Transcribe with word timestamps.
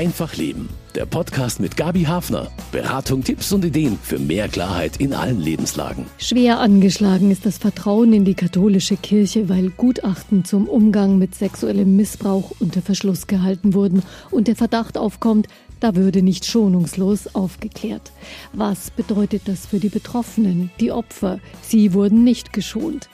Einfach 0.00 0.34
Leben. 0.34 0.70
Der 0.94 1.04
Podcast 1.04 1.60
mit 1.60 1.76
Gabi 1.76 2.04
Hafner. 2.04 2.50
Beratung, 2.72 3.22
Tipps 3.22 3.52
und 3.52 3.66
Ideen 3.66 3.98
für 4.02 4.18
mehr 4.18 4.48
Klarheit 4.48 4.96
in 4.96 5.12
allen 5.12 5.38
Lebenslagen. 5.38 6.06
Schwer 6.16 6.58
angeschlagen 6.58 7.30
ist 7.30 7.44
das 7.44 7.58
Vertrauen 7.58 8.14
in 8.14 8.24
die 8.24 8.32
katholische 8.32 8.96
Kirche, 8.96 9.50
weil 9.50 9.68
Gutachten 9.68 10.46
zum 10.46 10.70
Umgang 10.70 11.18
mit 11.18 11.34
sexuellem 11.34 11.96
Missbrauch 11.96 12.52
unter 12.60 12.80
Verschluss 12.80 13.26
gehalten 13.26 13.74
wurden 13.74 14.02
und 14.30 14.48
der 14.48 14.56
Verdacht 14.56 14.96
aufkommt, 14.96 15.48
da 15.80 15.94
würde 15.94 16.22
nicht 16.22 16.46
schonungslos 16.46 17.34
aufgeklärt. 17.34 18.10
Was 18.54 18.90
bedeutet 18.90 19.42
das 19.48 19.66
für 19.66 19.80
die 19.80 19.90
Betroffenen, 19.90 20.70
die 20.80 20.92
Opfer? 20.92 21.40
Sie 21.60 21.92
wurden 21.92 22.24
nicht 22.24 22.54
geschont. 22.54 23.10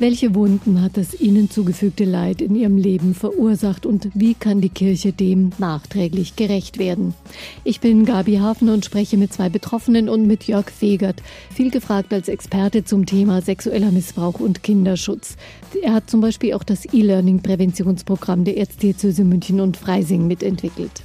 Welche 0.00 0.34
Wunden 0.34 0.80
hat 0.80 0.96
das 0.96 1.20
ihnen 1.20 1.50
zugefügte 1.50 2.04
Leid 2.04 2.40
in 2.40 2.54
ihrem 2.54 2.78
Leben 2.78 3.14
verursacht 3.14 3.84
und 3.84 4.08
wie 4.14 4.32
kann 4.32 4.62
die 4.62 4.70
Kirche 4.70 5.12
dem 5.12 5.50
nachträglich 5.58 6.36
gerecht 6.36 6.78
werden? 6.78 7.12
Ich 7.64 7.80
bin 7.80 8.06
Gabi 8.06 8.36
Hafen 8.36 8.70
und 8.70 8.86
spreche 8.86 9.18
mit 9.18 9.30
zwei 9.30 9.50
Betroffenen 9.50 10.08
und 10.08 10.26
mit 10.26 10.44
Jörg 10.44 10.70
Fegert, 10.70 11.22
viel 11.54 11.70
gefragt 11.70 12.14
als 12.14 12.28
Experte 12.28 12.82
zum 12.82 13.04
Thema 13.04 13.42
sexueller 13.42 13.90
Missbrauch 13.90 14.40
und 14.40 14.62
Kinderschutz. 14.62 15.36
Er 15.82 15.92
hat 15.92 16.08
zum 16.08 16.22
Beispiel 16.22 16.54
auch 16.54 16.64
das 16.64 16.86
E-Learning-Präventionsprogramm 16.90 18.44
der 18.44 18.56
Erzdiözese 18.56 19.24
München 19.24 19.60
und 19.60 19.76
Freising 19.76 20.26
mitentwickelt. 20.26 21.02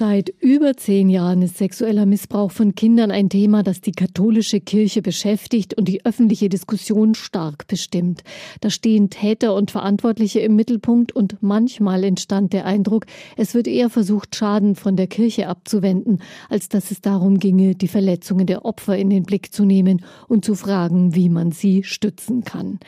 Seit 0.00 0.30
über 0.40 0.78
zehn 0.78 1.10
Jahren 1.10 1.42
ist 1.42 1.58
sexueller 1.58 2.06
Missbrauch 2.06 2.52
von 2.52 2.74
Kindern 2.74 3.10
ein 3.10 3.28
Thema, 3.28 3.62
das 3.62 3.82
die 3.82 3.92
katholische 3.92 4.58
Kirche 4.58 5.02
beschäftigt 5.02 5.74
und 5.76 5.88
die 5.88 6.06
öffentliche 6.06 6.48
Diskussion 6.48 7.14
stark 7.14 7.66
bestimmt. 7.66 8.22
Da 8.62 8.70
stehen 8.70 9.10
Täter 9.10 9.54
und 9.54 9.70
Verantwortliche 9.70 10.40
im 10.40 10.56
Mittelpunkt 10.56 11.12
und 11.12 11.42
manchmal 11.42 12.02
entstand 12.02 12.54
der 12.54 12.64
Eindruck, 12.64 13.04
es 13.36 13.52
wird 13.52 13.68
eher 13.68 13.90
versucht, 13.90 14.34
Schaden 14.34 14.74
von 14.74 14.96
der 14.96 15.06
Kirche 15.06 15.48
abzuwenden, 15.48 16.22
als 16.48 16.70
dass 16.70 16.90
es 16.90 17.02
darum 17.02 17.38
ginge, 17.38 17.74
die 17.74 17.86
Verletzungen 17.86 18.46
der 18.46 18.64
Opfer 18.64 18.96
in 18.96 19.10
den 19.10 19.24
Blick 19.24 19.52
zu 19.52 19.66
nehmen 19.66 20.02
und 20.28 20.46
zu 20.46 20.54
fragen, 20.54 21.14
wie 21.14 21.28
man 21.28 21.52
sie 21.52 21.82
stützen 21.84 22.42
kann. 22.42 22.78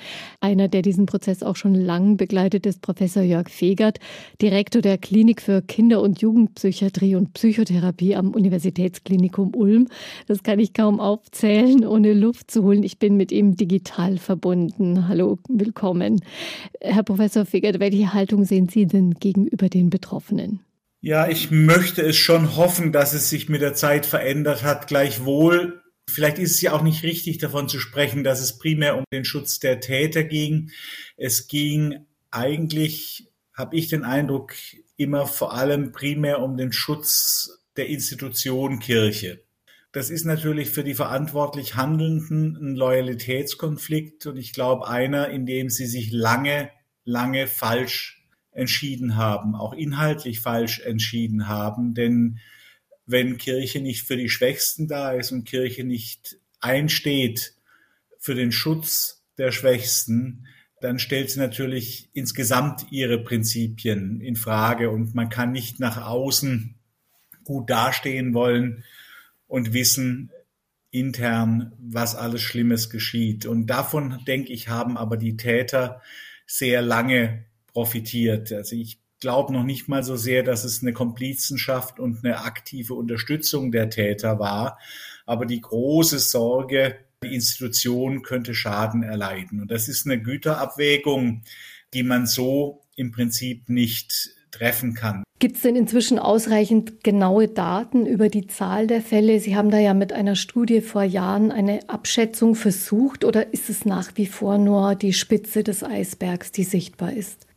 Einer, 0.40 0.68
der 0.68 0.80
diesen 0.80 1.04
Prozess 1.04 1.42
auch 1.42 1.56
schon 1.56 1.74
lang 1.74 2.16
begleitet, 2.16 2.64
ist 2.64 2.80
Professor 2.80 3.22
Jörg 3.22 3.50
Fegert, 3.50 3.98
Direktor 4.40 4.80
der 4.80 4.96
Klinik 4.96 5.42
für 5.42 5.60
Kinder- 5.60 6.00
und 6.00 6.22
Jugendpsychiatrie 6.22 7.01
Psychiatrie 7.02 7.16
und 7.16 7.32
Psychotherapie 7.34 8.14
am 8.14 8.30
Universitätsklinikum 8.30 9.54
Ulm. 9.54 9.88
Das 10.28 10.42
kann 10.42 10.60
ich 10.60 10.72
kaum 10.72 11.00
aufzählen, 11.00 11.84
ohne 11.84 12.12
Luft 12.12 12.50
zu 12.50 12.62
holen. 12.62 12.84
Ich 12.84 12.98
bin 12.98 13.16
mit 13.16 13.32
ihm 13.32 13.56
digital 13.56 14.18
verbunden. 14.18 15.08
Hallo, 15.08 15.38
willkommen. 15.48 16.20
Herr 16.80 17.02
Professor 17.02 17.44
Fegert, 17.44 17.80
welche 17.80 18.14
Haltung 18.14 18.44
sehen 18.44 18.68
Sie 18.68 18.86
denn 18.86 19.14
gegenüber 19.14 19.68
den 19.68 19.90
Betroffenen? 19.90 20.60
Ja, 21.00 21.28
ich 21.28 21.50
möchte 21.50 22.02
es 22.02 22.16
schon 22.16 22.56
hoffen, 22.56 22.92
dass 22.92 23.12
es 23.12 23.28
sich 23.28 23.48
mit 23.48 23.62
der 23.62 23.74
Zeit 23.74 24.06
verändert 24.06 24.62
hat. 24.62 24.86
Gleichwohl, 24.86 25.82
vielleicht 26.08 26.38
ist 26.38 26.52
es 26.52 26.60
ja 26.60 26.72
auch 26.72 26.82
nicht 26.82 27.02
richtig 27.02 27.38
davon 27.38 27.68
zu 27.68 27.80
sprechen, 27.80 28.22
dass 28.22 28.40
es 28.40 28.58
primär 28.58 28.96
um 28.96 29.04
den 29.12 29.24
Schutz 29.24 29.58
der 29.58 29.80
Täter 29.80 30.22
ging. 30.22 30.70
Es 31.16 31.48
ging 31.48 32.06
eigentlich, 32.30 33.31
habe 33.52 33.76
ich 33.76 33.88
den 33.88 34.04
Eindruck, 34.04 34.54
immer 34.96 35.26
vor 35.26 35.52
allem 35.54 35.92
primär 35.92 36.40
um 36.40 36.56
den 36.56 36.72
Schutz 36.72 37.62
der 37.76 37.88
Institution 37.88 38.78
Kirche. 38.78 39.42
Das 39.92 40.08
ist 40.08 40.24
natürlich 40.24 40.70
für 40.70 40.84
die 40.84 40.94
verantwortlich 40.94 41.74
Handelnden 41.74 42.56
ein 42.56 42.76
Loyalitätskonflikt 42.76 44.26
und 44.26 44.38
ich 44.38 44.54
glaube 44.54 44.88
einer, 44.88 45.28
in 45.28 45.44
dem 45.44 45.68
sie 45.68 45.86
sich 45.86 46.10
lange, 46.12 46.70
lange 47.04 47.46
falsch 47.46 48.24
entschieden 48.52 49.16
haben, 49.16 49.54
auch 49.54 49.74
inhaltlich 49.74 50.40
falsch 50.40 50.80
entschieden 50.80 51.46
haben. 51.46 51.94
Denn 51.94 52.38
wenn 53.04 53.36
Kirche 53.36 53.80
nicht 53.80 54.06
für 54.06 54.16
die 54.16 54.30
Schwächsten 54.30 54.88
da 54.88 55.12
ist 55.12 55.30
und 55.32 55.44
Kirche 55.44 55.84
nicht 55.84 56.38
einsteht 56.60 57.54
für 58.18 58.34
den 58.34 58.52
Schutz 58.52 59.24
der 59.36 59.52
Schwächsten, 59.52 60.46
dann 60.82 60.98
stellt 60.98 61.30
sie 61.30 61.38
natürlich 61.38 62.08
insgesamt 62.12 62.86
ihre 62.90 63.18
Prinzipien 63.18 64.20
in 64.20 64.36
Frage 64.36 64.90
und 64.90 65.14
man 65.14 65.28
kann 65.28 65.52
nicht 65.52 65.80
nach 65.80 66.04
außen 66.04 66.74
gut 67.44 67.70
dastehen 67.70 68.34
wollen 68.34 68.84
und 69.46 69.72
wissen 69.72 70.30
intern, 70.90 71.72
was 71.78 72.14
alles 72.14 72.42
Schlimmes 72.42 72.90
geschieht. 72.90 73.46
Und 73.46 73.66
davon, 73.66 74.20
denke 74.26 74.52
ich, 74.52 74.68
haben 74.68 74.96
aber 74.96 75.16
die 75.16 75.36
Täter 75.36 76.02
sehr 76.46 76.82
lange 76.82 77.44
profitiert. 77.72 78.52
Also 78.52 78.76
ich 78.76 78.98
glaube 79.20 79.52
noch 79.52 79.64
nicht 79.64 79.88
mal 79.88 80.02
so 80.02 80.16
sehr, 80.16 80.42
dass 80.42 80.64
es 80.64 80.82
eine 80.82 80.92
Komplizenschaft 80.92 82.00
und 82.00 82.24
eine 82.24 82.40
aktive 82.40 82.94
Unterstützung 82.94 83.70
der 83.70 83.88
Täter 83.88 84.40
war, 84.40 84.78
aber 85.26 85.46
die 85.46 85.60
große 85.60 86.18
Sorge, 86.18 86.96
die 87.22 87.34
Institution 87.34 88.22
könnte 88.22 88.54
Schaden 88.54 89.02
erleiden. 89.02 89.60
Und 89.60 89.70
das 89.70 89.88
ist 89.88 90.06
eine 90.06 90.20
Güterabwägung, 90.20 91.42
die 91.94 92.02
man 92.02 92.26
so 92.26 92.82
im 92.96 93.12
Prinzip 93.12 93.68
nicht 93.68 94.30
treffen 94.50 94.94
kann. 94.94 95.24
Gibt 95.38 95.56
es 95.56 95.62
denn 95.62 95.74
inzwischen 95.74 96.20
ausreichend 96.20 97.02
genaue 97.02 97.48
Daten 97.48 98.06
über 98.06 98.28
die 98.28 98.46
Zahl 98.46 98.86
der 98.86 99.02
Fälle? 99.02 99.40
Sie 99.40 99.56
haben 99.56 99.72
da 99.72 99.78
ja 99.78 99.92
mit 99.92 100.12
einer 100.12 100.36
Studie 100.36 100.80
vor 100.80 101.02
Jahren 101.02 101.50
eine 101.50 101.88
Abschätzung 101.88 102.54
versucht 102.54 103.24
oder 103.24 103.52
ist 103.52 103.68
es 103.68 103.84
nach 103.84 104.12
wie 104.14 104.26
vor 104.26 104.58
nur 104.58 104.94
die 104.94 105.12
Spitze 105.12 105.64
des 105.64 105.82
Eisbergs, 105.82 106.52
die 106.52 106.62
sichtbar 106.62 107.12
ist? 107.12 107.48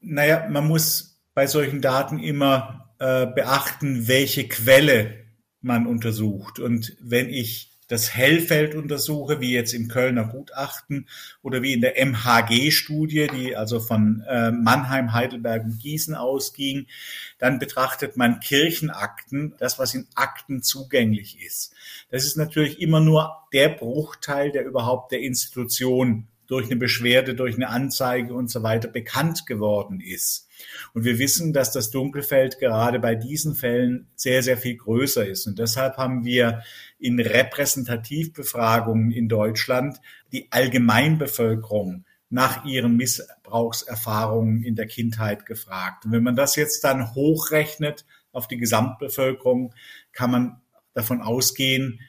Naja, 0.00 0.46
man 0.50 0.68
muss 0.68 1.20
bei 1.34 1.48
solchen 1.48 1.80
Daten 1.80 2.20
immer 2.20 2.94
äh, 3.00 3.26
beachten, 3.26 4.06
welche 4.06 4.46
Quelle 4.46 5.24
man 5.60 5.86
untersucht. 5.88 6.60
Und 6.60 6.96
wenn 7.00 7.28
ich 7.28 7.71
das 7.92 8.14
Hellfeld 8.14 8.74
untersuche, 8.74 9.40
wie 9.42 9.52
jetzt 9.52 9.74
im 9.74 9.88
Kölner 9.88 10.24
Gutachten 10.24 11.06
oder 11.42 11.60
wie 11.60 11.74
in 11.74 11.82
der 11.82 12.02
MHG-Studie, 12.02 13.26
die 13.26 13.54
also 13.54 13.80
von 13.80 14.24
äh, 14.26 14.50
Mannheim, 14.50 15.12
Heidelberg 15.12 15.64
und 15.64 15.78
Gießen 15.78 16.14
ausging, 16.14 16.86
dann 17.38 17.58
betrachtet 17.58 18.16
man 18.16 18.40
Kirchenakten, 18.40 19.54
das, 19.58 19.78
was 19.78 19.92
in 19.92 20.06
Akten 20.14 20.62
zugänglich 20.62 21.44
ist. 21.44 21.74
Das 22.10 22.24
ist 22.24 22.38
natürlich 22.38 22.80
immer 22.80 23.00
nur 23.00 23.36
der 23.52 23.68
Bruchteil, 23.68 24.52
der 24.52 24.64
überhaupt 24.64 25.12
der 25.12 25.20
Institution 25.20 26.28
durch 26.52 26.66
eine 26.66 26.76
Beschwerde, 26.76 27.34
durch 27.34 27.56
eine 27.56 27.70
Anzeige 27.70 28.34
und 28.34 28.50
so 28.50 28.62
weiter 28.62 28.88
bekannt 28.88 29.46
geworden 29.46 30.00
ist. 30.00 30.50
Und 30.92 31.04
wir 31.04 31.18
wissen, 31.18 31.54
dass 31.54 31.72
das 31.72 31.90
Dunkelfeld 31.90 32.58
gerade 32.58 33.00
bei 33.00 33.14
diesen 33.14 33.54
Fällen 33.54 34.10
sehr, 34.16 34.42
sehr 34.42 34.58
viel 34.58 34.76
größer 34.76 35.26
ist. 35.26 35.46
Und 35.46 35.58
deshalb 35.58 35.96
haben 35.96 36.26
wir 36.26 36.62
in 36.98 37.18
Repräsentativbefragungen 37.18 39.12
in 39.12 39.28
Deutschland 39.28 39.98
die 40.30 40.52
Allgemeinbevölkerung 40.52 42.04
nach 42.28 42.66
ihren 42.66 42.98
Missbrauchserfahrungen 42.98 44.62
in 44.62 44.76
der 44.76 44.86
Kindheit 44.86 45.46
gefragt. 45.46 46.04
Und 46.04 46.12
wenn 46.12 46.22
man 46.22 46.36
das 46.36 46.56
jetzt 46.56 46.84
dann 46.84 47.14
hochrechnet 47.14 48.04
auf 48.30 48.46
die 48.46 48.58
Gesamtbevölkerung, 48.58 49.74
kann 50.12 50.30
man 50.30 50.60
davon 50.92 51.22
ausgehen, 51.22 52.00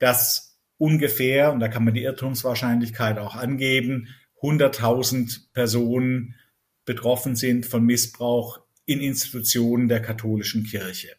dass 0.00 0.51
ungefähr, 0.82 1.52
und 1.52 1.60
da 1.60 1.68
kann 1.68 1.84
man 1.84 1.94
die 1.94 2.02
Irrtumswahrscheinlichkeit 2.02 3.16
auch 3.18 3.36
angeben, 3.36 4.08
100.000 4.40 5.52
Personen 5.52 6.34
betroffen 6.84 7.36
sind 7.36 7.66
von 7.66 7.84
Missbrauch 7.84 8.58
in 8.84 9.00
Institutionen 9.00 9.86
der 9.86 10.02
katholischen 10.02 10.64
Kirche. 10.64 11.14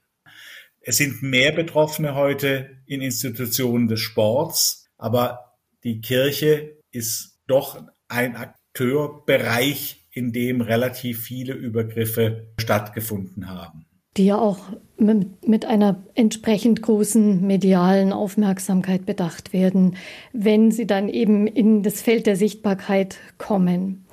Es 0.81 0.97
sind 0.97 1.23
mehr 1.23 1.53
Betroffene 1.53 2.13
heute 2.13 2.81
in 2.85 3.00
Institutionen 3.00 3.88
des 3.88 4.02
Sports, 4.02 4.90
aber 4.97 5.56
die 5.85 6.02
Kirche 6.02 6.78
ist 6.91 7.40
doch 7.47 7.81
ein 8.09 8.35
Akteurbereich, 8.35 10.09
in 10.11 10.34
dem 10.34 10.59
relativ 10.59 11.23
viele 11.23 11.53
Übergriffe 11.53 12.53
stattgefunden 12.59 13.47
haben. 13.47 13.85
Die 14.17 14.25
ja 14.25 14.37
auch 14.37 14.59
mit 14.97 15.65
einer 15.65 16.03
entsprechend 16.13 16.81
großen 16.81 17.45
medialen 17.45 18.13
Aufmerksamkeit 18.13 19.05
bedacht 19.05 19.53
werden, 19.53 19.97
wenn 20.31 20.71
sie 20.71 20.87
dann 20.87 21.09
eben 21.09 21.47
in 21.47 21.83
das 21.83 22.01
Feld 22.01 22.25
der 22.27 22.35
Sichtbarkeit 22.35 23.17
kommen. 23.37 24.05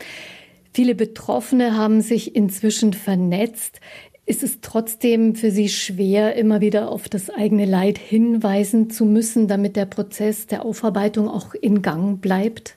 Viele 0.73 0.95
Betroffene 0.95 1.77
haben 1.77 2.01
sich 2.01 2.35
inzwischen 2.35 2.93
vernetzt. 2.93 3.81
Ist 4.25 4.43
es 4.43 4.61
trotzdem 4.61 5.35
für 5.35 5.51
Sie 5.51 5.69
schwer, 5.69 6.37
immer 6.37 6.61
wieder 6.61 6.89
auf 6.89 7.09
das 7.09 7.31
eigene 7.31 7.65
Leid 7.65 7.99
hinweisen 7.99 8.89
zu 8.89 9.05
müssen, 9.05 9.49
damit 9.49 9.75
der 9.75 9.87
Prozess 9.87 10.47
der 10.47 10.65
Aufarbeitung 10.65 11.29
auch 11.29 11.55
in 11.55 11.83
Gang 11.83 12.21
bleibt? 12.21 12.77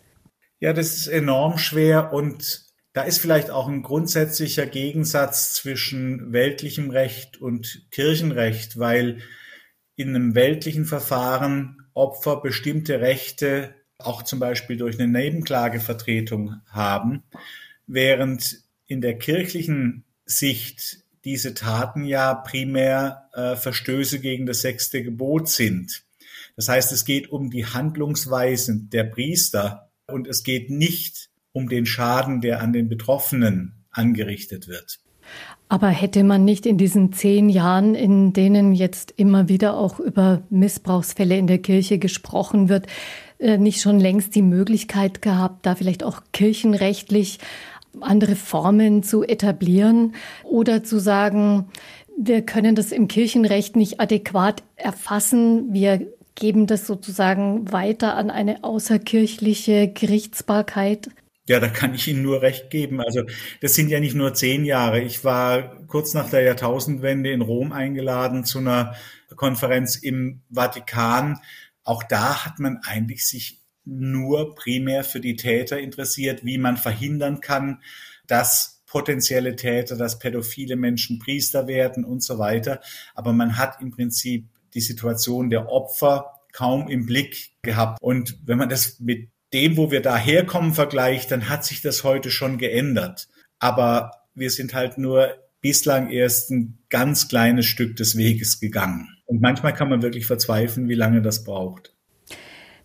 Ja, 0.60 0.74
das 0.74 0.96
ist 0.96 1.08
enorm 1.08 1.58
schwer 1.58 2.12
und 2.14 2.63
da 2.94 3.04
ist 3.04 3.20
vielleicht 3.20 3.50
auch 3.50 3.68
ein 3.68 3.82
grundsätzlicher 3.82 4.66
Gegensatz 4.68 5.54
zwischen 5.54 6.32
weltlichem 6.32 6.92
Recht 6.92 7.42
und 7.42 7.88
Kirchenrecht, 7.92 8.78
weil 8.78 9.20
in 9.96 10.10
einem 10.10 10.36
weltlichen 10.36 10.86
Verfahren 10.86 11.86
Opfer 11.94 12.42
bestimmte 12.42 13.02
Rechte 13.02 13.76
auch 13.98 14.24
zum 14.24 14.40
Beispiel 14.40 14.78
durch 14.78 15.00
eine 15.00 15.12
Nebenklagevertretung 15.12 16.62
haben 16.68 17.24
während 17.88 18.64
in 18.88 19.02
der 19.02 19.18
kirchlichen 19.18 20.04
Sicht 20.26 21.04
diese 21.26 21.54
Taten 21.54 22.06
ja 22.06 22.34
primär 22.34 23.30
äh, 23.34 23.56
Verstöße 23.56 24.20
gegen 24.20 24.46
das 24.46 24.62
sechste 24.62 25.04
Gebot 25.04 25.48
sind. 25.48 26.04
Das 26.56 26.70
heißt, 26.70 26.92
es 26.92 27.06
geht 27.06 27.32
um 27.32 27.50
die 27.50 27.66
Handlungsweisen 27.66 28.90
der 28.90 29.06
Priester 29.06 29.92
und 30.08 30.28
es 30.28 30.44
geht 30.44 30.70
nicht 30.70 31.30
um 31.54 31.70
den 31.70 31.86
Schaden, 31.86 32.42
der 32.42 32.62
an 32.62 32.74
den 32.74 32.90
Betroffenen 32.90 33.86
angerichtet 33.92 34.68
wird. 34.68 35.00
Aber 35.70 35.88
hätte 35.88 36.24
man 36.24 36.44
nicht 36.44 36.66
in 36.66 36.78
diesen 36.78 37.14
zehn 37.14 37.50
Jahren, 37.50 37.96
in 37.96 38.34
denen 38.34 38.74
jetzt 38.74 39.14
immer 39.16 39.48
wieder 39.48 39.78
auch 39.78 40.00
über 40.00 40.44
Missbrauchsfälle 40.50 41.38
in 41.38 41.48
der 41.48 41.60
Kirche 41.60 41.98
gesprochen 41.98 42.70
wird, 42.70 42.88
äh, 43.40 43.58
nicht 43.58 43.82
schon 43.82 44.00
längst 44.00 44.36
die 44.36 44.42
Möglichkeit 44.42 45.22
gehabt, 45.22 45.66
da 45.66 45.76
vielleicht 45.76 46.04
auch 46.04 46.22
kirchenrechtlich 46.32 47.40
andere 48.02 48.36
Formen 48.36 49.04
zu 49.04 49.24
etablieren 49.24 50.16
oder 50.44 50.84
zu 50.84 51.00
sagen, 51.00 51.68
wir 52.18 52.44
können 52.44 52.76
das 52.76 52.92
im 52.92 53.08
Kirchenrecht 53.08 53.76
nicht 53.76 54.00
adäquat 54.00 54.64
erfassen. 54.76 55.74
Wir 55.74 56.08
geben 56.36 56.68
das 56.68 56.86
sozusagen 56.86 57.72
weiter 57.72 58.16
an 58.16 58.30
eine 58.30 58.64
außerkirchliche 58.64 59.88
Gerichtsbarkeit. 59.88 61.10
Ja, 61.48 61.60
da 61.60 61.68
kann 61.68 61.94
ich 61.94 62.08
Ihnen 62.08 62.22
nur 62.22 62.42
recht 62.42 62.70
geben. 62.70 63.02
Also 63.02 63.24
das 63.60 63.76
sind 63.76 63.90
ja 63.90 64.00
nicht 64.00 64.16
nur 64.16 64.34
zehn 64.34 64.64
Jahre. 64.64 65.02
Ich 65.02 65.26
war 65.26 65.86
kurz 65.88 66.14
nach 66.14 66.30
der 66.30 66.42
Jahrtausendwende 66.42 67.32
in 67.32 67.42
Rom 67.42 67.74
eingeladen 67.74 68.46
zu 68.46 68.60
einer 68.60 68.96
Konferenz 69.36 69.98
im 69.98 70.42
Vatikan. 70.50 71.40
Auch 71.84 72.04
da 72.04 72.46
hat 72.46 72.60
man 72.60 72.80
eigentlich 72.86 73.28
sich 73.28 73.62
nur 73.84 74.56
primär 74.56 75.04
für 75.04 75.20
die 75.20 75.36
Täter 75.36 75.80
interessiert, 75.80 76.46
wie 76.46 76.58
man 76.58 76.78
verhindern 76.78 77.42
kann, 77.42 77.82
dass 78.26 78.82
potenzielle 78.86 79.58
Täter, 79.58 79.98
dass 79.98 80.20
pädophile 80.20 80.78
Menschen 80.78 81.20
Priester 81.20 81.68
werden 81.68 82.06
und 82.06 82.24
so 82.24 82.40
weiter. 82.40 82.80
Aber 83.16 83.34
man 83.34 83.58
hat 83.58 83.82
im 83.82 83.92
Prinzip 83.92 84.48
die 84.74 84.82
Situation 84.82 85.50
der 85.50 85.70
Opfer 85.70 86.40
kaum 86.54 86.88
im 86.88 87.06
Blick 87.06 87.52
gehabt. 87.64 88.02
Und 88.02 88.38
wenn 88.46 88.60
man 88.60 88.70
das 88.70 89.00
mit 89.00 89.33
dem, 89.54 89.78
wo 89.78 89.92
wir 89.92 90.02
da 90.02 90.18
herkommen, 90.18 90.74
vergleicht, 90.74 91.32
dann 91.32 91.50
hat 91.50 91.64
sich 91.64 91.82
das 91.82 92.04
heute 92.04 92.32
schon 92.32 92.58
geändert. 92.58 93.28
Aber 93.60 94.12
wir 94.34 94.50
sind 94.50 94.74
halt 94.74 94.98
nur 94.98 95.36
bislang 95.62 96.10
erst 96.10 96.52
ein 96.52 96.80
ganz 96.90 97.28
kleines 97.28 97.66
Stück 97.66 97.96
des 97.96 98.18
Weges 98.18 98.60
gegangen. 98.60 99.08
Und 99.26 99.42
manchmal 99.42 99.74
kann 99.74 99.90
man 99.90 100.02
wirklich 100.02 100.26
verzweifeln, 100.26 100.90
wie 100.90 100.96
lange 100.96 101.22
das 101.22 101.44
braucht. 101.44 101.94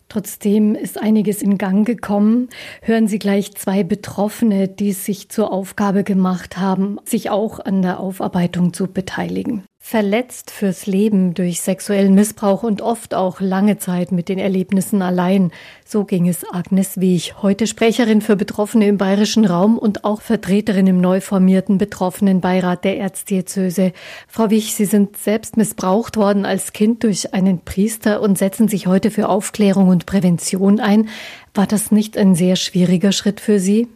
Trotzdem 0.07 0.73
ist 0.73 0.99
einiges 0.99 1.43
in 1.43 1.59
Gang 1.59 1.85
gekommen. 1.85 2.49
Hören 2.81 3.07
Sie 3.07 3.19
gleich 3.19 3.53
zwei 3.53 3.83
Betroffene, 3.83 4.67
die 4.67 4.89
es 4.89 5.05
sich 5.05 5.29
zur 5.29 5.51
Aufgabe 5.51 6.03
gemacht 6.03 6.57
haben, 6.57 6.97
sich 7.05 7.29
auch 7.29 7.59
an 7.59 7.83
der 7.83 7.99
Aufarbeitung 7.99 8.73
zu 8.73 8.87
beteiligen. 8.87 9.63
Verletzt 9.89 10.51
fürs 10.51 10.85
Leben 10.85 11.33
durch 11.33 11.61
sexuellen 11.61 12.13
Missbrauch 12.13 12.61
und 12.61 12.83
oft 12.83 13.15
auch 13.15 13.41
lange 13.41 13.79
Zeit 13.79 14.11
mit 14.11 14.29
den 14.29 14.37
Erlebnissen 14.37 15.01
allein. 15.01 15.51
So 15.83 16.03
ging 16.03 16.27
es 16.29 16.45
Agnes 16.51 17.01
Wiech, 17.01 17.41
heute 17.41 17.65
Sprecherin 17.65 18.21
für 18.21 18.35
Betroffene 18.35 18.87
im 18.87 18.99
bayerischen 18.99 19.45
Raum 19.45 19.79
und 19.79 20.05
auch 20.05 20.21
Vertreterin 20.21 20.85
im 20.85 21.01
neu 21.01 21.21
formierten 21.21 21.79
Betroffenenbeirat 21.79 22.83
der 22.83 22.99
Erzdiözese. 22.99 23.91
Frau 24.27 24.51
Wiech, 24.51 24.75
Sie 24.75 24.85
sind 24.85 25.17
selbst 25.17 25.57
missbraucht 25.57 26.17
worden 26.17 26.45
als 26.45 26.71
Kind 26.71 27.03
durch 27.03 27.33
einen 27.33 27.61
Priester 27.61 28.21
und 28.21 28.37
setzen 28.37 28.67
sich 28.67 28.85
heute 28.85 29.09
für 29.09 29.27
Aufklärung 29.27 29.87
und 29.87 30.05
Prävention 30.05 30.79
ein. 30.79 31.09
War 31.55 31.65
das 31.65 31.91
nicht 31.91 32.15
ein 32.15 32.35
sehr 32.35 32.57
schwieriger 32.57 33.11
Schritt 33.11 33.39
für 33.39 33.59
Sie? 33.59 33.87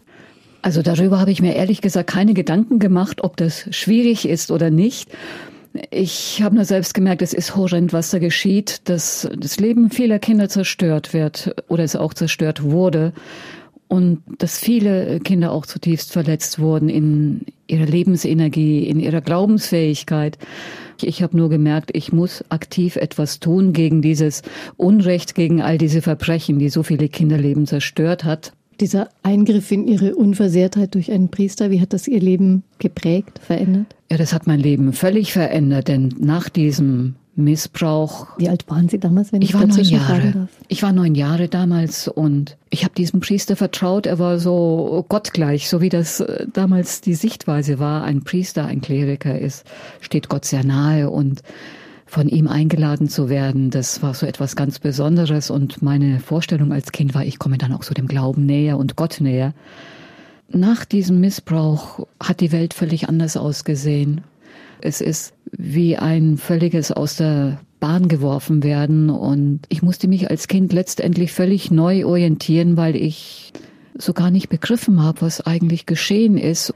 Also 0.64 0.82
darüber 0.82 1.20
habe 1.20 1.30
ich 1.30 1.40
mir 1.40 1.54
ehrlich 1.54 1.82
gesagt 1.82 2.10
keine 2.10 2.34
Gedanken 2.34 2.80
gemacht, 2.80 3.24
ob 3.24 3.38
das 3.38 3.68
schwierig 3.70 4.28
ist 4.28 4.50
oder 4.50 4.72
nicht. 4.72 5.12
Ich 5.90 6.42
habe 6.44 6.56
nur 6.56 6.66
selbst 6.66 6.94
gemerkt, 6.94 7.22
es 7.24 7.34
ist 7.34 7.56
horrend, 7.56 7.94
was 7.94 8.12
da 8.12 8.20
geschieht, 8.20 8.82
dass 8.90 9.28
das 9.36 9.60
Leben 9.60 9.90
vieler 9.90 10.20
Kinder 10.20 10.48
zerstört 10.48 11.14
wird 11.14 11.56
oder 11.68 11.84
es 11.84 11.96
auch 11.96 12.14
zerstört 12.14 12.64
wurde 12.64 13.14
und 13.88 14.22
dass 14.38 14.60
viele 14.60 15.20
Kinder 15.20 15.52
auch 15.52 15.66
zutiefst 15.66 16.12
verletzt 16.12 16.60
wurden 16.60 16.90
in 16.90 17.46
ihrer 17.68 17.86
Lebensenergie, 17.86 18.88
in 18.88 19.00
ihrer 19.00 19.22
Glaubensfähigkeit. 19.22 20.38
Ich 21.02 21.24
habe 21.24 21.38
nur 21.38 21.50
gemerkt, 21.50 21.92
ich 21.94 22.12
muss 22.12 22.44
aktiv 22.50 22.96
etwas 22.96 23.40
tun 23.40 23.74
gegen 23.74 24.02
dieses 24.02 24.44
Unrecht, 24.78 25.36
gegen 25.36 25.62
all 25.62 25.78
diese 25.78 26.02
Verbrechen, 26.02 26.60
die 26.60 26.70
so 26.70 26.84
viele 26.84 27.10
Kinderleben 27.10 27.66
zerstört 27.66 28.24
hat. 28.24 28.54
Dieser 28.80 29.10
Eingriff 29.22 29.72
in 29.72 29.88
Ihre 29.88 30.16
Unversehrtheit 30.16 30.96
durch 30.96 31.12
einen 31.12 31.30
Priester, 31.30 31.72
wie 31.72 31.82
hat 31.82 31.94
das 31.94 32.08
Ihr 32.08 32.20
Leben 32.20 32.64
geprägt, 32.80 33.40
verändert? 33.40 33.96
Ja, 34.12 34.18
das 34.18 34.34
hat 34.34 34.48
mein 34.48 34.60
Leben 34.60 34.94
völlig 34.94 35.34
verändert, 35.34 35.88
denn 35.88 36.14
nach 36.20 36.50
diesem 36.50 37.16
Missbrauch. 37.36 38.28
Wie 38.38 38.48
alt 38.48 38.70
waren 38.70 38.90
Sie 38.90 39.00
damals, 39.00 39.32
wenn 39.32 39.42
ich, 39.42 39.50
ich 39.50 39.56
war 39.56 39.66
neun 39.66 39.84
Jahre. 39.84 40.48
Ich 40.68 40.84
war 40.84 40.92
neun 40.94 41.16
Jahre 41.16 41.48
damals 41.48 42.08
und 42.08 42.58
ich 42.70 42.84
habe 42.84 42.94
diesem 42.94 43.22
Priester 43.22 43.56
vertraut. 43.56 44.06
Er 44.06 44.20
war 44.20 44.38
so 44.38 45.04
gottgleich, 45.10 45.68
so 45.68 45.82
wie 45.82 45.90
das 45.90 46.20
äh, 46.20 46.46
damals 46.52 47.02
die 47.02 47.16
Sichtweise 47.16 47.80
war. 47.80 48.04
Ein 48.04 48.24
Priester, 48.24 48.66
ein 48.66 48.82
Kleriker 48.82 49.40
ist, 49.40 49.66
steht 50.00 50.30
Gott 50.30 50.46
sehr 50.46 50.64
nahe 50.64 51.10
und 51.10 51.42
von 52.14 52.30
ihm 52.30 52.48
eingeladen 52.48 53.10
zu 53.10 53.28
werden, 53.28 53.72
das 53.72 54.04
war 54.04 54.14
so 54.14 54.28
etwas 54.28 54.56
ganz 54.56 54.78
Besonderes 54.78 55.50
und 55.50 55.82
meine 55.82 56.20
Vorstellung 56.20 56.72
als 56.72 56.92
Kind 56.92 57.16
war, 57.16 57.26
ich 57.26 57.40
komme 57.40 57.58
dann 57.58 57.74
auch 57.74 57.82
so 57.82 57.96
dem 57.96 58.08
Glauben 58.08 58.46
näher 58.46 58.78
und 58.78 58.96
Gott 58.96 59.20
näher. 59.20 59.54
Nach 60.48 60.86
diesem 60.86 61.20
Missbrauch 61.20 62.06
hat 62.22 62.40
die 62.40 62.52
Welt 62.52 62.76
völlig 62.76 63.10
anders 63.10 63.36
ausgesehen. 63.36 64.22
Es 64.80 65.02
ist 65.02 65.34
wie 65.52 65.98
ein 65.98 66.38
völliges 66.38 66.92
aus 66.92 67.16
der 67.16 67.60
Bahn 67.80 68.08
geworfen 68.08 68.62
werden 68.62 69.10
und 69.10 69.62
ich 69.70 69.82
musste 69.82 70.08
mich 70.08 70.30
als 70.30 70.48
Kind 70.48 70.72
letztendlich 70.72 71.32
völlig 71.32 71.72
neu 71.72 72.06
orientieren, 72.06 72.78
weil 72.78 72.96
ich 72.96 73.54
so 73.98 74.14
gar 74.14 74.30
nicht 74.30 74.50
begriffen 74.50 75.02
habe, 75.02 75.22
was 75.22 75.42
eigentlich 75.42 75.88
geschehen 75.88 76.38
ist. 76.38 76.76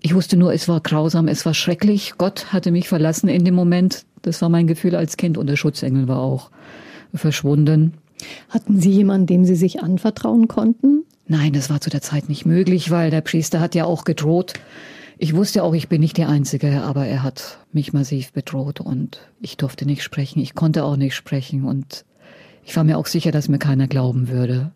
Ich 0.00 0.16
wusste 0.16 0.36
nur, 0.36 0.52
es 0.52 0.66
war 0.66 0.80
grausam, 0.80 1.28
es 1.28 1.46
war 1.46 1.54
schrecklich. 1.54 2.14
Gott 2.18 2.52
hatte 2.52 2.72
mich 2.72 2.88
verlassen 2.88 3.28
in 3.28 3.44
dem 3.44 3.54
Moment. 3.54 4.04
Das 4.26 4.40
war 4.42 4.48
mein 4.48 4.66
Gefühl 4.66 4.94
als 4.94 5.16
Kind 5.16 5.38
und 5.38 5.46
der 5.46 5.56
Schutzengel 5.56 6.08
war 6.08 6.20
auch 6.20 6.50
verschwunden. 7.14 7.94
Hatten 8.48 8.80
Sie 8.80 8.90
jemanden, 8.90 9.26
dem 9.26 9.44
Sie 9.44 9.54
sich 9.54 9.82
anvertrauen 9.82 10.48
konnten? 10.48 11.04
Nein, 11.26 11.52
das 11.52 11.70
war 11.70 11.80
zu 11.80 11.90
der 11.90 12.02
Zeit 12.02 12.28
nicht 12.28 12.46
möglich, 12.46 12.90
weil 12.90 13.10
der 13.10 13.20
Priester 13.20 13.60
hat 13.60 13.74
ja 13.74 13.84
auch 13.84 14.04
gedroht. 14.04 14.54
Ich 15.18 15.34
wusste 15.34 15.62
auch, 15.62 15.74
ich 15.74 15.88
bin 15.88 16.00
nicht 16.00 16.16
die 16.16 16.24
Einzige, 16.24 16.82
aber 16.82 17.06
er 17.06 17.22
hat 17.22 17.58
mich 17.72 17.92
massiv 17.92 18.32
bedroht 18.32 18.80
und 18.80 19.20
ich 19.40 19.56
durfte 19.56 19.86
nicht 19.86 20.02
sprechen. 20.02 20.40
Ich 20.40 20.54
konnte 20.54 20.84
auch 20.84 20.96
nicht 20.96 21.14
sprechen 21.14 21.64
und 21.64 22.04
ich 22.64 22.74
war 22.76 22.84
mir 22.84 22.98
auch 22.98 23.06
sicher, 23.06 23.30
dass 23.30 23.48
mir 23.48 23.58
keiner 23.58 23.88
glauben 23.88 24.28
würde. 24.28 24.72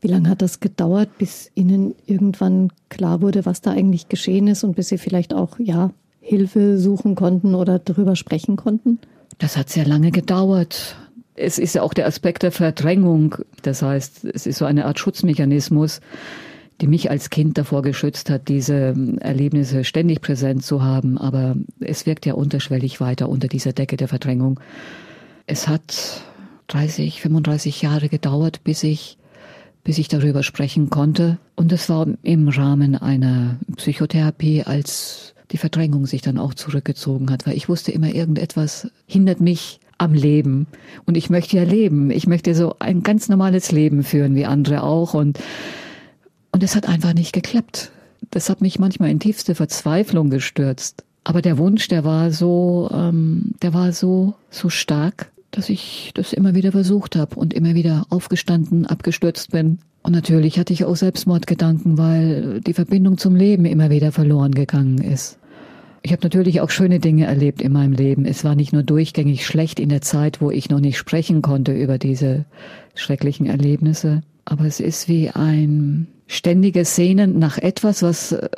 Wie 0.00 0.08
lange 0.08 0.28
hat 0.28 0.42
das 0.42 0.60
gedauert, 0.60 1.16
bis 1.18 1.50
Ihnen 1.54 1.94
irgendwann 2.06 2.72
klar 2.88 3.22
wurde, 3.22 3.46
was 3.46 3.60
da 3.60 3.70
eigentlich 3.70 4.08
geschehen 4.08 4.48
ist 4.48 4.64
und 4.64 4.74
bis 4.74 4.88
Sie 4.88 4.98
vielleicht 4.98 5.32
auch, 5.32 5.58
ja, 5.58 5.92
Hilfe 6.20 6.78
suchen 6.78 7.14
konnten 7.14 7.54
oder 7.54 7.78
darüber 7.78 8.16
sprechen 8.16 8.56
konnten? 8.56 8.98
Das 9.38 9.56
hat 9.56 9.70
sehr 9.70 9.86
lange 9.86 10.10
gedauert. 10.10 10.96
Es 11.34 11.58
ist 11.58 11.74
ja 11.74 11.82
auch 11.82 11.94
der 11.94 12.06
Aspekt 12.06 12.42
der 12.42 12.52
Verdrängung. 12.52 13.36
Das 13.62 13.82
heißt, 13.82 14.26
es 14.26 14.46
ist 14.46 14.58
so 14.58 14.66
eine 14.66 14.84
Art 14.84 14.98
Schutzmechanismus, 14.98 16.00
die 16.80 16.86
mich 16.86 17.10
als 17.10 17.30
Kind 17.30 17.56
davor 17.56 17.82
geschützt 17.82 18.30
hat, 18.30 18.48
diese 18.48 18.94
Erlebnisse 19.20 19.84
ständig 19.84 20.20
präsent 20.20 20.62
zu 20.62 20.82
haben. 20.82 21.16
Aber 21.18 21.56
es 21.80 22.06
wirkt 22.06 22.26
ja 22.26 22.34
unterschwellig 22.34 23.00
weiter 23.00 23.28
unter 23.28 23.48
dieser 23.48 23.72
Decke 23.72 23.96
der 23.96 24.08
Verdrängung. 24.08 24.60
Es 25.46 25.68
hat 25.68 26.22
30, 26.68 27.22
35 27.22 27.82
Jahre 27.82 28.08
gedauert, 28.08 28.62
bis 28.62 28.82
ich 28.82 29.16
bis 29.82 29.98
ich 29.98 30.08
darüber 30.08 30.42
sprechen 30.42 30.90
konnte. 30.90 31.38
Und 31.56 31.72
es 31.72 31.88
war 31.88 32.06
im 32.22 32.48
Rahmen 32.48 32.96
einer 32.96 33.58
Psychotherapie 33.76 34.62
als 34.62 35.34
die 35.52 35.58
Verdrängung 35.58 36.06
sich 36.06 36.22
dann 36.22 36.38
auch 36.38 36.54
zurückgezogen 36.54 37.30
hat, 37.30 37.46
weil 37.46 37.56
ich 37.56 37.68
wusste 37.68 37.92
immer, 37.92 38.14
irgendetwas 38.14 38.90
hindert 39.06 39.40
mich 39.40 39.80
am 39.98 40.14
Leben. 40.14 40.66
Und 41.04 41.16
ich 41.16 41.28
möchte 41.28 41.56
ja 41.56 41.64
leben. 41.64 42.10
Ich 42.10 42.26
möchte 42.26 42.54
so 42.54 42.76
ein 42.78 43.02
ganz 43.02 43.28
normales 43.28 43.70
Leben 43.70 44.02
führen, 44.02 44.34
wie 44.34 44.46
andere 44.46 44.82
auch. 44.82 45.14
Und, 45.14 45.38
und 46.52 46.62
es 46.62 46.74
hat 46.74 46.88
einfach 46.88 47.12
nicht 47.12 47.32
geklappt. 47.32 47.92
Das 48.30 48.48
hat 48.48 48.60
mich 48.60 48.78
manchmal 48.78 49.10
in 49.10 49.20
tiefste 49.20 49.54
Verzweiflung 49.54 50.30
gestürzt. 50.30 51.04
Aber 51.24 51.42
der 51.42 51.58
Wunsch, 51.58 51.88
der 51.88 52.04
war 52.04 52.30
so, 52.30 52.88
ähm, 52.92 53.54
der 53.60 53.74
war 53.74 53.92
so, 53.92 54.34
so 54.48 54.70
stark, 54.70 55.30
dass 55.50 55.68
ich 55.68 56.12
das 56.14 56.32
immer 56.32 56.54
wieder 56.54 56.72
versucht 56.72 57.16
habe 57.16 57.36
und 57.36 57.52
immer 57.52 57.74
wieder 57.74 58.06
aufgestanden, 58.08 58.86
abgestürzt 58.86 59.50
bin. 59.50 59.80
Und 60.02 60.12
natürlich 60.12 60.58
hatte 60.58 60.72
ich 60.72 60.84
auch 60.84 60.96
Selbstmordgedanken, 60.96 61.98
weil 61.98 62.60
die 62.62 62.72
Verbindung 62.72 63.18
zum 63.18 63.36
Leben 63.36 63.66
immer 63.66 63.90
wieder 63.90 64.12
verloren 64.12 64.52
gegangen 64.52 64.98
ist. 64.98 65.39
Ich 66.02 66.12
habe 66.12 66.22
natürlich 66.22 66.60
auch 66.60 66.70
schöne 66.70 66.98
Dinge 66.98 67.26
erlebt 67.26 67.60
in 67.60 67.72
meinem 67.72 67.92
Leben. 67.92 68.24
Es 68.24 68.42
war 68.42 68.54
nicht 68.54 68.72
nur 68.72 68.82
durchgängig 68.82 69.44
schlecht 69.44 69.78
in 69.78 69.90
der 69.90 70.00
Zeit, 70.00 70.40
wo 70.40 70.50
ich 70.50 70.70
noch 70.70 70.80
nicht 70.80 70.96
sprechen 70.96 71.42
konnte 71.42 71.72
über 71.72 71.98
diese 71.98 72.46
schrecklichen 72.94 73.46
Erlebnisse, 73.46 74.22
aber 74.44 74.64
es 74.64 74.80
ist 74.80 75.08
wie 75.08 75.30
ein 75.30 76.08
ständige 76.26 76.84
Sehnen 76.84 77.38
nach 77.38 77.58
etwas, 77.58 78.02
was 78.02 78.32
äh, 78.32 78.48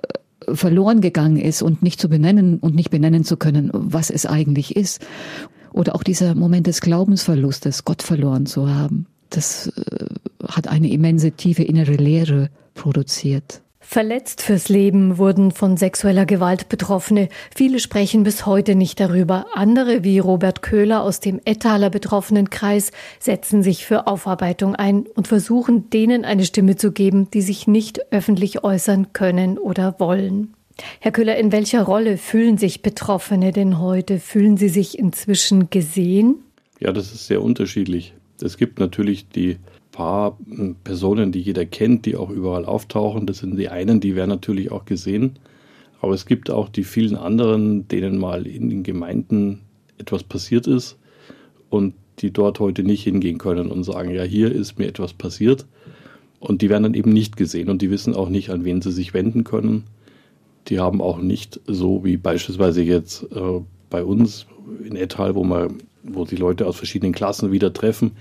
verloren 0.52 1.00
gegangen 1.00 1.36
ist 1.36 1.62
und 1.62 1.82
nicht 1.82 2.00
zu 2.00 2.08
benennen 2.08 2.58
und 2.58 2.74
nicht 2.74 2.90
benennen 2.90 3.24
zu 3.24 3.36
können, 3.36 3.70
was 3.72 4.10
es 4.10 4.26
eigentlich 4.26 4.76
ist. 4.76 5.04
Oder 5.72 5.94
auch 5.94 6.02
dieser 6.02 6.34
Moment 6.34 6.66
des 6.66 6.80
Glaubensverlustes, 6.80 7.84
Gott 7.84 8.02
verloren 8.02 8.46
zu 8.46 8.68
haben. 8.68 9.06
Das 9.30 9.68
äh, 9.68 10.06
hat 10.46 10.68
eine 10.68 10.90
immense 10.90 11.32
tiefe 11.32 11.62
innere 11.62 11.94
Leere 11.94 12.50
produziert. 12.74 13.62
Verletzt 13.82 14.40
fürs 14.40 14.68
Leben 14.68 15.18
wurden 15.18 15.50
von 15.50 15.76
sexueller 15.76 16.24
Gewalt 16.24 16.68
Betroffene. 16.68 17.28
Viele 17.54 17.78
sprechen 17.78 18.22
bis 18.22 18.46
heute 18.46 18.74
nicht 18.74 19.00
darüber. 19.00 19.46
Andere, 19.54 20.04
wie 20.04 20.18
Robert 20.18 20.62
Köhler 20.62 21.02
aus 21.02 21.20
dem 21.20 21.40
Ettaler 21.44 21.90
Betroffenenkreis, 21.90 22.92
setzen 23.18 23.62
sich 23.62 23.84
für 23.84 24.06
Aufarbeitung 24.06 24.76
ein 24.76 25.06
und 25.14 25.28
versuchen, 25.28 25.90
denen 25.90 26.24
eine 26.24 26.44
Stimme 26.44 26.76
zu 26.76 26.92
geben, 26.92 27.30
die 27.32 27.42
sich 27.42 27.66
nicht 27.66 28.00
öffentlich 28.12 28.64
äußern 28.64 29.12
können 29.12 29.58
oder 29.58 29.96
wollen. 29.98 30.54
Herr 31.00 31.12
Köhler, 31.12 31.36
in 31.36 31.52
welcher 31.52 31.82
Rolle 31.82 32.16
fühlen 32.16 32.56
sich 32.56 32.82
Betroffene 32.82 33.52
denn 33.52 33.78
heute? 33.78 34.20
Fühlen 34.20 34.56
sie 34.56 34.70
sich 34.70 34.98
inzwischen 34.98 35.68
gesehen? 35.68 36.36
Ja, 36.80 36.92
das 36.92 37.12
ist 37.12 37.26
sehr 37.26 37.42
unterschiedlich. 37.42 38.14
Es 38.42 38.56
gibt 38.56 38.78
natürlich 38.78 39.28
die 39.28 39.58
paar 39.92 40.38
hm, 40.48 40.76
Personen, 40.82 41.32
die 41.32 41.40
jeder 41.40 41.64
kennt, 41.64 42.06
die 42.06 42.16
auch 42.16 42.30
überall 42.30 42.64
auftauchen. 42.64 43.26
Das 43.26 43.38
sind 43.38 43.56
die 43.56 43.68
einen, 43.68 44.00
die 44.00 44.16
werden 44.16 44.30
natürlich 44.30 44.72
auch 44.72 44.84
gesehen. 44.84 45.38
Aber 46.00 46.14
es 46.14 46.26
gibt 46.26 46.50
auch 46.50 46.68
die 46.68 46.82
vielen 46.82 47.14
anderen, 47.16 47.86
denen 47.86 48.18
mal 48.18 48.46
in 48.46 48.68
den 48.70 48.82
Gemeinden 48.82 49.60
etwas 49.98 50.24
passiert 50.24 50.66
ist 50.66 50.98
und 51.70 51.94
die 52.18 52.32
dort 52.32 52.58
heute 52.58 52.82
nicht 52.82 53.04
hingehen 53.04 53.38
können 53.38 53.70
und 53.70 53.84
sagen, 53.84 54.10
ja, 54.10 54.22
hier 54.24 54.50
ist 54.50 54.78
mir 54.78 54.88
etwas 54.88 55.12
passiert. 55.12 55.66
Und 56.40 56.60
die 56.60 56.68
werden 56.68 56.82
dann 56.82 56.94
eben 56.94 57.12
nicht 57.12 57.36
gesehen 57.36 57.70
und 57.70 57.82
die 57.82 57.90
wissen 57.90 58.14
auch 58.14 58.28
nicht, 58.28 58.50
an 58.50 58.64
wen 58.64 58.82
sie 58.82 58.90
sich 58.90 59.14
wenden 59.14 59.44
können. 59.44 59.84
Die 60.68 60.80
haben 60.80 61.00
auch 61.00 61.18
nicht 61.18 61.60
so 61.66 62.04
wie 62.04 62.16
beispielsweise 62.16 62.82
jetzt 62.82 63.22
äh, 63.32 63.60
bei 63.90 64.02
uns 64.02 64.46
in 64.84 64.96
Ettal, 64.96 65.36
wo 65.36 65.44
man, 65.44 65.78
wo 66.02 66.24
die 66.24 66.36
Leute 66.36 66.66
aus 66.66 66.76
verschiedenen 66.76 67.12
Klassen 67.12 67.52
wieder 67.52 67.72
treffen, 67.72 68.12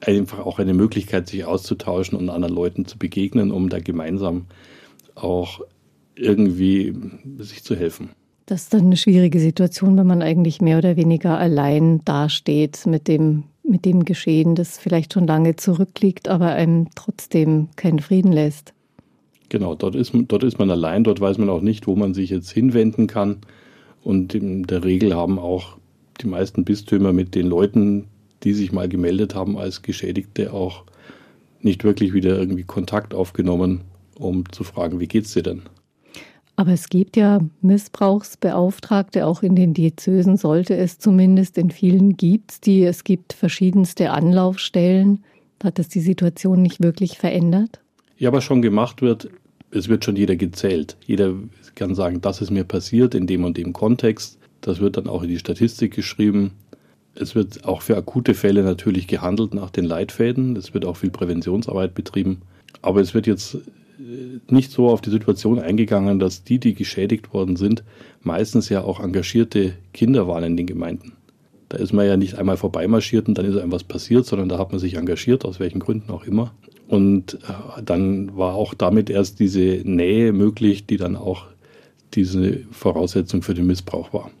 einfach 0.00 0.40
auch 0.40 0.58
eine 0.58 0.74
Möglichkeit, 0.74 1.28
sich 1.28 1.44
auszutauschen 1.44 2.18
und 2.18 2.28
anderen 2.28 2.54
Leuten 2.54 2.86
zu 2.86 2.98
begegnen, 2.98 3.50
um 3.50 3.68
da 3.68 3.80
gemeinsam 3.80 4.46
auch 5.14 5.60
irgendwie 6.14 6.94
sich 7.38 7.62
zu 7.62 7.76
helfen. 7.76 8.10
Das 8.46 8.62
ist 8.62 8.74
dann 8.74 8.86
eine 8.86 8.96
schwierige 8.96 9.40
Situation, 9.40 9.96
wenn 9.96 10.06
man 10.06 10.22
eigentlich 10.22 10.60
mehr 10.60 10.78
oder 10.78 10.96
weniger 10.96 11.36
allein 11.36 12.04
dasteht 12.04 12.86
mit 12.86 13.08
dem, 13.08 13.44
mit 13.64 13.84
dem 13.84 14.04
Geschehen, 14.04 14.54
das 14.54 14.78
vielleicht 14.78 15.14
schon 15.14 15.26
lange 15.26 15.56
zurückliegt, 15.56 16.28
aber 16.28 16.52
einem 16.52 16.88
trotzdem 16.94 17.68
keinen 17.74 17.98
Frieden 17.98 18.32
lässt. 18.32 18.72
Genau, 19.48 19.74
dort 19.74 19.94
ist, 19.96 20.12
dort 20.14 20.44
ist 20.44 20.58
man 20.58 20.70
allein, 20.70 21.04
dort 21.04 21.20
weiß 21.20 21.38
man 21.38 21.48
auch 21.48 21.60
nicht, 21.60 21.86
wo 21.86 21.96
man 21.96 22.14
sich 22.14 22.30
jetzt 22.30 22.50
hinwenden 22.50 23.06
kann. 23.06 23.38
Und 24.02 24.34
in 24.34 24.64
der 24.64 24.84
Regel 24.84 25.14
haben 25.14 25.38
auch 25.38 25.76
die 26.22 26.26
meisten 26.26 26.64
Bistümer 26.64 27.12
mit 27.12 27.34
den 27.34 27.46
Leuten, 27.46 28.06
die 28.42 28.52
sich 28.52 28.72
mal 28.72 28.88
gemeldet 28.88 29.34
haben 29.34 29.56
als 29.56 29.82
Geschädigte, 29.82 30.52
auch 30.52 30.84
nicht 31.60 31.84
wirklich 31.84 32.12
wieder 32.12 32.38
irgendwie 32.38 32.64
Kontakt 32.64 33.14
aufgenommen, 33.14 33.82
um 34.18 34.50
zu 34.52 34.64
fragen, 34.64 35.00
wie 35.00 35.08
geht's 35.08 35.32
dir 35.32 35.42
denn? 35.42 35.62
Aber 36.56 36.72
es 36.72 36.88
gibt 36.88 37.18
ja 37.18 37.40
Missbrauchsbeauftragte, 37.60 39.26
auch 39.26 39.42
in 39.42 39.54
den 39.54 39.74
Diözesen 39.74 40.38
sollte 40.38 40.74
es 40.74 40.98
zumindest, 40.98 41.58
in 41.58 41.70
vielen 41.70 42.16
gibt's 42.16 42.60
die. 42.60 42.82
Es 42.82 43.04
gibt 43.04 43.34
verschiedenste 43.34 44.10
Anlaufstellen. 44.10 45.22
Hat 45.62 45.78
das 45.78 45.88
die 45.88 46.00
Situation 46.00 46.62
nicht 46.62 46.82
wirklich 46.82 47.18
verändert? 47.18 47.80
Ja, 48.16 48.32
was 48.32 48.44
schon 48.44 48.62
gemacht 48.62 49.02
wird, 49.02 49.28
es 49.70 49.88
wird 49.88 50.04
schon 50.04 50.16
jeder 50.16 50.36
gezählt. 50.36 50.96
Jeder 51.04 51.34
kann 51.74 51.94
sagen, 51.94 52.22
das 52.22 52.40
ist 52.40 52.50
mir 52.50 52.64
passiert 52.64 53.14
in 53.14 53.26
dem 53.26 53.44
und 53.44 53.58
dem 53.58 53.74
Kontext. 53.74 54.38
Das 54.66 54.80
wird 54.80 54.96
dann 54.96 55.06
auch 55.06 55.22
in 55.22 55.28
die 55.28 55.38
Statistik 55.38 55.94
geschrieben. 55.94 56.50
Es 57.14 57.36
wird 57.36 57.64
auch 57.64 57.82
für 57.82 57.96
akute 57.96 58.34
Fälle 58.34 58.64
natürlich 58.64 59.06
gehandelt 59.06 59.54
nach 59.54 59.70
den 59.70 59.84
Leitfäden. 59.84 60.56
Es 60.56 60.74
wird 60.74 60.84
auch 60.84 60.96
viel 60.96 61.10
Präventionsarbeit 61.10 61.94
betrieben. 61.94 62.42
Aber 62.82 63.00
es 63.00 63.14
wird 63.14 63.28
jetzt 63.28 63.54
äh, 63.54 63.60
nicht 64.48 64.72
so 64.72 64.88
auf 64.88 65.00
die 65.00 65.10
Situation 65.10 65.60
eingegangen, 65.60 66.18
dass 66.18 66.42
die, 66.42 66.58
die 66.58 66.74
geschädigt 66.74 67.32
worden 67.32 67.54
sind, 67.54 67.84
meistens 68.22 68.68
ja 68.68 68.82
auch 68.82 68.98
engagierte 68.98 69.74
Kinder 69.92 70.26
waren 70.26 70.42
in 70.42 70.56
den 70.56 70.66
Gemeinden. 70.66 71.12
Da 71.68 71.78
ist 71.78 71.92
man 71.92 72.04
ja 72.04 72.16
nicht 72.16 72.34
einmal 72.34 72.56
vorbeimarschiert 72.56 73.28
und 73.28 73.38
dann 73.38 73.46
ist 73.46 73.56
einem 73.56 73.70
was 73.70 73.84
passiert, 73.84 74.26
sondern 74.26 74.48
da 74.48 74.58
hat 74.58 74.72
man 74.72 74.80
sich 74.80 74.94
engagiert, 74.94 75.44
aus 75.44 75.60
welchen 75.60 75.78
Gründen 75.78 76.10
auch 76.10 76.24
immer. 76.24 76.52
Und 76.88 77.34
äh, 77.34 77.82
dann 77.84 78.36
war 78.36 78.54
auch 78.54 78.74
damit 78.74 79.10
erst 79.10 79.38
diese 79.38 79.60
Nähe 79.60 80.32
möglich, 80.32 80.86
die 80.86 80.96
dann 80.96 81.14
auch 81.14 81.46
diese 82.14 82.62
Voraussetzung 82.72 83.42
für 83.42 83.54
den 83.54 83.68
Missbrauch 83.68 84.12
war. 84.12 84.32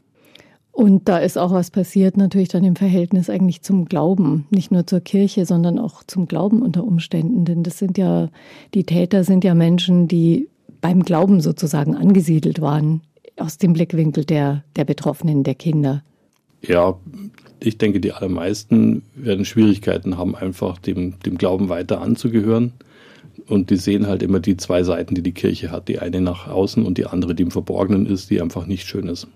Und 0.76 1.08
da 1.08 1.16
ist 1.16 1.38
auch 1.38 1.52
was 1.52 1.70
passiert, 1.70 2.18
natürlich 2.18 2.48
dann 2.50 2.62
im 2.62 2.76
Verhältnis 2.76 3.30
eigentlich 3.30 3.62
zum 3.62 3.86
Glauben, 3.86 4.46
nicht 4.50 4.70
nur 4.70 4.86
zur 4.86 5.00
Kirche, 5.00 5.46
sondern 5.46 5.78
auch 5.78 6.04
zum 6.06 6.28
Glauben 6.28 6.60
unter 6.60 6.84
Umständen. 6.84 7.46
Denn 7.46 7.62
das 7.62 7.78
sind 7.78 7.96
ja, 7.96 8.28
die 8.74 8.84
Täter 8.84 9.24
sind 9.24 9.42
ja 9.42 9.54
Menschen, 9.54 10.06
die 10.06 10.50
beim 10.82 11.02
Glauben 11.02 11.40
sozusagen 11.40 11.96
angesiedelt 11.96 12.60
waren, 12.60 13.00
aus 13.38 13.56
dem 13.56 13.72
Blickwinkel 13.72 14.26
der, 14.26 14.64
der 14.76 14.84
Betroffenen, 14.84 15.44
der 15.44 15.54
Kinder. 15.54 16.02
Ja, 16.60 16.98
ich 17.58 17.78
denke, 17.78 17.98
die 17.98 18.12
allermeisten 18.12 19.00
werden 19.14 19.46
Schwierigkeiten 19.46 20.18
haben, 20.18 20.34
einfach 20.34 20.76
dem, 20.76 21.14
dem 21.24 21.38
Glauben 21.38 21.70
weiter 21.70 22.02
anzugehören. 22.02 22.74
Und 23.48 23.70
die 23.70 23.76
sehen 23.76 24.06
halt 24.06 24.22
immer 24.22 24.40
die 24.40 24.58
zwei 24.58 24.82
Seiten, 24.82 25.14
die 25.14 25.22
die 25.22 25.32
Kirche 25.32 25.70
hat. 25.70 25.88
Die 25.88 26.00
eine 26.00 26.20
nach 26.20 26.48
außen 26.48 26.84
und 26.84 26.98
die 26.98 27.06
andere, 27.06 27.34
die 27.34 27.44
im 27.44 27.50
Verborgenen 27.50 28.04
ist, 28.04 28.28
die 28.28 28.42
einfach 28.42 28.66
nicht 28.66 28.86
schön 28.86 29.08
ist. 29.08 29.26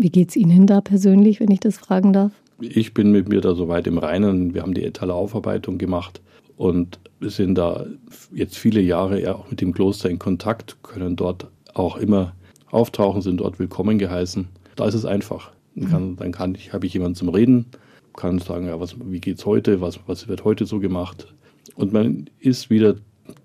Wie 0.00 0.10
geht 0.10 0.28
es 0.28 0.36
Ihnen 0.36 0.68
da 0.68 0.80
persönlich, 0.80 1.40
wenn 1.40 1.50
ich 1.50 1.58
das 1.58 1.76
fragen 1.76 2.12
darf? 2.12 2.30
Ich 2.60 2.94
bin 2.94 3.10
mit 3.10 3.28
mir 3.28 3.40
da 3.40 3.56
soweit 3.56 3.88
im 3.88 3.98
Reinen. 3.98 4.54
Wir 4.54 4.62
haben 4.62 4.72
die 4.72 4.84
Etaler 4.84 5.16
Aufarbeitung 5.16 5.76
gemacht 5.76 6.20
und 6.56 7.00
sind 7.20 7.56
da 7.56 7.84
jetzt 8.32 8.56
viele 8.56 8.80
Jahre 8.80 9.20
ja 9.20 9.34
auch 9.34 9.50
mit 9.50 9.60
dem 9.60 9.74
Kloster 9.74 10.08
in 10.08 10.20
Kontakt, 10.20 10.76
können 10.84 11.16
dort 11.16 11.48
auch 11.74 11.96
immer 11.96 12.36
auftauchen, 12.70 13.22
sind 13.22 13.40
dort 13.40 13.58
willkommen 13.58 13.98
geheißen. 13.98 14.46
Da 14.76 14.86
ist 14.86 14.94
es 14.94 15.04
einfach. 15.04 15.50
Dann, 15.74 15.90
kann, 15.90 16.16
dann 16.16 16.30
kann 16.30 16.54
ich, 16.54 16.72
habe 16.72 16.86
ich 16.86 16.94
jemanden 16.94 17.16
zum 17.16 17.30
Reden, 17.30 17.66
kann 18.14 18.38
sagen, 18.38 18.66
ja, 18.66 18.78
was, 18.78 18.94
wie 19.04 19.20
geht's 19.20 19.46
heute, 19.46 19.80
was, 19.80 19.98
was 20.06 20.28
wird 20.28 20.44
heute 20.44 20.64
so 20.64 20.78
gemacht. 20.78 21.34
Und 21.74 21.92
man 21.92 22.30
ist 22.38 22.70
wieder 22.70 22.94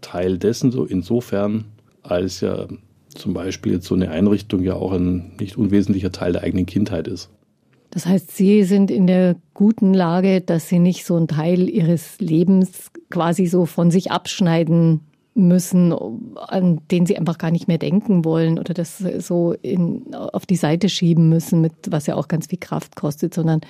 Teil 0.01 0.37
dessen, 0.37 0.71
so 0.71 0.85
insofern, 0.85 1.65
als 2.03 2.41
ja 2.41 2.67
zum 3.13 3.33
Beispiel 3.33 3.73
jetzt 3.73 3.87
so 3.87 3.95
eine 3.95 4.09
Einrichtung 4.09 4.63
ja 4.63 4.75
auch 4.75 4.91
ein 4.93 5.33
nicht 5.39 5.57
unwesentlicher 5.57 6.11
Teil 6.11 6.33
der 6.33 6.43
eigenen 6.43 6.65
Kindheit 6.65 7.07
ist. 7.07 7.29
Das 7.91 8.07
heißt, 8.07 8.35
Sie 8.35 8.63
sind 8.63 8.89
in 8.89 9.05
der 9.05 9.35
guten 9.53 9.93
Lage, 9.93 10.41
dass 10.41 10.67
Sie 10.67 10.79
nicht 10.79 11.05
so 11.05 11.15
einen 11.15 11.27
Teil 11.27 11.69
Ihres 11.69 12.19
Lebens 12.19 12.91
quasi 13.11 13.45
so 13.45 13.67
von 13.67 13.91
sich 13.91 14.11
abschneiden 14.11 15.01
müssen, 15.35 15.93
an 16.35 16.81
den 16.89 17.05
Sie 17.05 17.17
einfach 17.17 17.37
gar 17.37 17.51
nicht 17.51 17.67
mehr 17.67 17.77
denken 17.77 18.25
wollen 18.25 18.57
oder 18.57 18.73
das 18.73 18.97
so 18.97 19.53
in, 19.61 20.13
auf 20.15 20.45
die 20.47 20.55
Seite 20.55 20.89
schieben 20.89 21.29
müssen, 21.29 21.61
mit, 21.61 21.73
was 21.89 22.07
ja 22.07 22.15
auch 22.15 22.27
ganz 22.27 22.47
viel 22.47 22.59
Kraft 22.59 22.95
kostet, 22.95 23.33
sondern 23.33 23.61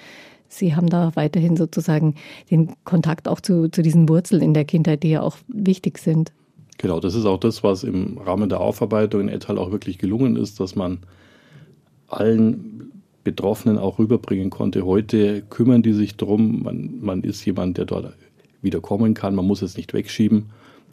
Sie 0.47 0.75
haben 0.75 0.87
da 0.87 1.11
weiterhin 1.15 1.57
sozusagen 1.57 2.15
den 2.51 2.73
Kontakt 2.83 3.27
auch 3.27 3.41
zu, 3.41 3.69
zu 3.69 3.81
diesen 3.81 4.07
Wurzeln 4.07 4.41
in 4.41 4.53
der 4.53 4.65
Kindheit, 4.65 5.03
die 5.03 5.09
ja 5.09 5.21
auch 5.21 5.37
wichtig 5.47 5.97
sind. 5.97 6.31
Genau, 6.83 6.99
das 6.99 7.15
ist 7.15 7.25
auch 7.25 7.39
das, 7.39 7.63
was 7.63 7.85
im 7.85 8.17
Rahmen 8.17 8.49
der 8.49 8.59
Aufarbeitung 8.59 9.21
in 9.21 9.29
Ettal 9.29 9.57
auch 9.57 9.71
wirklich 9.71 9.99
gelungen 9.99 10.35
ist, 10.35 10.59
dass 10.59 10.75
man 10.75 10.97
allen 12.09 12.91
Betroffenen 13.23 13.77
auch 13.77 13.99
rüberbringen 13.99 14.49
konnte. 14.49 14.85
Heute 14.85 15.43
kümmern 15.43 15.81
die 15.81 15.93
sich 15.93 16.17
darum, 16.17 16.61
man, 16.63 16.99
man 16.99 17.23
ist 17.23 17.45
jemand, 17.45 17.77
der 17.77 17.85
dort 17.85 18.13
wieder 18.61 18.81
kommen 18.81 19.13
kann, 19.13 19.33
man 19.33 19.47
muss 19.47 19.61
es 19.61 19.77
nicht 19.77 19.93
wegschieben. 19.93 20.47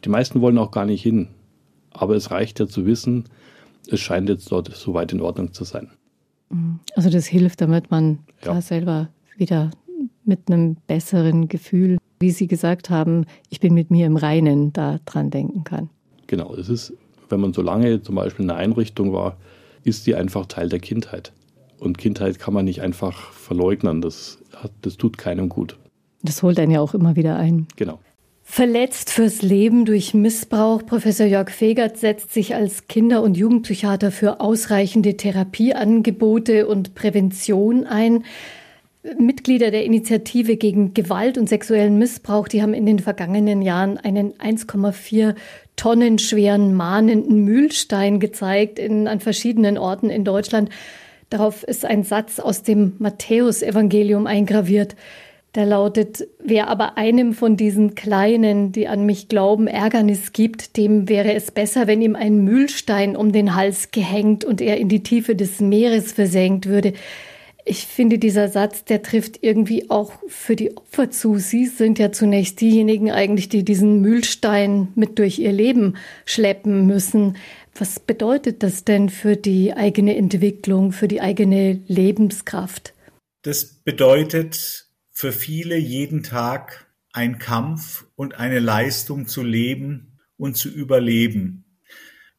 Die 0.05 0.09
meisten 0.11 0.41
wollen 0.41 0.59
auch 0.59 0.71
gar 0.71 0.87
nicht 0.87 1.03
hin. 1.03 1.27
Aber 1.91 2.15
es 2.15 2.31
reicht 2.31 2.61
ja 2.61 2.69
zu 2.69 2.87
wissen, 2.87 3.25
es 3.89 3.99
scheint 3.99 4.29
jetzt 4.29 4.53
dort 4.53 4.73
soweit 4.73 5.13
in 5.13 5.21
Ordnung 5.21 5.53
zu 5.53 5.65
sein. 5.65 5.91
Also 6.95 7.11
das 7.11 7.27
hilft, 7.27 7.63
damit 7.63 7.91
man 7.91 8.21
ja. 8.45 8.55
da 8.55 8.61
selber 8.61 9.09
wieder 9.37 9.73
mit 10.25 10.49
einem 10.49 10.77
besseren 10.87 11.49
Gefühl 11.49 11.99
wie 12.21 12.31
Sie 12.31 12.47
gesagt 12.47 12.91
haben, 12.91 13.25
ich 13.49 13.61
bin 13.61 13.73
mit 13.73 13.91
mir 13.91 14.07
im 14.07 14.17
Reinen, 14.17 14.73
da 14.73 15.01
dran 15.07 15.31
denken 15.31 15.65
kann. 15.65 15.89
Genau, 16.27 16.55
es 16.55 16.69
ist, 16.69 16.93
wenn 17.31 17.41
man 17.41 17.55
so 17.55 17.63
lange 17.63 18.03
zum 18.03 18.15
Beispiel 18.15 18.45
in 18.45 18.51
einer 18.51 18.61
Einrichtung 18.61 19.13
war, 19.13 19.39
ist 19.85 20.07
die 20.07 20.15
einfach 20.15 20.47
Teil 20.47 20.69
der 20.69 20.81
Kindheit. 20.81 21.33
Und 21.79 21.97
Kindheit 21.97 22.39
kann 22.39 22.53
man 22.53 22.67
nicht 22.67 22.83
einfach 22.83 23.33
verleugnen, 23.33 24.03
das, 24.03 24.39
das 24.83 24.99
tut 24.99 25.17
keinem 25.17 25.49
gut. 25.49 25.79
Das 26.23 26.43
holt 26.43 26.61
einen 26.61 26.73
ja 26.73 26.81
auch 26.81 26.93
immer 26.93 27.17
wieder 27.17 27.37
ein. 27.37 27.67
Genau. 27.77 27.99
Verletzt 28.43 29.11
fürs 29.11 29.41
Leben 29.41 29.87
durch 29.87 30.13
Missbrauch. 30.13 30.85
Professor 30.85 31.25
Jörg 31.25 31.51
Fegert 31.51 31.97
setzt 31.97 32.35
sich 32.35 32.55
als 32.55 32.89
Kinder- 32.89 33.23
und 33.23 33.39
Jugendpsychiater 33.39 34.11
für 34.11 34.41
ausreichende 34.41 35.17
Therapieangebote 35.17 36.67
und 36.67 36.95
Prävention 36.95 37.87
ein. 37.87 38.25
Mitglieder 39.03 39.71
der 39.71 39.85
Initiative 39.85 40.57
gegen 40.57 40.93
Gewalt 40.93 41.39
und 41.39 41.49
sexuellen 41.49 41.99
Missbrauch, 41.99 42.49
die 42.49 42.61
haben 42.61 42.75
in 42.75 42.85
den 42.85 42.99
vergangenen 42.99 43.63
Jahren 43.63 43.97
einen 43.97 44.35
1,4 44.35 45.35
tonnenschweren, 45.77 46.75
mahnenden 46.75 47.45
Mühlstein 47.45 48.21
gezeigt 48.21 48.79
in, 48.79 49.09
an 49.09 49.21
verschiedenen 49.21 49.79
Orten 49.79 50.11
in 50.11 50.25
Deutschland. 50.25 50.69
Darauf 51.31 51.63
ist 51.63 51.87
ein 51.87 52.03
Satz 52.03 52.41
aus 52.41 52.63
dem 52.63 52.93
Matthäusevangelium 52.99 54.27
eingraviert. 54.27 54.97
Der 55.55 55.65
lautet, 55.65 56.29
wer 56.39 56.69
aber 56.69 56.99
einem 56.99 57.33
von 57.33 57.57
diesen 57.57 57.95
Kleinen, 57.95 58.71
die 58.71 58.87
an 58.87 59.07
mich 59.07 59.29
glauben, 59.29 59.67
Ärgernis 59.67 60.33
gibt, 60.33 60.77
dem 60.77 61.09
wäre 61.09 61.33
es 61.33 61.51
besser, 61.51 61.87
wenn 61.87 62.03
ihm 62.03 62.15
ein 62.17 62.45
Mühlstein 62.45 63.17
um 63.17 63.33
den 63.33 63.57
Hals 63.57 63.91
gehängt 63.91 64.45
und 64.45 64.61
er 64.61 64.77
in 64.77 64.89
die 64.89 65.03
Tiefe 65.03 65.35
des 65.35 65.61
Meeres 65.61 66.13
versenkt 66.13 66.67
würde. 66.67 66.93
Ich 67.71 67.87
finde, 67.87 68.19
dieser 68.19 68.49
Satz, 68.49 68.83
der 68.83 69.01
trifft 69.01 69.45
irgendwie 69.45 69.91
auch 69.91 70.13
für 70.27 70.57
die 70.57 70.77
Opfer 70.77 71.09
zu. 71.13 71.39
Sie 71.39 71.67
sind 71.67 72.01
ja 72.01 72.11
zunächst 72.11 72.61
diejenigen 72.61 73.13
eigentlich, 73.13 73.49
die 73.49 73.65
diesen 73.65 74.01
Mühlstein 74.01 74.89
mit 74.97 75.21
durch 75.21 75.39
ihr 75.39 75.53
Leben 75.53 75.97
schleppen 76.27 76.85
müssen. 76.89 77.37
Was 77.77 78.01
bedeutet 78.01 78.65
das 78.65 78.83
denn 78.83 79.09
für 79.09 79.37
die 79.37 79.73
eigene 79.73 80.17
Entwicklung, 80.17 80.91
für 80.91 81.07
die 81.07 81.21
eigene 81.21 81.81
Lebenskraft? 81.87 82.93
Das 83.43 83.65
bedeutet, 83.65 84.89
für 85.13 85.31
viele 85.31 85.77
jeden 85.77 86.25
Tag 86.25 86.89
ein 87.13 87.39
Kampf 87.39 88.05
und 88.17 88.35
eine 88.35 88.59
Leistung 88.59 89.29
zu 89.29 89.45
leben 89.45 90.19
und 90.37 90.57
zu 90.57 90.71
überleben. 90.71 91.67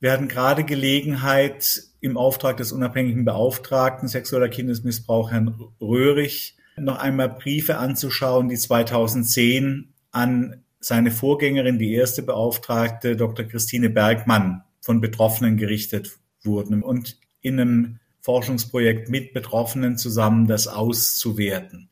Wir 0.01 0.11
hatten 0.11 0.27
gerade 0.27 0.65
Gelegenheit, 0.65 1.83
im 2.01 2.17
Auftrag 2.17 2.57
des 2.57 2.71
unabhängigen 2.71 3.23
Beauftragten 3.23 4.07
sexueller 4.07 4.49
Kindesmissbrauch, 4.49 5.31
Herrn 5.31 5.55
Röhrig, 5.79 6.57
noch 6.75 6.97
einmal 6.97 7.29
Briefe 7.29 7.77
anzuschauen, 7.77 8.49
die 8.49 8.57
2010 8.57 9.93
an 10.11 10.63
seine 10.79 11.11
Vorgängerin, 11.11 11.77
die 11.77 11.93
erste 11.93 12.23
Beauftragte, 12.23 13.15
Dr. 13.15 13.45
Christine 13.45 13.89
Bergmann, 13.89 14.63
von 14.81 14.99
Betroffenen 14.99 15.57
gerichtet 15.57 16.17
wurden 16.43 16.81
und 16.81 17.17
in 17.41 17.59
einem 17.59 17.99
Forschungsprojekt 18.21 19.09
mit 19.09 19.33
Betroffenen 19.33 19.97
zusammen 19.97 20.47
das 20.47 20.67
auszuwerten. 20.67 21.89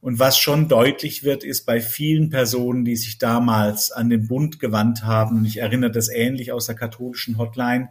Und 0.00 0.18
was 0.18 0.38
schon 0.38 0.68
deutlich 0.68 1.24
wird, 1.24 1.42
ist 1.42 1.66
bei 1.66 1.80
vielen 1.80 2.30
Personen, 2.30 2.84
die 2.84 2.96
sich 2.96 3.18
damals 3.18 3.90
an 3.90 4.10
den 4.10 4.28
Bund 4.28 4.60
gewandt 4.60 5.04
haben, 5.04 5.38
und 5.38 5.44
ich 5.44 5.58
erinnere 5.58 5.90
das 5.90 6.08
ähnlich 6.08 6.52
aus 6.52 6.66
der 6.66 6.74
katholischen 6.74 7.38
Hotline, 7.38 7.88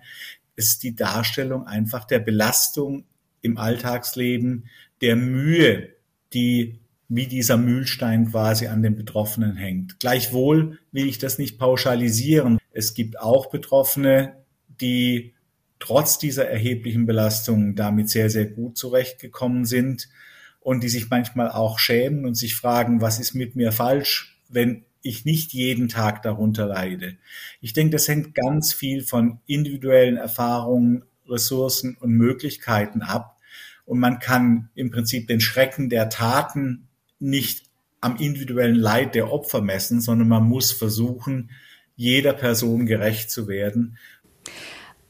ist 0.56 0.84
die 0.84 0.96
Darstellung 0.96 1.68
einfach 1.68 2.06
der 2.06 2.20
Belastung 2.20 3.06
im 3.42 3.58
Alltagsleben, 3.58 4.66
der 5.02 5.16
Mühe, 5.16 5.90
die 6.34 6.80
wie 7.08 7.28
dieser 7.28 7.58
Mühlstein 7.58 8.32
quasi 8.32 8.68
an 8.68 8.82
den 8.82 8.96
Betroffenen 8.96 9.56
hängt. 9.56 10.00
Gleichwohl 10.00 10.80
will 10.92 11.08
ich 11.08 11.20
das 11.20 11.38
nicht 11.38 11.60
pauschalisieren. 11.60 12.58
Es 12.72 12.94
gibt 12.94 13.20
auch 13.20 13.50
Betroffene, 13.52 14.38
die 14.82 15.34
trotz 15.80 16.18
dieser 16.18 16.48
erheblichen 16.48 17.06
Belastung 17.06 17.76
damit 17.76 18.10
sehr, 18.10 18.30
sehr 18.30 18.46
gut 18.46 18.78
zurechtgekommen 18.78 19.66
sind 19.66 20.10
und 20.62 20.84
die 20.84 20.90
sich 20.90 21.10
manchmal 21.10 21.52
auch 21.52 21.78
schämen 21.78 22.26
und 22.26 22.36
sich 22.36 22.56
fragen, 22.56 23.02
was 23.02 23.20
ist 23.20 23.36
mit 23.36 23.56
mir 23.56 23.72
falsch, 23.72 24.40
wenn 24.50 24.85
ich 25.06 25.26
nicht 25.26 25.54
jeden 25.54 25.88
Tag 25.88 26.24
darunter 26.24 26.66
leide. 26.66 27.18
Ich 27.62 27.74
denke, 27.74 27.92
das 27.92 28.08
hängt 28.08 28.34
ganz 28.34 28.74
viel 28.74 29.04
von 29.04 29.40
individuellen 29.46 30.18
Erfahrungen, 30.18 31.04
Ressourcen 31.28 31.96
und 32.00 32.12
Möglichkeiten 32.12 33.02
ab. 33.02 33.38
Und 33.86 34.00
man 34.00 34.20
kann 34.20 34.70
im 34.76 34.92
Prinzip 34.92 35.28
den 35.28 35.40
Schrecken 35.40 35.90
der 35.90 36.10
Taten 36.10 36.88
nicht 37.20 37.66
am 38.02 38.18
individuellen 38.18 38.76
Leid 38.76 39.16
der 39.16 39.32
Opfer 39.32 39.62
messen, 39.62 40.02
sondern 40.02 40.28
man 40.28 40.44
muss 40.44 40.72
versuchen, 40.72 41.52
jeder 41.96 42.34
Person 42.34 42.86
gerecht 42.86 43.32
zu 43.32 43.48
werden. 43.48 43.98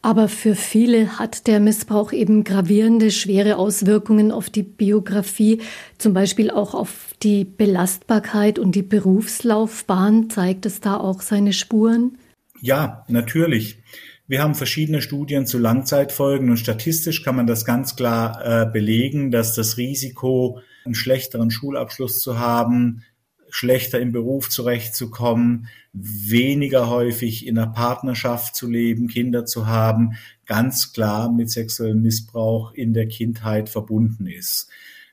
Aber 0.06 0.30
für 0.30 0.54
viele 0.54 1.18
hat 1.18 1.48
der 1.48 1.60
Missbrauch 1.60 2.14
eben 2.14 2.44
gravierende, 2.44 3.10
schwere 3.10 3.58
Auswirkungen 3.58 4.32
auf 4.32 4.52
die 4.52 4.62
Biografie, 4.62 5.62
zum 5.98 6.14
Beispiel 6.14 6.52
auch 6.52 6.76
auf 6.76 7.16
die 7.24 7.44
Belastbarkeit 7.44 8.60
und 8.60 8.76
die 8.76 8.84
Berufslaufbahn. 8.84 10.30
Zeigt 10.30 10.68
es 10.68 10.80
da 10.80 10.98
auch 10.98 11.24
seine 11.24 11.54
Spuren? 11.54 12.20
Ja, 12.62 13.04
natürlich. 13.08 13.80
Wir 14.28 14.44
haben 14.44 14.54
verschiedene 14.54 15.02
Studien 15.02 15.48
zu 15.48 15.58
Langzeitfolgen 15.58 16.52
und 16.52 16.58
statistisch 16.58 17.24
kann 17.24 17.36
man 17.36 17.48
das 17.48 17.66
ganz 17.66 17.96
klar 17.96 18.46
äh, 18.46 18.72
belegen, 18.72 19.32
dass 19.32 19.56
das 19.56 19.78
Risiko, 19.78 20.60
einen 20.86 20.94
schlechteren 20.94 21.50
Schulabschluss 21.50 22.20
zu 22.20 22.38
haben, 22.38 23.02
schlechter 23.50 24.00
im 24.00 24.12
Beruf 24.12 24.52
zurechtzukommen, 24.52 25.68
weniger 25.98 26.90
häufig 26.90 27.48
in 27.48 27.58
einer 27.58 27.72
Partnerschaft 27.72 28.56
zu 28.56 28.70
leben, 28.70 29.08
Kinder 29.08 29.46
zu 29.46 29.68
haben, 29.68 30.18
ganz 30.46 30.92
klar 30.94 31.32
mit 31.32 31.50
sexuellem 31.50 32.02
Missbrauch 32.02 32.74
in 32.74 32.94
der 32.94 33.08
Kindheit 33.08 33.70
verbunden 33.70 34.28
ist. 34.28 34.70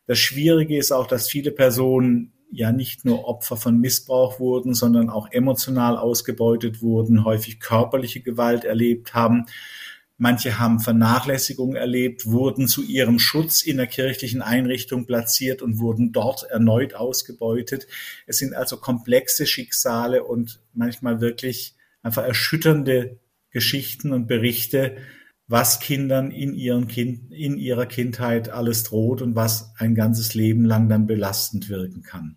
Das 0.07 0.19
Schwierige 0.19 0.77
ist 0.77 0.93
auch, 0.93 1.07
dass 1.07 1.29
viele 1.29 1.53
Personen 1.53 2.33
ja 2.51 2.73
nicht 2.73 3.05
nur 3.05 3.27
Opfer 3.27 3.57
von 3.57 3.79
Missbrauch 3.79 4.41
wurden, 4.41 4.75
sondern 4.75 5.09
auch 5.09 5.31
emotional 5.31 5.97
ausgebeutet 5.97 6.83
wurden, 6.83 7.25
häufig 7.25 7.61
körperliche 7.61 8.21
Gewalt 8.21 8.65
erlebt 8.65 9.15
haben 9.15 9.47
Manche 10.19 10.59
haben 10.59 10.79
Vernachlässigung 10.79 11.75
erlebt, 11.75 12.27
wurden 12.27 12.69
zu 12.69 12.83
ihrem 12.83 13.19
Schutz 13.19 13.63
in 13.63 13.79
der 13.79 13.87
kirchlichen 13.87 14.43
Einrichtung 14.43 15.07
platziert 15.07 15.63
und 15.63 15.79
wurden 15.79 16.13
dort 16.13 16.45
erneut 16.45 16.95
ausgebeutet. 16.95 17.87
Es 18.27 18.39
sind 18.39 18.55
also 18.55 18.77
komplexe 18.77 19.47
Schicksale 19.47 20.23
und 20.23 20.61
manchmal 20.75 21.21
wirklich 21.21 21.75
einfach 22.03 22.25
erschütternde 22.25 23.19
Geschichten 23.51 24.13
und 24.13 24.27
Berichte, 24.27 24.97
was 25.49 25.81
Kindern 25.81 26.31
in, 26.31 26.55
ihren 26.55 26.89
kind, 26.89 27.33
in 27.33 27.59
ihrer 27.59 27.87
Kindheit 27.87 28.49
alles 28.49 28.85
droht 28.85 29.23
und 29.23 29.35
was 29.35 29.73
ein 29.77 29.95
ganzes 29.95 30.35
Leben 30.35 30.65
lang 30.65 30.89
dann 30.89 31.07
belastend 31.07 31.69
wirken 31.69 32.03
kann. 32.03 32.37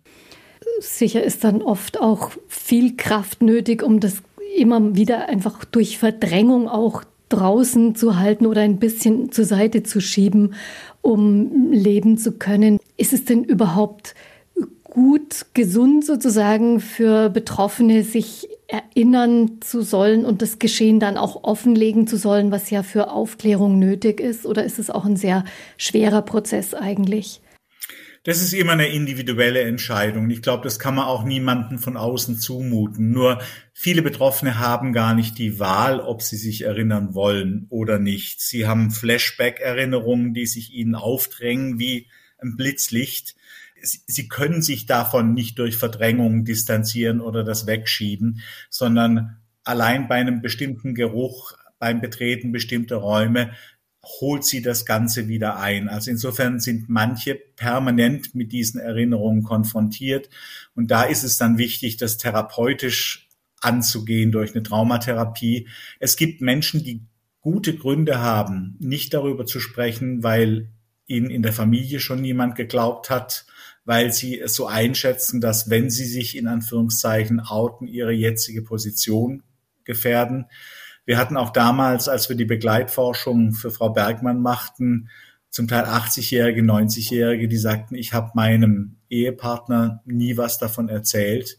Sicher 0.80 1.22
ist 1.22 1.44
dann 1.44 1.62
oft 1.62 2.00
auch 2.00 2.32
viel 2.48 2.96
Kraft 2.96 3.42
nötig, 3.42 3.82
um 3.82 4.00
das 4.00 4.22
immer 4.56 4.96
wieder 4.96 5.28
einfach 5.28 5.64
durch 5.64 5.98
Verdrängung 5.98 6.68
auch 6.68 7.04
draußen 7.28 7.94
zu 7.94 8.18
halten 8.18 8.46
oder 8.46 8.62
ein 8.62 8.78
bisschen 8.78 9.32
zur 9.32 9.44
Seite 9.44 9.82
zu 9.82 10.00
schieben, 10.00 10.54
um 11.02 11.70
leben 11.72 12.18
zu 12.18 12.32
können. 12.32 12.78
Ist 12.96 13.12
es 13.12 13.24
denn 13.24 13.44
überhaupt 13.44 14.14
gut, 14.84 15.46
gesund 15.52 16.06
sozusagen 16.06 16.80
für 16.80 17.28
Betroffene, 17.28 18.02
sich 18.02 18.48
erinnern 18.66 19.58
zu 19.60 19.82
sollen 19.82 20.24
und 20.24 20.40
das 20.40 20.58
Geschehen 20.58 21.00
dann 21.00 21.18
auch 21.18 21.44
offenlegen 21.44 22.06
zu 22.06 22.16
sollen, 22.16 22.50
was 22.50 22.70
ja 22.70 22.82
für 22.82 23.10
Aufklärung 23.10 23.78
nötig 23.78 24.20
ist? 24.20 24.46
Oder 24.46 24.64
ist 24.64 24.78
es 24.78 24.88
auch 24.88 25.04
ein 25.04 25.16
sehr 25.16 25.44
schwerer 25.76 26.22
Prozess 26.22 26.72
eigentlich? 26.72 27.42
Das 28.26 28.42
ist 28.42 28.52
immer 28.54 28.72
eine 28.72 28.88
individuelle 28.88 29.60
Entscheidung. 29.60 30.28
Ich 30.30 30.42
glaube, 30.42 30.64
das 30.64 30.80
kann 30.80 30.96
man 30.96 31.04
auch 31.04 31.22
niemandem 31.22 31.78
von 31.78 31.96
außen 31.96 32.40
zumuten. 32.40 33.12
Nur 33.12 33.40
viele 33.72 34.02
Betroffene 34.02 34.58
haben 34.58 34.92
gar 34.92 35.14
nicht 35.14 35.38
die 35.38 35.60
Wahl, 35.60 36.00
ob 36.00 36.22
sie 36.22 36.36
sich 36.36 36.62
erinnern 36.62 37.14
wollen 37.14 37.66
oder 37.68 38.00
nicht. 38.00 38.40
Sie 38.40 38.66
haben 38.66 38.90
Flashback-Erinnerungen, 38.90 40.34
die 40.34 40.46
sich 40.46 40.74
ihnen 40.74 40.96
aufdrängen 40.96 41.78
wie 41.78 42.08
ein 42.38 42.56
Blitzlicht. 42.56 43.36
Sie 43.80 44.26
können 44.26 44.60
sich 44.60 44.86
davon 44.86 45.32
nicht 45.32 45.60
durch 45.60 45.76
Verdrängung 45.76 46.44
distanzieren 46.44 47.20
oder 47.20 47.44
das 47.44 47.68
wegschieben, 47.68 48.40
sondern 48.70 49.36
allein 49.62 50.08
bei 50.08 50.16
einem 50.16 50.42
bestimmten 50.42 50.96
Geruch, 50.96 51.52
beim 51.78 52.00
Betreten 52.00 52.50
bestimmter 52.50 52.96
Räume 52.96 53.52
holt 54.06 54.44
sie 54.44 54.62
das 54.62 54.86
Ganze 54.86 55.28
wieder 55.28 55.58
ein. 55.58 55.88
Also 55.88 56.10
insofern 56.10 56.60
sind 56.60 56.88
manche 56.88 57.34
permanent 57.34 58.34
mit 58.34 58.52
diesen 58.52 58.80
Erinnerungen 58.80 59.42
konfrontiert. 59.42 60.30
Und 60.74 60.90
da 60.90 61.02
ist 61.02 61.24
es 61.24 61.38
dann 61.38 61.58
wichtig, 61.58 61.96
das 61.96 62.16
therapeutisch 62.16 63.28
anzugehen 63.60 64.32
durch 64.32 64.54
eine 64.54 64.62
Traumatherapie. 64.62 65.68
Es 65.98 66.16
gibt 66.16 66.40
Menschen, 66.40 66.84
die 66.84 67.02
gute 67.40 67.76
Gründe 67.76 68.20
haben, 68.20 68.76
nicht 68.78 69.12
darüber 69.12 69.44
zu 69.44 69.60
sprechen, 69.60 70.22
weil 70.22 70.68
ihnen 71.06 71.30
in 71.30 71.42
der 71.42 71.52
Familie 71.52 72.00
schon 72.00 72.20
niemand 72.20 72.54
geglaubt 72.54 73.10
hat, 73.10 73.46
weil 73.84 74.12
sie 74.12 74.38
es 74.38 74.54
so 74.54 74.66
einschätzen, 74.66 75.40
dass 75.40 75.70
wenn 75.70 75.90
sie 75.90 76.06
sich 76.06 76.36
in 76.36 76.48
Anführungszeichen 76.48 77.40
outen, 77.40 77.86
ihre 77.86 78.12
jetzige 78.12 78.62
Position 78.62 79.42
gefährden. 79.84 80.46
Wir 81.06 81.18
hatten 81.18 81.36
auch 81.36 81.50
damals, 81.50 82.08
als 82.08 82.28
wir 82.28 82.36
die 82.36 82.44
Begleitforschung 82.44 83.52
für 83.52 83.70
Frau 83.70 83.90
Bergmann 83.90 84.42
machten, 84.42 85.08
zum 85.48 85.68
Teil 85.68 85.84
80-Jährige, 85.84 86.60
90-Jährige, 86.60 87.48
die 87.48 87.56
sagten, 87.56 87.94
ich 87.94 88.12
habe 88.12 88.32
meinem 88.34 88.96
Ehepartner 89.08 90.02
nie 90.04 90.36
was 90.36 90.58
davon 90.58 90.88
erzählt, 90.88 91.58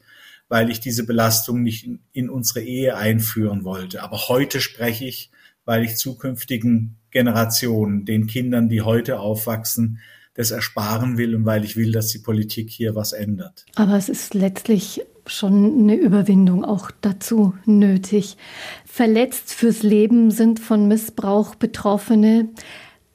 weil 0.49 0.69
ich 0.69 0.79
diese 0.79 1.05
Belastung 1.05 1.63
nicht 1.63 1.89
in, 2.11 2.29
unsere 2.29 2.61
Ehe 2.61 2.95
einführen 2.97 3.63
wollte. 3.63 4.03
Aber 4.03 4.27
heute 4.27 4.61
spreche 4.61 5.05
ich, 5.05 5.31
weil 5.65 5.83
ich 5.83 5.95
zukünftigen 5.95 6.97
Generationen, 7.09 8.05
den 8.05 8.27
Kindern, 8.27 8.69
die 8.69 8.81
heute 8.81 9.19
aufwachsen, 9.19 9.99
das 10.37 10.51
ersparen 10.51 11.17
will 11.17 11.35
und 11.35 11.45
weil 11.45 11.65
ich 11.65 11.75
will, 11.75 11.91
dass 11.91 12.07
die 12.07 12.19
Politik 12.19 12.69
hier 12.69 12.95
was 12.95 13.11
ändert. 13.11 13.65
Aber 13.75 13.97
es 13.97 14.07
ist 14.07 14.35
letztlich 14.35 15.01
schon 15.25 15.79
eine 15.79 15.95
Überwindung 15.95 16.63
auch 16.63 16.91
dazu 17.01 17.55
nötig. 17.65 18.37
Verletzt 18.85 19.53
fürs 19.53 19.83
Leben 19.83 20.31
sind 20.31 20.59
von 20.59 20.87
Missbrauch 20.87 21.55
Betroffene, 21.55 22.49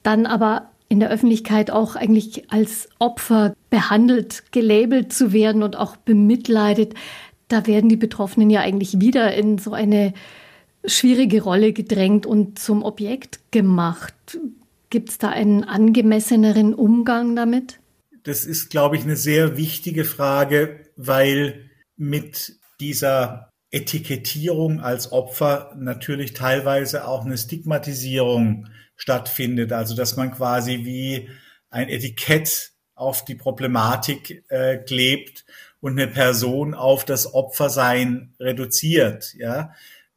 dann 0.03 0.27
aber 0.27 0.71
in 0.89 1.01
der 1.01 1.11
Öffentlichkeit 1.11 1.71
auch 1.71 1.95
eigentlich 1.97 2.51
als 2.51 2.89
Opfer 2.99 3.55
behandelt, 3.71 4.43
gelabelt 4.51 5.13
zu 5.13 5.33
werden 5.33 5.63
und 5.63 5.77
auch 5.77 5.97
bemitleidet. 5.97 6.95
Da 7.47 7.67
werden 7.67 7.89
die 7.89 7.97
Betroffenen 7.97 8.51
ja 8.51 8.61
eigentlich 8.61 9.01
wieder 9.01 9.33
in 9.33 9.59
so 9.59 9.73
eine 9.73 10.13
schwierige 10.85 11.43
Rolle 11.43 11.73
gedrängt 11.73 12.27
und 12.27 12.59
zum 12.59 12.83
Objekt 12.83 13.41
gemacht. 13.53 14.39
Gibt 14.93 15.09
es 15.09 15.17
da 15.17 15.31
einen 15.31 15.65
angemesseneren 15.65 16.75
Umgang 16.75 17.35
damit? 17.35 17.81
Das 18.25 18.45
ist, 18.45 18.69
glaube 18.69 18.95
ich, 18.97 19.05
eine 19.05 19.17
sehr 19.17 19.57
wichtige 19.57 20.05
Frage, 20.05 20.85
weil 20.97 21.71
mit 21.97 22.57
dieser 22.79 23.49
Etikettierung 23.71 24.81
als 24.81 25.11
Opfer 25.11 25.75
natürlich 25.79 26.35
teilweise 26.35 27.09
auch 27.09 27.25
eine 27.25 27.39
Stigmatisierung 27.39 28.69
stattfindet. 28.95 29.73
Also 29.73 29.97
dass 29.97 30.17
man 30.17 30.31
quasi 30.31 30.85
wie 30.85 31.31
ein 31.71 31.89
Etikett 31.89 32.73
auf 32.95 33.25
die 33.25 33.35
Problematik 33.35 34.45
äh, 34.51 34.77
klebt 34.77 35.47
und 35.81 35.99
eine 35.99 36.07
Person 36.07 36.75
auf 36.75 37.07
das 37.07 37.33
Opfersein 37.33 38.35
reduziert. 38.39 39.33
Ja? 39.39 39.73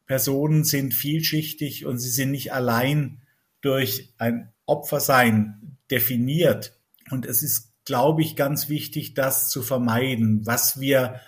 Personen 0.05 0.65
sind 0.65 0.93
vielschichtig 0.93 1.85
und 1.85 1.97
sie 1.97 2.09
sind 2.09 2.31
nicht 2.31 2.51
allein 2.51 3.21
durch 3.61 4.13
ein 4.17 4.51
Opfersein 4.65 5.77
definiert. 5.91 6.77
Und 7.11 7.25
es 7.25 7.43
ist, 7.43 7.73
glaube 7.85 8.21
ich, 8.21 8.35
ganz 8.35 8.69
wichtig, 8.69 9.13
das 9.13 9.49
zu 9.49 9.61
vermeiden. 9.61 10.45
Was 10.45 10.79
wir 10.79 11.21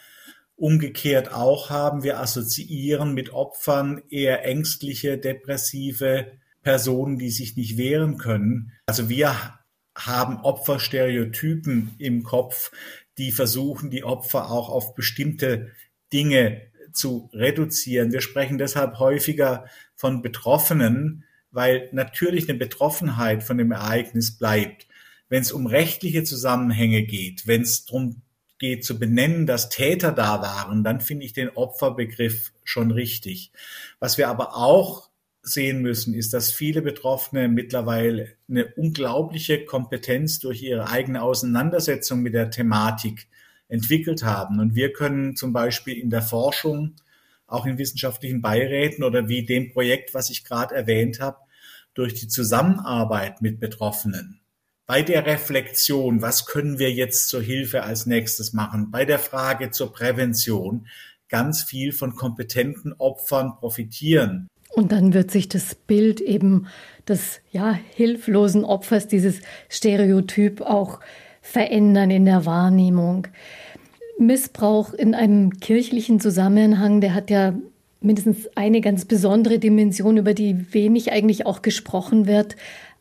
umgekehrt 0.56 1.32
auch 1.32 1.69
haben, 1.69 2.04
wir 2.04 2.19
assoziieren 2.19 3.13
mit 3.13 3.32
Opfern 3.32 4.02
eher 4.10 4.43
ängstliche, 4.43 5.17
depressive 5.17 6.32
Personen, 6.63 7.17
die 7.17 7.30
sich 7.30 7.56
nicht 7.56 7.78
wehren 7.78 8.17
können. 8.17 8.73
Also 8.88 9.08
wir 9.08 9.36
haben 9.95 10.38
Opferstereotypen 10.38 11.95
im 12.00 12.23
Kopf, 12.23 12.71
die 13.17 13.32
versuchen, 13.32 13.89
die 13.89 14.04
Opfer 14.04 14.52
auch 14.52 14.69
auf 14.69 14.93
bestimmte 14.95 15.71
Dinge 16.12 16.62
zu 16.91 17.30
reduzieren. 17.34 18.12
Wir 18.12 18.21
sprechen 18.21 18.58
deshalb 18.58 19.00
häufiger 19.00 19.65
von 19.95 20.21
Betroffenen, 20.21 21.23
weil 21.52 21.90
natürlich 21.92 22.50
eine 22.50 22.58
Betroffenheit 22.58 23.44
von 23.44 23.58
dem 23.58 23.72
Ereignis 23.72 24.38
bleibt. 24.38 24.88
Wenn 25.30 25.42
es 25.42 25.52
um 25.52 25.66
rechtliche 25.66 26.24
Zusammenhänge 26.24 27.04
geht, 27.04 27.48
wenn 27.48 27.62
es 27.62 27.86
darum 27.86 28.22
geht 28.60 28.86
zu 28.86 28.98
benennen, 28.98 29.46
dass 29.46 29.70
Täter 29.70 30.12
da 30.12 30.42
waren, 30.42 30.84
dann 30.84 31.02
finde 31.02 31.26
ich 31.26 31.34
den 31.34 31.50
Opferbegriff 31.50 32.54
schon 32.64 32.92
richtig. 32.92 33.52
Was 34.00 34.18
wir 34.18 34.30
aber 34.30 34.56
auch 34.56 35.10
sehen 35.42 35.82
müssen, 35.82 36.14
ist, 36.14 36.34
dass 36.34 36.52
viele 36.52 36.82
Betroffene 36.82 37.48
mittlerweile 37.48 38.34
eine 38.50 38.68
unglaubliche 38.76 39.64
Kompetenz 39.66 40.40
durch 40.40 40.62
ihre 40.62 40.90
eigene 40.90 41.22
Auseinandersetzung 41.22 42.22
mit 42.22 42.34
der 42.34 42.50
Thematik 42.50 43.28
entwickelt 43.70 44.24
haben. 44.24 44.60
Und 44.60 44.76
wir 44.76 44.94
können 44.94 45.36
zum 45.36 45.54
Beispiel 45.54 45.98
in 45.98 46.10
der 46.10 46.22
Forschung, 46.22 46.96
auch 47.48 47.66
in 47.66 47.78
wissenschaftlichen 47.78 48.42
Beiräten 48.42 49.04
oder 49.04 49.28
wie 49.28 49.46
dem 49.46 49.72
Projekt, 49.72 50.14
was 50.14 50.30
ich 50.30 50.44
gerade 50.44 50.76
erwähnt 50.76 51.20
habe, 51.20 51.38
durch 51.94 52.14
die 52.14 52.28
Zusammenarbeit 52.28 53.42
mit 53.42 53.60
Betroffenen, 53.60 54.42
bei 54.86 55.02
der 55.02 55.26
Reflexion, 55.26 56.22
was 56.22 56.46
können 56.46 56.78
wir 56.78 56.92
jetzt 56.92 57.28
zur 57.30 57.42
Hilfe 57.42 57.84
als 57.84 58.06
nächstes 58.06 58.54
machen, 58.54 58.92
bei 58.92 59.04
der 59.04 59.20
Frage 59.20 59.72
zur 59.72 59.92
Prävention, 59.92 60.88
ganz 61.30 61.64
viel 61.64 61.92
von 61.92 62.16
kompetenten 62.16 62.94
Opfern 62.94 63.56
profitieren. 63.56 64.48
Und 64.70 64.92
dann 64.92 65.14
wird 65.14 65.32
sich 65.32 65.50
das 65.50 65.76
Bild 65.76 66.22
eben 66.22 66.68
des 67.08 67.40
ja, 67.52 67.78
hilflosen 67.96 68.64
Opfers, 68.64 69.08
dieses 69.08 69.42
Stereotyp 69.70 70.62
auch 70.62 71.00
verändern 71.42 72.12
in 72.12 72.26
der 72.26 72.46
Wahrnehmung. 72.46 73.28
Missbrauch 74.17 74.93
in 74.93 75.13
einem 75.13 75.60
kirchlichen 75.60 76.19
Zusammenhang, 76.19 77.01
der 77.01 77.13
hat 77.13 77.30
ja 77.30 77.53
mindestens 78.01 78.49
eine 78.56 78.82
ganz 78.82 79.06
besondere 79.06 79.60
Dimension, 79.60 80.17
über 80.17 80.34
die 80.34 80.73
wenig 80.73 81.12
eigentlich 81.12 81.45
auch 81.45 81.62
gesprochen 81.62 82.27
wird. 82.27 82.56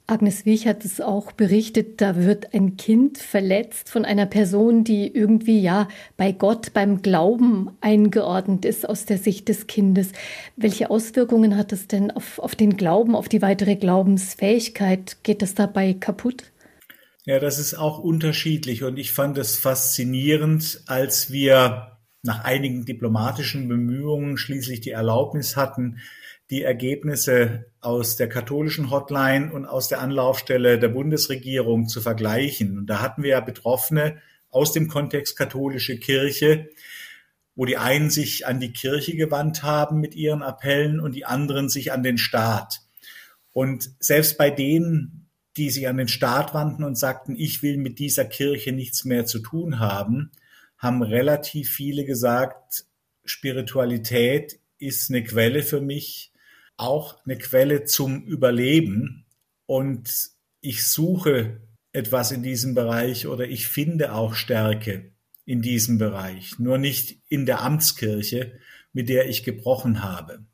Agnes 0.08 0.46
Wich 0.46 0.68
hat 0.68 0.84
es 0.84 1.00
auch 1.00 1.32
berichtet, 1.32 2.00
da 2.00 2.14
wird 2.16 2.54
ein 2.54 2.76
Kind 2.76 3.18
verletzt 3.18 3.90
von 3.90 4.04
einer 4.04 4.26
Person, 4.26 4.84
die 4.84 5.12
irgendwie 5.12 5.60
ja 5.60 5.88
bei 6.16 6.30
Gott, 6.30 6.72
beim 6.72 7.02
Glauben 7.02 7.70
eingeordnet 7.80 8.64
ist 8.64 8.88
aus 8.88 9.04
der 9.04 9.18
Sicht 9.18 9.48
des 9.48 9.66
Kindes. 9.66 10.12
Welche 10.54 10.90
Auswirkungen 10.90 11.56
hat 11.56 11.72
es 11.72 11.88
denn 11.88 12.12
auf, 12.12 12.38
auf 12.38 12.54
den 12.54 12.76
Glauben, 12.76 13.16
auf 13.16 13.28
die 13.28 13.42
weitere 13.42 13.74
Glaubensfähigkeit? 13.74 15.16
Geht 15.24 15.42
das 15.42 15.54
dabei 15.54 15.92
kaputt? 15.94 16.44
Ja, 17.28 17.40
das 17.40 17.58
ist 17.58 17.74
auch 17.74 17.98
unterschiedlich 17.98 18.84
und 18.84 18.98
ich 18.98 19.10
fand 19.10 19.36
es 19.36 19.56
faszinierend, 19.56 20.84
als 20.86 21.32
wir 21.32 21.98
nach 22.22 22.44
einigen 22.44 22.84
diplomatischen 22.84 23.66
Bemühungen 23.66 24.38
schließlich 24.38 24.80
die 24.80 24.92
Erlaubnis 24.92 25.56
hatten, 25.56 25.98
die 26.50 26.62
Ergebnisse 26.62 27.66
aus 27.80 28.14
der 28.14 28.28
katholischen 28.28 28.92
Hotline 28.92 29.52
und 29.52 29.66
aus 29.66 29.88
der 29.88 30.02
Anlaufstelle 30.02 30.78
der 30.78 30.86
Bundesregierung 30.86 31.88
zu 31.88 32.00
vergleichen. 32.00 32.78
Und 32.78 32.86
da 32.86 33.00
hatten 33.00 33.24
wir 33.24 33.30
ja 33.30 33.40
Betroffene 33.40 34.22
aus 34.50 34.72
dem 34.72 34.86
Kontext 34.86 35.36
katholische 35.36 35.98
Kirche, 35.98 36.70
wo 37.56 37.64
die 37.64 37.76
einen 37.76 38.08
sich 38.08 38.46
an 38.46 38.60
die 38.60 38.72
Kirche 38.72 39.16
gewandt 39.16 39.64
haben 39.64 39.98
mit 39.98 40.14
ihren 40.14 40.44
Appellen 40.44 41.00
und 41.00 41.16
die 41.16 41.24
anderen 41.24 41.68
sich 41.70 41.90
an 41.90 42.04
den 42.04 42.18
Staat. 42.18 42.82
Und 43.52 43.90
selbst 43.98 44.38
bei 44.38 44.50
denen, 44.50 45.25
die 45.56 45.70
sich 45.70 45.88
an 45.88 45.96
den 45.96 46.08
Staat 46.08 46.54
wandten 46.54 46.84
und 46.84 46.96
sagten, 46.96 47.34
ich 47.36 47.62
will 47.62 47.78
mit 47.78 47.98
dieser 47.98 48.24
Kirche 48.24 48.72
nichts 48.72 49.04
mehr 49.04 49.26
zu 49.26 49.38
tun 49.38 49.78
haben, 49.78 50.30
haben 50.78 51.02
relativ 51.02 51.70
viele 51.70 52.04
gesagt, 52.04 52.84
Spiritualität 53.24 54.60
ist 54.78 55.10
eine 55.10 55.24
Quelle 55.24 55.62
für 55.62 55.80
mich, 55.80 56.32
auch 56.76 57.24
eine 57.24 57.38
Quelle 57.38 57.84
zum 57.84 58.22
Überleben 58.24 59.24
und 59.64 60.30
ich 60.60 60.86
suche 60.86 61.60
etwas 61.92 62.32
in 62.32 62.42
diesem 62.42 62.74
Bereich 62.74 63.26
oder 63.26 63.48
ich 63.48 63.68
finde 63.68 64.12
auch 64.12 64.34
Stärke 64.34 65.12
in 65.46 65.62
diesem 65.62 65.96
Bereich, 65.96 66.58
nur 66.58 66.76
nicht 66.76 67.18
in 67.28 67.46
der 67.46 67.62
Amtskirche, 67.62 68.58
mit 68.92 69.08
der 69.08 69.28
ich 69.28 69.44
gebrochen 69.44 70.02
habe. 70.02 70.44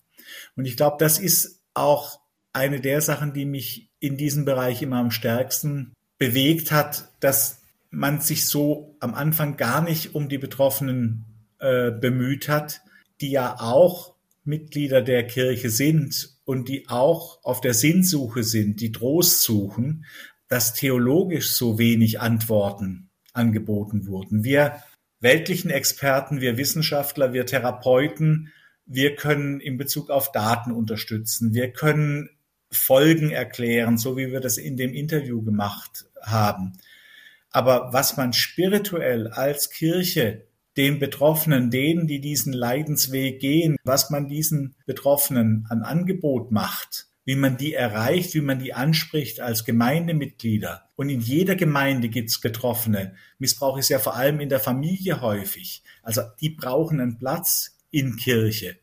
Und 0.54 0.66
ich 0.66 0.76
glaube, 0.76 0.96
das 1.00 1.18
ist 1.18 1.60
auch 1.74 2.20
eine 2.52 2.80
der 2.80 3.00
Sachen, 3.00 3.32
die 3.32 3.44
mich 3.44 3.90
in 3.98 4.16
diesem 4.16 4.44
Bereich 4.44 4.82
immer 4.82 4.96
am 4.96 5.10
stärksten 5.10 5.92
bewegt 6.18 6.72
hat, 6.72 7.08
dass 7.20 7.62
man 7.90 8.20
sich 8.20 8.46
so 8.46 8.96
am 9.00 9.14
Anfang 9.14 9.56
gar 9.56 9.82
nicht 9.82 10.14
um 10.14 10.28
die 10.28 10.38
Betroffenen 10.38 11.24
äh, 11.58 11.90
bemüht 11.90 12.48
hat, 12.48 12.80
die 13.20 13.30
ja 13.30 13.56
auch 13.58 14.14
Mitglieder 14.44 15.02
der 15.02 15.26
Kirche 15.26 15.70
sind 15.70 16.36
und 16.44 16.68
die 16.68 16.88
auch 16.88 17.38
auf 17.44 17.60
der 17.60 17.74
Sinnsuche 17.74 18.42
sind, 18.42 18.80
die 18.80 18.92
Trost 18.92 19.42
suchen, 19.42 20.04
dass 20.48 20.74
theologisch 20.74 21.52
so 21.52 21.78
wenig 21.78 22.20
Antworten 22.20 23.10
angeboten 23.32 24.06
wurden. 24.06 24.44
Wir 24.44 24.82
weltlichen 25.20 25.70
Experten, 25.70 26.40
wir 26.40 26.56
Wissenschaftler, 26.56 27.32
wir 27.32 27.46
Therapeuten, 27.46 28.52
wir 28.84 29.14
können 29.14 29.60
in 29.60 29.78
Bezug 29.78 30.10
auf 30.10 30.32
Daten 30.32 30.72
unterstützen. 30.72 31.54
Wir 31.54 31.72
können 31.72 32.28
Folgen 32.72 33.30
erklären, 33.30 33.98
so 33.98 34.16
wie 34.16 34.32
wir 34.32 34.40
das 34.40 34.56
in 34.56 34.76
dem 34.76 34.92
Interview 34.92 35.42
gemacht 35.42 36.06
haben. 36.20 36.72
Aber 37.50 37.92
was 37.92 38.16
man 38.16 38.32
spirituell 38.32 39.28
als 39.28 39.70
Kirche 39.70 40.46
den 40.76 40.98
Betroffenen, 40.98 41.70
denen, 41.70 42.06
die 42.06 42.20
diesen 42.20 42.52
Leidensweg 42.52 43.40
gehen, 43.40 43.76
was 43.84 44.10
man 44.10 44.28
diesen 44.28 44.74
Betroffenen 44.86 45.66
an 45.68 45.82
Angebot 45.82 46.50
macht, 46.50 47.08
wie 47.24 47.36
man 47.36 47.56
die 47.56 47.74
erreicht, 47.74 48.34
wie 48.34 48.40
man 48.40 48.58
die 48.58 48.72
anspricht 48.72 49.40
als 49.40 49.64
Gemeindemitglieder. 49.64 50.88
Und 50.96 51.10
in 51.10 51.20
jeder 51.20 51.56
Gemeinde 51.56 52.08
gibt's 52.08 52.40
Betroffene. 52.40 53.14
Missbrauch 53.38 53.76
ist 53.76 53.90
ja 53.90 53.98
vor 53.98 54.16
allem 54.16 54.40
in 54.40 54.48
der 54.48 54.60
Familie 54.60 55.20
häufig. 55.20 55.82
Also 56.02 56.22
die 56.40 56.50
brauchen 56.50 57.00
einen 57.00 57.18
Platz 57.18 57.76
in 57.90 58.16
Kirche. 58.16 58.76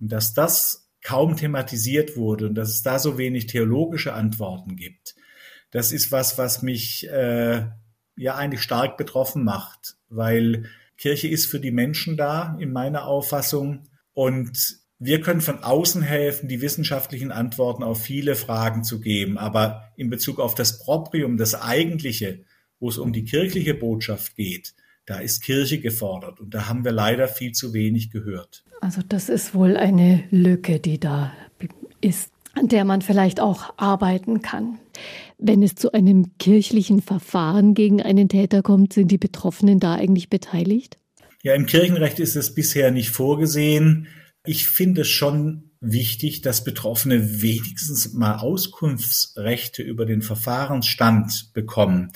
Und 0.00 0.10
dass 0.10 0.34
das 0.34 0.85
kaum 1.06 1.36
thematisiert 1.36 2.16
wurde 2.16 2.48
und 2.48 2.56
dass 2.56 2.70
es 2.70 2.82
da 2.82 2.98
so 2.98 3.16
wenig 3.16 3.46
theologische 3.46 4.12
Antworten 4.12 4.74
gibt, 4.74 5.14
das 5.70 5.92
ist 5.92 6.10
was, 6.10 6.36
was 6.36 6.62
mich 6.62 7.08
äh, 7.08 7.64
ja 8.16 8.34
eigentlich 8.34 8.60
stark 8.62 8.96
betroffen 8.96 9.44
macht, 9.44 9.94
weil 10.08 10.64
Kirche 10.98 11.28
ist 11.28 11.46
für 11.46 11.60
die 11.60 11.70
Menschen 11.70 12.16
da, 12.16 12.56
in 12.58 12.72
meiner 12.72 13.06
Auffassung. 13.06 13.84
Und 14.14 14.80
wir 14.98 15.20
können 15.20 15.42
von 15.42 15.62
außen 15.62 16.02
helfen, 16.02 16.48
die 16.48 16.60
wissenschaftlichen 16.60 17.30
Antworten 17.30 17.84
auf 17.84 18.02
viele 18.02 18.34
Fragen 18.34 18.82
zu 18.82 19.00
geben. 19.00 19.38
Aber 19.38 19.92
in 19.94 20.10
Bezug 20.10 20.40
auf 20.40 20.56
das 20.56 20.80
Proprium, 20.80 21.36
das 21.36 21.54
Eigentliche, 21.54 22.44
wo 22.80 22.88
es 22.88 22.98
um 22.98 23.12
die 23.12 23.24
kirchliche 23.24 23.74
Botschaft 23.74 24.34
geht, 24.34 24.74
Da 25.06 25.20
ist 25.20 25.42
Kirche 25.42 25.78
gefordert 25.78 26.40
und 26.40 26.52
da 26.52 26.68
haben 26.68 26.84
wir 26.84 26.90
leider 26.90 27.28
viel 27.28 27.52
zu 27.52 27.72
wenig 27.72 28.10
gehört. 28.10 28.64
Also 28.80 29.02
das 29.08 29.28
ist 29.28 29.54
wohl 29.54 29.76
eine 29.76 30.24
Lücke, 30.30 30.80
die 30.80 30.98
da 30.98 31.32
ist, 32.00 32.30
an 32.54 32.68
der 32.68 32.84
man 32.84 33.02
vielleicht 33.02 33.40
auch 33.40 33.72
arbeiten 33.76 34.42
kann. 34.42 34.78
Wenn 35.38 35.62
es 35.62 35.76
zu 35.76 35.92
einem 35.92 36.36
kirchlichen 36.38 37.02
Verfahren 37.02 37.74
gegen 37.74 38.02
einen 38.02 38.28
Täter 38.28 38.62
kommt, 38.62 38.92
sind 38.92 39.10
die 39.10 39.18
Betroffenen 39.18 39.78
da 39.78 39.94
eigentlich 39.94 40.28
beteiligt? 40.28 40.98
Ja, 41.42 41.54
im 41.54 41.66
Kirchenrecht 41.66 42.18
ist 42.18 42.34
es 42.34 42.54
bisher 42.54 42.90
nicht 42.90 43.10
vorgesehen. 43.10 44.08
Ich 44.44 44.66
finde 44.66 45.02
es 45.02 45.08
schon 45.08 45.70
wichtig, 45.80 46.40
dass 46.40 46.64
Betroffene 46.64 47.42
wenigstens 47.42 48.12
mal 48.12 48.38
Auskunftsrechte 48.38 49.82
über 49.82 50.06
den 50.06 50.22
Verfahrensstand 50.22 51.50
bekommen. 51.52 52.10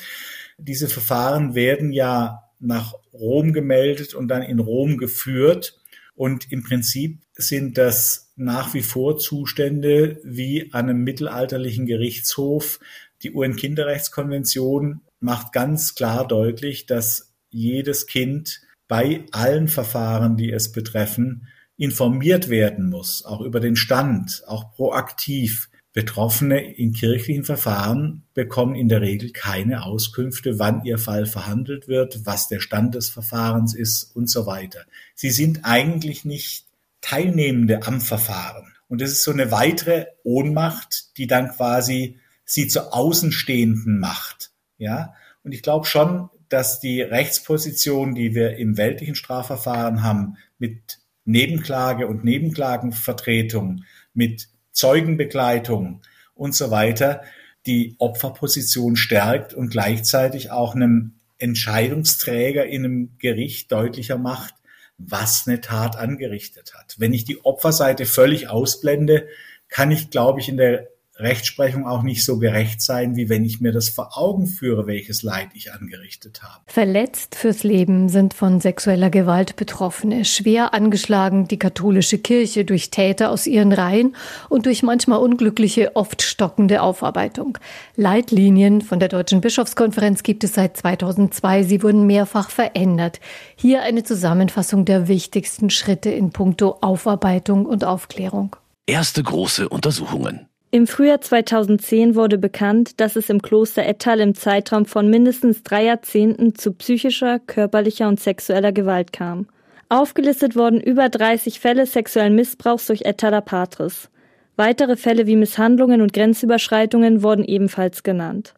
Diese 0.58 0.88
Verfahren 0.88 1.54
werden 1.54 1.92
ja 1.92 2.49
nach 2.60 2.94
Rom 3.12 3.52
gemeldet 3.52 4.14
und 4.14 4.28
dann 4.28 4.42
in 4.42 4.58
Rom 4.58 4.98
geführt. 4.98 5.80
Und 6.14 6.52
im 6.52 6.62
Prinzip 6.62 7.20
sind 7.34 7.78
das 7.78 8.32
nach 8.36 8.74
wie 8.74 8.82
vor 8.82 9.18
Zustände 9.18 10.20
wie 10.22 10.72
an 10.72 10.88
einem 10.88 11.02
mittelalterlichen 11.02 11.86
Gerichtshof. 11.86 12.78
Die 13.22 13.32
UN-Kinderrechtskonvention 13.32 15.00
macht 15.20 15.52
ganz 15.52 15.94
klar 15.94 16.26
deutlich, 16.26 16.86
dass 16.86 17.32
jedes 17.50 18.06
Kind 18.06 18.60
bei 18.88 19.24
allen 19.30 19.68
Verfahren, 19.68 20.36
die 20.36 20.52
es 20.52 20.72
betreffen, 20.72 21.48
informiert 21.76 22.50
werden 22.50 22.90
muss, 22.90 23.24
auch 23.24 23.40
über 23.40 23.60
den 23.60 23.76
Stand, 23.76 24.42
auch 24.46 24.72
proaktiv. 24.72 25.69
Betroffene 25.92 26.74
in 26.74 26.92
kirchlichen 26.92 27.44
Verfahren 27.44 28.22
bekommen 28.32 28.76
in 28.76 28.88
der 28.88 29.00
Regel 29.00 29.32
keine 29.32 29.84
Auskünfte, 29.84 30.58
wann 30.58 30.84
ihr 30.84 30.98
Fall 30.98 31.26
verhandelt 31.26 31.88
wird, 31.88 32.24
was 32.24 32.46
der 32.46 32.60
Stand 32.60 32.94
des 32.94 33.10
Verfahrens 33.10 33.74
ist 33.74 34.14
und 34.14 34.30
so 34.30 34.46
weiter. 34.46 34.84
Sie 35.14 35.30
sind 35.30 35.64
eigentlich 35.64 36.24
nicht 36.24 36.66
Teilnehmende 37.00 37.82
am 37.86 38.00
Verfahren. 38.00 38.72
Und 38.88 39.00
das 39.00 39.10
ist 39.10 39.24
so 39.24 39.32
eine 39.32 39.50
weitere 39.50 40.06
Ohnmacht, 40.22 41.16
die 41.16 41.26
dann 41.26 41.48
quasi 41.50 42.18
sie 42.44 42.68
zu 42.68 42.92
Außenstehenden 42.92 43.98
macht. 43.98 44.50
Ja. 44.78 45.14
Und 45.42 45.52
ich 45.52 45.62
glaube 45.62 45.86
schon, 45.86 46.28
dass 46.48 46.80
die 46.80 47.00
Rechtsposition, 47.00 48.14
die 48.14 48.34
wir 48.34 48.56
im 48.56 48.76
weltlichen 48.76 49.14
Strafverfahren 49.14 50.02
haben, 50.02 50.36
mit 50.58 50.98
Nebenklage 51.24 52.06
und 52.06 52.24
Nebenklagenvertretung, 52.24 53.84
mit 54.14 54.48
Zeugenbegleitung 54.72 56.02
und 56.34 56.54
so 56.54 56.70
weiter 56.70 57.22
die 57.66 57.94
Opferposition 57.98 58.96
stärkt 58.96 59.52
und 59.52 59.70
gleichzeitig 59.70 60.50
auch 60.50 60.74
einem 60.74 61.16
Entscheidungsträger 61.38 62.66
in 62.66 62.84
einem 62.84 63.10
Gericht 63.18 63.70
deutlicher 63.72 64.18
macht, 64.18 64.54
was 64.98 65.46
eine 65.46 65.60
Tat 65.60 65.96
angerichtet 65.96 66.74
hat. 66.74 66.96
Wenn 66.98 67.12
ich 67.12 67.24
die 67.24 67.44
Opferseite 67.44 68.06
völlig 68.06 68.48
ausblende, 68.48 69.28
kann 69.68 69.90
ich, 69.90 70.10
glaube 70.10 70.40
ich, 70.40 70.48
in 70.48 70.56
der 70.56 70.88
Rechtsprechung 71.20 71.86
auch 71.86 72.02
nicht 72.02 72.24
so 72.24 72.38
gerecht 72.38 72.80
sein, 72.80 73.16
wie 73.16 73.28
wenn 73.28 73.44
ich 73.44 73.60
mir 73.60 73.72
das 73.72 73.88
vor 73.88 74.18
Augen 74.18 74.46
führe, 74.46 74.86
welches 74.86 75.22
Leid 75.22 75.48
ich 75.54 75.72
angerichtet 75.72 76.42
habe. 76.42 76.62
Verletzt 76.66 77.34
fürs 77.34 77.62
Leben 77.62 78.08
sind 78.08 78.34
von 78.34 78.60
sexueller 78.60 79.10
Gewalt 79.10 79.56
Betroffene, 79.56 80.24
schwer 80.24 80.74
angeschlagen 80.74 81.48
die 81.48 81.58
katholische 81.58 82.18
Kirche 82.18 82.64
durch 82.64 82.90
Täter 82.90 83.30
aus 83.30 83.46
ihren 83.46 83.72
Reihen 83.72 84.16
und 84.48 84.66
durch 84.66 84.82
manchmal 84.82 85.18
unglückliche, 85.20 85.96
oft 85.96 86.22
stockende 86.22 86.82
Aufarbeitung. 86.82 87.58
Leitlinien 87.96 88.80
von 88.82 88.98
der 88.98 89.08
Deutschen 89.08 89.40
Bischofskonferenz 89.40 90.22
gibt 90.22 90.44
es 90.44 90.54
seit 90.54 90.76
2002. 90.76 91.64
Sie 91.64 91.82
wurden 91.82 92.06
mehrfach 92.06 92.50
verändert. 92.50 93.20
Hier 93.56 93.82
eine 93.82 94.02
Zusammenfassung 94.02 94.84
der 94.84 95.08
wichtigsten 95.08 95.70
Schritte 95.70 96.10
in 96.10 96.30
puncto 96.30 96.78
Aufarbeitung 96.80 97.66
und 97.66 97.84
Aufklärung. 97.84 98.56
Erste 98.86 99.22
große 99.22 99.68
Untersuchungen. 99.68 100.49
Im 100.72 100.86
Frühjahr 100.86 101.20
2010 101.20 102.14
wurde 102.14 102.38
bekannt, 102.38 103.00
dass 103.00 103.16
es 103.16 103.28
im 103.28 103.42
Kloster 103.42 103.84
Ettal 103.84 104.20
im 104.20 104.36
Zeitraum 104.36 104.86
von 104.86 105.10
mindestens 105.10 105.64
drei 105.64 105.84
Jahrzehnten 105.84 106.54
zu 106.54 106.72
psychischer, 106.74 107.40
körperlicher 107.40 108.06
und 108.06 108.20
sexueller 108.20 108.70
Gewalt 108.70 109.12
kam. 109.12 109.48
Aufgelistet 109.88 110.54
wurden 110.54 110.80
über 110.80 111.08
30 111.08 111.58
Fälle 111.58 111.86
sexuellen 111.86 112.36
Missbrauchs 112.36 112.86
durch 112.86 113.02
Ettaler 113.02 113.40
Patris. 113.40 114.10
Weitere 114.54 114.96
Fälle 114.96 115.26
wie 115.26 115.34
Misshandlungen 115.34 116.02
und 116.02 116.12
Grenzüberschreitungen 116.12 117.24
wurden 117.24 117.44
ebenfalls 117.44 118.04
genannt. 118.04 118.54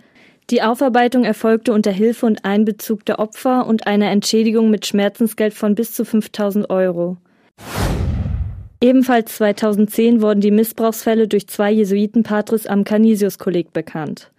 Die 0.50 0.60
Aufarbeitung 0.60 1.24
erfolgte 1.24 1.72
unter 1.72 1.92
Hilfe 1.92 2.26
und 2.26 2.44
Einbezug 2.44 3.06
der 3.06 3.20
Opfer 3.20 3.66
und 3.66 3.86
einer 3.86 4.10
Entschädigung 4.10 4.68
mit 4.68 4.84
Schmerzensgeld 4.84 5.54
von 5.54 5.74
bis 5.74 5.94
zu 5.94 6.04
5000 6.04 6.68
Euro. 6.68 7.16
Ebenfalls 8.82 9.36
2010 9.36 10.22
wurden 10.22 10.40
die 10.40 10.50
Missbrauchsfälle 10.50 11.28
durch 11.28 11.46
zwei 11.46 11.70
Jesuitenpatres 11.70 12.66
am 12.66 12.82
Canisius-Kolleg 12.82 13.72
bekannt. 13.72 14.32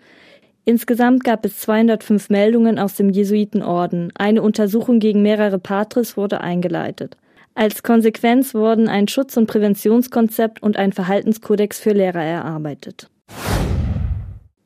Insgesamt 0.65 1.23
gab 1.23 1.45
es 1.45 1.59
205 1.59 2.29
Meldungen 2.29 2.77
aus 2.77 2.95
dem 2.95 3.09
Jesuitenorden. 3.09 4.11
Eine 4.15 4.41
Untersuchung 4.41 4.99
gegen 4.99 5.21
mehrere 5.21 5.59
Patres 5.59 6.17
wurde 6.17 6.41
eingeleitet. 6.41 7.15
Als 7.55 7.83
Konsequenz 7.83 8.53
wurden 8.53 8.89
ein 8.89 9.07
Schutz- 9.07 9.37
und 9.37 9.47
Präventionskonzept 9.47 10.61
und 10.61 10.75
ein 10.75 10.91
Verhaltenskodex 10.91 11.79
für 11.79 11.93
Lehrer 11.93 12.23
erarbeitet. 12.23 13.09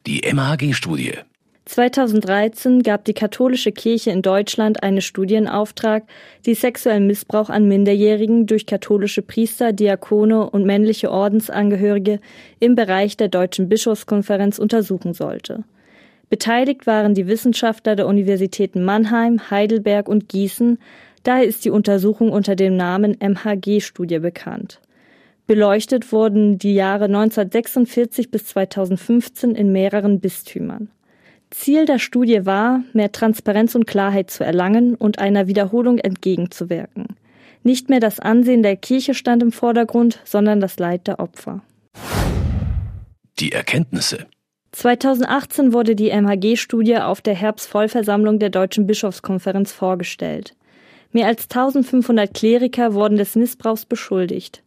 Die 0.08 0.22
MHG-Studie 0.24 1.20
2013 1.68 2.82
gab 2.82 3.04
die 3.04 3.14
katholische 3.14 3.74
Kirche 3.74 4.12
in 4.12 4.22
Deutschland 4.22 4.84
eine 4.84 5.02
Studie 5.02 5.36
in 5.36 5.50
Auftrag, 5.50 6.04
die 6.46 6.54
sexuellen 6.54 7.08
Missbrauch 7.08 7.50
an 7.50 7.68
Minderjährigen 7.68 8.46
durch 8.46 8.66
katholische 8.66 9.22
Priester, 9.22 9.74
Diakone 9.74 10.50
und 10.50 10.66
männliche 10.66 11.12
Ordensangehörige 11.12 12.20
im 12.60 12.76
Bereich 12.76 13.18
der 13.18 13.28
Deutschen 13.28 13.68
Bischofskonferenz 13.68 14.60
untersuchen 14.60 15.14
sollte. 15.14 15.66
Beteiligt 16.30 16.88
waren 16.88 17.14
die 17.14 17.28
Wissenschaftler 17.28 17.96
der 17.96 18.08
Universitäten 18.08 18.84
Mannheim, 18.84 19.50
Heidelberg 19.50 20.08
und 20.08 20.30
Gießen, 20.30 20.80
daher 21.24 21.46
ist 21.46 21.66
die 21.66 21.70
Untersuchung 21.70 22.32
unter 22.32 22.56
dem 22.56 22.78
Namen 22.78 23.18
MHG-Studie 23.20 24.20
bekannt. 24.20 24.80
Beleuchtet 25.48 26.12
wurden 26.12 26.58
die 26.58 26.76
Jahre 26.76 27.06
1946 27.06 28.32
bis 28.32 28.46
2015 28.48 29.56
in 29.56 29.72
mehreren 29.72 30.20
Bistümern. 30.20 30.90
Ziel 31.50 31.86
der 31.86 32.00
Studie 32.00 32.46
war, 32.46 32.84
mehr 32.94 33.12
Transparenz 33.12 33.76
und 33.76 33.88
Klarheit 33.88 34.30
zu 34.30 34.44
erlangen 34.44 34.96
und 34.96 35.20
einer 35.20 35.48
Wiederholung 35.48 35.98
entgegenzuwirken. 35.98 37.08
Nicht 37.64 37.90
mehr 37.90 38.00
das 38.00 38.20
Ansehen 38.20 38.64
der 38.64 38.76
Kirche 38.76 39.14
stand 39.14 39.44
im 39.44 39.52
Vordergrund, 39.52 40.20
sondern 40.26 40.60
das 40.60 40.80
Leid 40.80 41.08
der 41.08 41.20
Opfer. 41.20 41.62
Die 43.40 43.52
Erkenntnisse 43.52 44.28
2018 44.74 45.74
wurde 45.74 45.96
die 45.96 46.10
MHG-Studie 46.10 46.98
auf 46.98 47.22
der 47.22 47.34
Herbstvollversammlung 47.34 48.38
der 48.40 48.50
Deutschen 48.50 48.86
Bischofskonferenz 48.86 49.72
vorgestellt. 49.72 50.56
Mehr 51.12 51.28
als 51.28 51.44
1500 51.44 52.34
Kleriker 52.34 52.94
wurden 52.94 53.18
des 53.18 53.36
Missbrauchs 53.36 53.86
beschuldigt. 53.86 54.64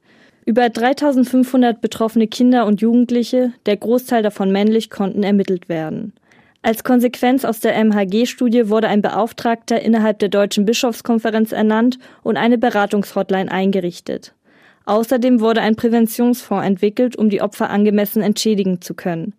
Über 0.47 0.69
3500 0.69 1.81
betroffene 1.81 2.27
Kinder 2.27 2.67
und 2.67 2.81
Jugendliche, 2.81 3.53
der 3.67 3.77
Großteil 3.77 4.23
davon 4.23 4.51
männlich, 4.51 4.91
konnten 4.91 5.23
ermittelt 5.23 5.69
werden. 5.69 6.13
Als 6.63 6.85
Konsequenz 6.85 7.47
aus 7.47 7.61
der 7.61 7.75
MHG-Studie 7.75 8.69
wurde 8.69 8.89
ein 8.89 9.01
Beauftragter 9.01 9.81
innerhalb 9.81 10.19
der 10.19 10.29
Deutschen 10.29 10.67
Bischofskonferenz 10.67 11.53
ernannt 11.53 11.99
und 12.23 12.37
eine 12.37 12.59
Beratungshotline 12.59 13.51
eingerichtet. 13.51 14.35
Außerdem 14.85 15.41
wurde 15.41 15.63
ein 15.63 15.77
Präventionsfonds 15.77 16.67
entwickelt, 16.67 17.17
um 17.17 17.31
die 17.31 17.41
Opfer 17.41 17.71
angemessen 17.71 18.23
entschädigen 18.23 18.83
zu 18.83 18.95
können. 18.95 19.35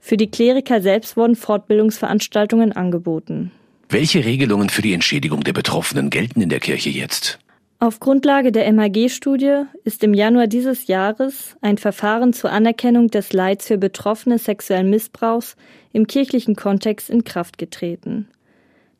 Für 0.00 0.16
die 0.16 0.30
Kleriker 0.30 0.80
selbst 0.82 1.16
wurden 1.16 1.36
Fortbildungsveranstaltungen 1.36 2.72
angeboten. 2.72 3.52
Welche 3.88 4.24
Regelungen 4.24 4.68
für 4.68 4.82
die 4.82 4.94
Entschädigung 4.94 5.44
der 5.44 5.52
Betroffenen 5.52 6.10
gelten 6.10 6.40
in 6.40 6.48
der 6.48 6.60
Kirche 6.60 6.90
jetzt? 6.90 7.38
Auf 7.80 8.00
Grundlage 8.00 8.52
der 8.52 8.66
MHG-Studie 8.72 9.64
ist 9.84 10.02
im 10.04 10.14
Januar 10.14 10.46
dieses 10.46 10.86
Jahres 10.86 11.56
ein 11.60 11.76
Verfahren 11.76 12.32
zur 12.32 12.50
Anerkennung 12.50 13.08
des 13.08 13.32
Leids 13.32 13.66
für 13.66 13.78
Betroffene 13.78 14.38
sexuellen 14.38 14.88
Missbrauchs 14.88 15.56
im 15.92 16.06
kirchlichen 16.06 16.56
Kontext 16.56 17.10
in 17.10 17.24
Kraft 17.24 17.58
getreten. 17.58 18.28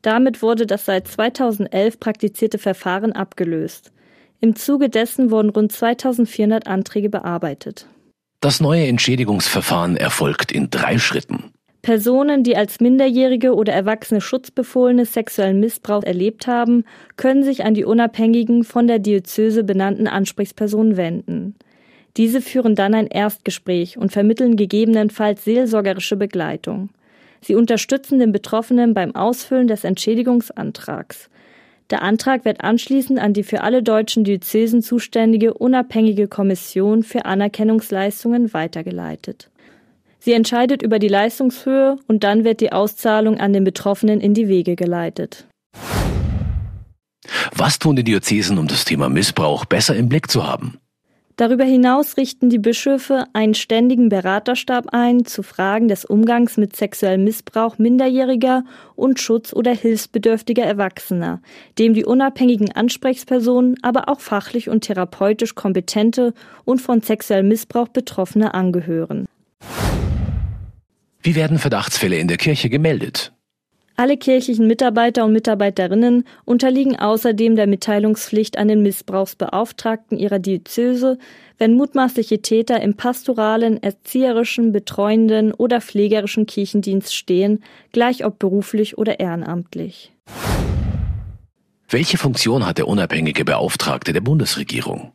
Damit 0.01 0.43
wurde 0.43 0.67
das 0.67 0.85
seit 0.85 1.07
2011 1.07 1.99
praktizierte 1.99 2.59
Verfahren 2.59 3.13
abgelöst. 3.13 3.91
Im 4.39 4.55
Zuge 4.55 4.89
dessen 4.89 5.31
wurden 5.31 5.49
rund 5.49 5.71
2400 5.71 6.67
Anträge 6.67 7.09
bearbeitet. 7.09 7.87
Das 8.41 8.59
neue 8.59 8.85
Entschädigungsverfahren 8.85 9.97
erfolgt 9.97 10.51
in 10.51 10.69
drei 10.69 10.99
Schritten. 10.99 11.54
Personen, 11.85 12.41
die 12.41 12.57
als 12.57 12.79
Minderjährige 12.79 13.53
oder 13.53 13.71
erwachsene 13.71 14.19
Schutzbefohlene 14.19 15.05
sexuellen 15.05 15.59
Missbrauch 15.59 16.01
erlebt 16.01 16.47
haben, 16.47 16.83
können 17.15 17.43
sich 17.43 17.63
an 17.63 17.75
die 17.75 17.85
unabhängigen 17.85 18.63
von 18.63 18.87
der 18.87 18.97
Diözese 18.97 19.63
benannten 19.63 20.07
Ansprechpersonen 20.07 20.97
wenden. 20.97 21.53
Diese 22.17 22.41
führen 22.41 22.73
dann 22.73 22.95
ein 22.95 23.05
Erstgespräch 23.05 23.99
und 23.99 24.11
vermitteln 24.11 24.55
gegebenenfalls 24.55 25.45
seelsorgerische 25.45 26.15
Begleitung. 26.15 26.89
Sie 27.41 27.53
unterstützen 27.53 28.17
den 28.17 28.31
Betroffenen 28.31 28.95
beim 28.95 29.15
Ausfüllen 29.15 29.67
des 29.67 29.83
Entschädigungsantrags. 29.83 31.29
Der 31.91 32.01
Antrag 32.01 32.45
wird 32.45 32.63
anschließend 32.63 33.19
an 33.19 33.33
die 33.33 33.43
für 33.43 33.61
alle 33.61 33.83
deutschen 33.83 34.23
Diözesen 34.23 34.81
zuständige 34.81 35.53
unabhängige 35.53 36.27
Kommission 36.29 37.03
für 37.03 37.25
Anerkennungsleistungen 37.25 38.55
weitergeleitet. 38.55 39.51
Sie 40.25 40.33
entscheidet 40.33 40.81
über 40.81 40.97
die 40.97 41.07
Leistungshöhe 41.07 41.97
und 42.07 42.23
dann 42.23 42.43
wird 42.43 42.59
die 42.59 42.71
Auszahlung 42.71 43.37
an 43.37 43.53
den 43.53 43.63
Betroffenen 43.63 44.19
in 44.19 44.33
die 44.33 44.47
Wege 44.47 44.75
geleitet. 44.75 45.45
Was 47.55 47.77
tun 47.77 47.95
die 47.95 48.03
Diözesen, 48.03 48.57
um 48.57 48.67
das 48.67 48.85
Thema 48.85 49.07
Missbrauch 49.07 49.65
besser 49.65 49.95
im 49.95 50.09
Blick 50.09 50.31
zu 50.31 50.47
haben? 50.47 50.79
Darüber 51.35 51.63
hinaus 51.63 52.17
richten 52.17 52.49
die 52.49 52.57
Bischöfe 52.57 53.25
einen 53.33 53.53
ständigen 53.53 54.09
Beraterstab 54.09 54.87
ein 54.93 55.25
zu 55.25 55.43
Fragen 55.43 55.89
des 55.89 56.05
Umgangs 56.05 56.57
mit 56.57 56.75
sexuellem 56.75 57.23
Missbrauch 57.23 57.77
Minderjähriger 57.77 58.63
und 58.95 59.19
Schutz- 59.19 59.53
oder 59.53 59.75
hilfsbedürftiger 59.75 60.63
Erwachsener, 60.63 61.39
dem 61.77 61.93
die 61.93 62.03
unabhängigen 62.03 62.71
Ansprechpersonen, 62.71 63.75
aber 63.83 64.09
auch 64.09 64.21
fachlich 64.21 64.69
und 64.69 64.85
therapeutisch 64.85 65.53
kompetente 65.53 66.33
und 66.63 66.81
von 66.81 67.01
sexuellem 67.01 67.49
Missbrauch 67.49 67.89
Betroffene 67.89 68.55
angehören. 68.55 69.27
Wie 71.25 71.33
werden 71.33 71.57
Verdachtsfälle 71.57 72.19
in 72.19 72.27
der 72.27 72.37
Kirche 72.37 72.69
gemeldet? 72.69 73.33
Alle 73.95 74.15
kirchlichen 74.15 74.67
Mitarbeiter 74.67 75.25
und 75.25 75.31
Mitarbeiterinnen 75.31 76.23
unterliegen 76.43 76.99
außerdem 76.99 77.55
der 77.55 77.65
Mitteilungspflicht 77.65 78.59
an 78.59 78.67
den 78.67 78.83
Missbrauchsbeauftragten 78.83 80.19
ihrer 80.19 80.37
Diözese, 80.37 81.17
wenn 81.57 81.73
mutmaßliche 81.73 82.43
Täter 82.43 82.79
im 82.79 82.93
pastoralen, 82.93 83.81
erzieherischen, 83.81 84.71
betreuenden 84.71 85.51
oder 85.51 85.81
pflegerischen 85.81 86.45
Kirchendienst 86.45 87.15
stehen, 87.15 87.63
gleich 87.91 88.23
ob 88.23 88.37
beruflich 88.37 88.99
oder 88.99 89.19
ehrenamtlich. 89.19 90.13
Welche 91.89 92.19
Funktion 92.19 92.67
hat 92.67 92.77
der 92.77 92.87
unabhängige 92.87 93.45
Beauftragte 93.45 94.13
der 94.13 94.21
Bundesregierung? 94.21 95.11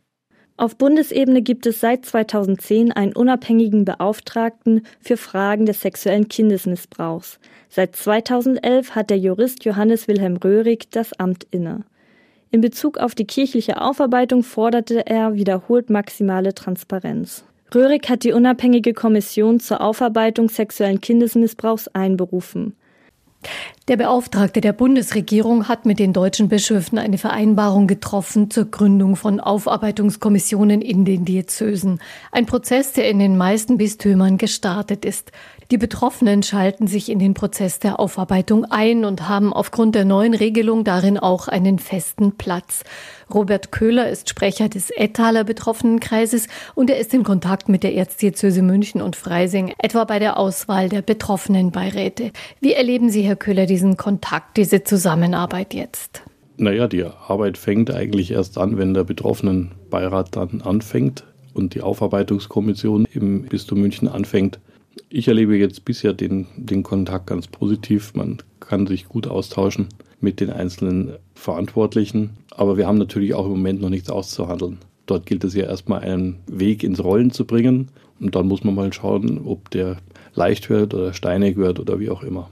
Auf 0.61 0.75
Bundesebene 0.75 1.41
gibt 1.41 1.65
es 1.65 1.79
seit 1.79 2.05
2010 2.05 2.91
einen 2.91 3.13
unabhängigen 3.13 3.83
Beauftragten 3.83 4.83
für 4.99 5.17
Fragen 5.17 5.65
des 5.65 5.81
sexuellen 5.81 6.27
Kindesmissbrauchs. 6.27 7.39
Seit 7.67 7.95
2011 7.95 8.93
hat 8.93 9.09
der 9.09 9.17
Jurist 9.17 9.65
Johannes 9.65 10.07
Wilhelm 10.07 10.37
Röhrig 10.37 10.91
das 10.91 11.13
Amt 11.13 11.47
inne. 11.49 11.83
In 12.51 12.61
Bezug 12.61 12.99
auf 12.99 13.15
die 13.15 13.25
kirchliche 13.25 13.81
Aufarbeitung 13.81 14.43
forderte 14.43 15.07
er 15.07 15.33
wiederholt 15.33 15.89
maximale 15.89 16.53
Transparenz. 16.53 17.43
Röhrig 17.73 18.07
hat 18.07 18.23
die 18.23 18.33
unabhängige 18.33 18.93
Kommission 18.93 19.59
zur 19.59 19.81
Aufarbeitung 19.81 20.47
sexuellen 20.47 21.01
Kindesmissbrauchs 21.01 21.87
einberufen. 21.87 22.75
Der 23.87 23.97
Beauftragte 23.97 24.61
der 24.61 24.73
Bundesregierung 24.73 25.67
hat 25.67 25.85
mit 25.85 25.99
den 25.99 26.13
deutschen 26.13 26.49
Bischöfen 26.49 26.97
eine 26.97 27.17
Vereinbarung 27.17 27.87
getroffen 27.87 28.51
zur 28.51 28.65
Gründung 28.65 29.15
von 29.15 29.39
Aufarbeitungskommissionen 29.39 30.81
in 30.81 31.03
den 31.03 31.25
Diözesen. 31.25 31.99
Ein 32.31 32.45
Prozess, 32.45 32.93
der 32.93 33.09
in 33.09 33.19
den 33.19 33.37
meisten 33.37 33.77
Bistümern 33.77 34.37
gestartet 34.37 35.03
ist. 35.03 35.31
Die 35.71 35.77
Betroffenen 35.77 36.43
schalten 36.43 36.87
sich 36.87 37.09
in 37.09 37.17
den 37.17 37.33
Prozess 37.33 37.79
der 37.79 37.99
Aufarbeitung 37.99 38.65
ein 38.65 39.03
und 39.03 39.27
haben 39.27 39.51
aufgrund 39.51 39.95
der 39.95 40.05
neuen 40.05 40.33
Regelung 40.33 40.83
darin 40.83 41.17
auch 41.17 41.47
einen 41.47 41.79
festen 41.79 42.37
Platz. 42.37 42.83
Robert 43.33 43.71
Köhler 43.71 44.09
ist 44.09 44.29
Sprecher 44.29 44.69
des 44.69 44.89
Ettaler 44.91 45.43
Betroffenenkreises 45.43 46.47
und 46.75 46.89
er 46.89 46.99
ist 46.99 47.13
in 47.13 47.23
Kontakt 47.23 47.69
mit 47.69 47.83
der 47.83 47.95
Erzdiözese 47.95 48.61
München 48.61 49.01
und 49.01 49.15
Freising, 49.15 49.73
etwa 49.77 50.03
bei 50.03 50.19
der 50.19 50.37
Auswahl 50.37 50.89
der 50.89 51.01
Betroffenenbeiräte. 51.01 52.31
Wie 52.59 52.73
erleben 52.73 53.09
Sie, 53.09 53.21
Herr 53.21 53.35
Köhler, 53.35 53.65
diesen 53.65 53.97
Kontakt, 53.97 54.57
diese 54.57 54.83
Zusammenarbeit 54.83 55.73
jetzt? 55.73 56.23
Naja, 56.57 56.87
die 56.87 57.03
Arbeit 57.03 57.57
fängt 57.57 57.91
eigentlich 57.91 58.31
erst 58.31 58.57
an, 58.57 58.77
wenn 58.77 58.93
der 58.93 59.03
Betroffenenbeirat 59.03 60.35
dann 60.35 60.61
anfängt 60.61 61.23
und 61.53 61.73
die 61.73 61.81
Aufarbeitungskommission 61.81 63.05
im 63.13 63.43
Bistum 63.43 63.81
München 63.81 64.07
anfängt. 64.07 64.59
Ich 65.09 65.27
erlebe 65.27 65.57
jetzt 65.57 65.85
bisher 65.85 66.13
den, 66.13 66.47
den 66.55 66.83
Kontakt 66.83 67.27
ganz 67.27 67.47
positiv. 67.47 68.13
Man 68.13 68.37
kann 68.59 68.87
sich 68.87 69.07
gut 69.07 69.27
austauschen 69.27 69.87
mit 70.21 70.39
den 70.39 70.49
einzelnen 70.49 71.13
Verantwortlichen. 71.33 72.31
Aber 72.51 72.77
wir 72.77 72.87
haben 72.87 72.97
natürlich 72.97 73.33
auch 73.33 73.45
im 73.45 73.51
Moment 73.51 73.81
noch 73.81 73.89
nichts 73.89 74.09
auszuhandeln. 74.09 74.79
Dort 75.05 75.25
gilt 75.25 75.43
es 75.43 75.55
ja 75.55 75.65
erstmal 75.65 76.01
einen 76.01 76.39
Weg 76.47 76.83
ins 76.83 77.03
Rollen 77.03 77.31
zu 77.31 77.45
bringen. 77.45 77.89
Und 78.19 78.35
dann 78.35 78.47
muss 78.47 78.63
man 78.63 78.75
mal 78.75 78.93
schauen, 78.93 79.41
ob 79.45 79.69
der 79.71 79.97
leicht 80.35 80.69
wird 80.69 80.93
oder 80.93 81.13
steinig 81.13 81.57
wird 81.57 81.79
oder 81.79 81.99
wie 81.99 82.09
auch 82.09 82.23
immer. 82.23 82.49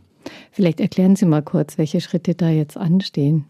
Vielleicht 0.51 0.79
erklären 0.79 1.15
Sie 1.15 1.25
mal 1.25 1.41
kurz, 1.41 1.77
welche 1.77 2.01
Schritte 2.01 2.36
da 2.36 2.49
jetzt 2.49 2.75
anstehen. 2.75 3.45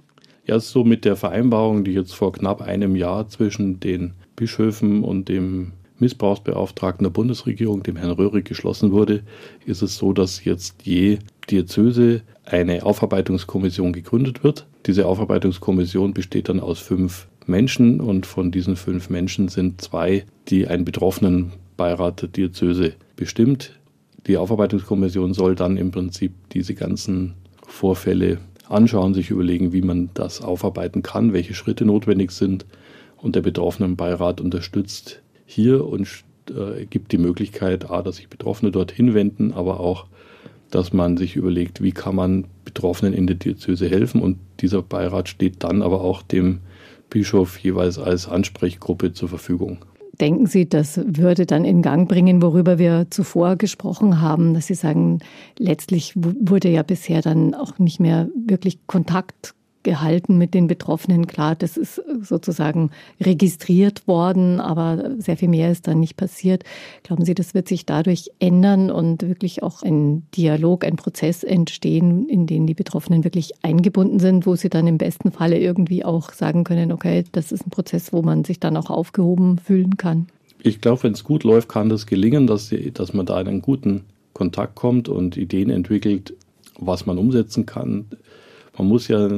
Ja, 0.46 0.60
so 0.60 0.84
mit 0.84 1.06
der 1.06 1.16
Vereinbarung, 1.16 1.84
die 1.84 1.92
jetzt 1.92 2.14
vor 2.14 2.34
knapp 2.34 2.62
einem 2.62 2.96
Jahr 2.96 3.28
zwischen 3.30 3.80
den 3.80 4.14
Bischöfen 4.36 5.04
und 5.04 5.30
dem 5.30 5.74
Missbrauchsbeauftragten 6.00 7.04
der 7.04 7.12
Bundesregierung, 7.12 7.84
dem 7.84 7.98
Herrn 7.98 8.12
Röhrig, 8.12 8.46
geschlossen 8.46 8.92
wurde, 8.92 9.24
ist 9.66 9.82
es 9.82 9.98
so, 9.98 10.14
dass 10.14 10.44
jetzt 10.46 10.84
je 10.84 11.20
Diözese 11.50 12.22
eine 12.52 12.86
Aufarbeitungskommission 12.86 13.94
gegründet 13.94 14.44
wird. 14.44 14.66
Diese 14.86 15.06
Aufarbeitungskommission 15.06 16.14
besteht 16.14 16.50
dann 16.50 16.60
aus 16.60 16.80
fünf 16.80 17.28
Menschen 17.46 18.00
und 18.00 18.26
von 18.26 18.52
diesen 18.52 18.76
fünf 18.76 19.10
Menschen 19.10 19.48
sind 19.48 19.82
zwei, 19.82 20.26
die 20.48 20.68
einen 20.68 20.86
betroffenen 20.86 21.52
Beirat 21.78 22.22
der 22.22 22.30
Diözese 22.30 22.94
bestimmt. 23.16 23.80
Die 24.28 24.38
Aufarbeitungskommission 24.38 25.34
soll 25.34 25.56
dann 25.56 25.78
im 25.78 25.92
Prinzip 25.92 26.34
diese 26.52 26.76
ganzen 26.76 27.36
Vorfälle 27.66 28.40
anschauen, 28.68 29.14
sich 29.14 29.30
überlegen, 29.30 29.74
wie 29.74 29.82
man 29.82 30.10
das 30.14 30.42
aufarbeiten 30.42 31.02
kann, 31.02 31.34
welche 31.34 31.54
Schritte 31.54 31.86
notwendig 31.86 32.32
sind. 32.32 32.66
Und 33.18 33.36
der 33.36 33.42
Betroffenenbeirat 33.42 34.40
unterstützt 34.42 35.22
hier 35.46 35.86
und 35.86 36.08
äh, 36.50 36.86
gibt 36.86 37.12
die 37.12 37.18
Möglichkeit, 37.18 37.90
A, 37.90 38.02
dass 38.02 38.18
sich 38.18 38.30
Betroffene 38.30 38.72
dorthin 38.72 39.14
wenden, 39.14 39.54
aber 39.54 39.80
auch, 39.80 40.08
dass 40.72 40.94
man 40.94 41.18
sich 41.18 41.36
überlegt, 41.36 41.82
wie 41.82 41.92
kann 41.92 42.16
man 42.16 42.46
Betroffenen 42.66 43.14
in 43.14 43.28
der 43.28 43.36
Diözese 43.36 43.90
helfen. 43.90 44.22
Und 44.22 44.38
dieser 44.60 44.82
Beirat 44.82 45.30
steht 45.30 45.64
dann 45.64 45.82
aber 45.82 46.02
auch 46.02 46.22
dem 46.22 46.60
Bischof 47.10 47.58
jeweils 47.58 47.98
als 47.98 48.28
Ansprechgruppe 48.28 49.14
zur 49.14 49.30
Verfügung. 49.30 49.80
Denken 50.22 50.48
Sie, 50.48 50.68
das 50.68 51.00
würde 51.06 51.46
dann 51.46 51.64
in 51.64 51.82
Gang 51.82 52.10
bringen, 52.10 52.42
worüber 52.42 52.78
wir 52.78 53.08
zuvor 53.10 53.56
gesprochen 53.56 54.22
haben, 54.22 54.54
dass 54.54 54.68
Sie 54.68 54.76
sagen, 54.76 55.20
letztlich 55.58 56.14
wurde 56.16 56.70
ja 56.70 56.84
bisher 56.84 57.22
dann 57.22 57.56
auch 57.56 57.80
nicht 57.80 58.00
mehr 58.02 58.28
wirklich 58.36 58.86
Kontakt 58.86 59.56
gehalten 59.84 60.38
mit 60.38 60.54
den 60.54 60.68
Betroffenen. 60.68 61.28
Klar, 61.28 61.56
das 61.56 61.78
ist 61.78 62.02
sozusagen 62.22 62.92
registriert 63.22 64.08
worden, 64.08 64.60
aber 64.60 65.12
sehr 65.18 65.38
viel 65.38 65.50
mehr 65.50 65.72
ist 65.72 65.88
dann 65.88 66.00
nicht 66.00 66.18
passiert. 66.18 66.64
Glauben 67.04 67.26
Sie, 67.26 67.34
das 67.34 67.54
wird 67.54 67.68
sich 67.68 67.86
dadurch 67.86 68.32
ändern 68.40 68.92
und 68.92 69.22
wirklich 69.22 69.64
auch 69.64 69.82
ein 69.84 70.24
Dialog, 70.36 70.86
ein 70.86 70.96
Prozess 70.96 71.44
entstehen, 71.44 72.28
in 72.28 72.48
den 72.48 72.68
die 72.68 72.74
Betroffenen 72.74 73.24
wirklich 73.24 73.54
eingebunden 73.62 74.20
sind, 74.20 74.46
wo 74.46 74.56
sie 74.56 74.70
dann 74.70 74.88
im 74.88 74.98
besten 74.98 75.32
Falle 75.32 75.60
irgendwie 75.60 76.04
auch 76.04 76.32
sagen 76.34 76.64
können, 76.64 76.92
okay, 76.92 77.24
das 77.32 77.52
ist 77.52 77.66
ein 77.66 77.70
Prozess, 77.70 78.12
wo 78.14 78.22
man 78.22 78.44
sich 78.44 78.60
dann 78.60 78.78
auch 78.78 78.90
aufgehoben 78.90 79.60
fühlen 79.60 79.98
kann? 79.98 80.28
Ich 80.62 80.82
glaube, 80.82 81.04
wenn 81.04 81.14
es 81.14 81.24
gut 81.24 81.44
läuft, 81.44 81.70
kann 81.70 81.90
das 81.90 82.06
gelingen, 82.06 82.48
dass, 82.48 82.74
dass 82.94 83.14
man 83.14 83.26
da 83.26 83.40
in 83.40 83.48
einen 83.48 83.62
guten 83.62 84.04
Kontakt 84.34 84.76
kommt 84.76 85.08
und 85.10 85.38
Ideen 85.38 85.70
entwickelt, 85.70 86.34
was 86.78 87.06
man 87.06 87.18
umsetzen 87.18 87.66
kann. 87.66 88.06
Man 88.80 88.88
muss 88.88 89.10
ja 89.10 89.30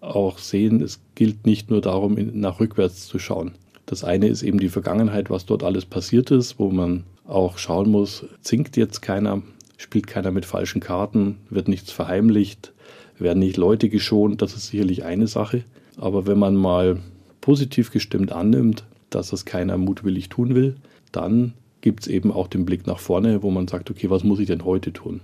auch 0.00 0.38
sehen, 0.38 0.82
es 0.82 0.98
gilt 1.14 1.46
nicht 1.46 1.70
nur 1.70 1.80
darum, 1.80 2.16
nach 2.32 2.58
rückwärts 2.58 3.06
zu 3.06 3.20
schauen. 3.20 3.52
Das 3.86 4.02
eine 4.02 4.26
ist 4.26 4.42
eben 4.42 4.58
die 4.58 4.68
Vergangenheit, 4.68 5.30
was 5.30 5.46
dort 5.46 5.62
alles 5.62 5.86
passiert 5.86 6.32
ist, 6.32 6.58
wo 6.58 6.72
man 6.72 7.04
auch 7.24 7.58
schauen 7.58 7.92
muss, 7.92 8.26
zinkt 8.40 8.76
jetzt 8.76 9.00
keiner, 9.00 9.40
spielt 9.76 10.08
keiner 10.08 10.32
mit 10.32 10.44
falschen 10.44 10.80
Karten, 10.80 11.36
wird 11.48 11.68
nichts 11.68 11.92
verheimlicht, 11.92 12.72
werden 13.20 13.38
nicht 13.38 13.56
Leute 13.56 13.88
geschont, 13.88 14.42
das 14.42 14.54
ist 14.54 14.66
sicherlich 14.66 15.04
eine 15.04 15.28
Sache. 15.28 15.62
Aber 15.96 16.26
wenn 16.26 16.38
man 16.38 16.56
mal 16.56 16.98
positiv 17.40 17.92
gestimmt 17.92 18.32
annimmt, 18.32 18.84
dass 19.10 19.30
das 19.30 19.44
keiner 19.44 19.78
mutwillig 19.78 20.28
tun 20.28 20.56
will, 20.56 20.74
dann 21.12 21.52
gibt 21.82 22.00
es 22.00 22.06
eben 22.08 22.32
auch 22.32 22.48
den 22.48 22.66
Blick 22.66 22.88
nach 22.88 22.98
vorne, 22.98 23.44
wo 23.44 23.52
man 23.52 23.68
sagt, 23.68 23.92
okay, 23.92 24.10
was 24.10 24.24
muss 24.24 24.40
ich 24.40 24.48
denn 24.48 24.64
heute 24.64 24.92
tun? 24.92 25.20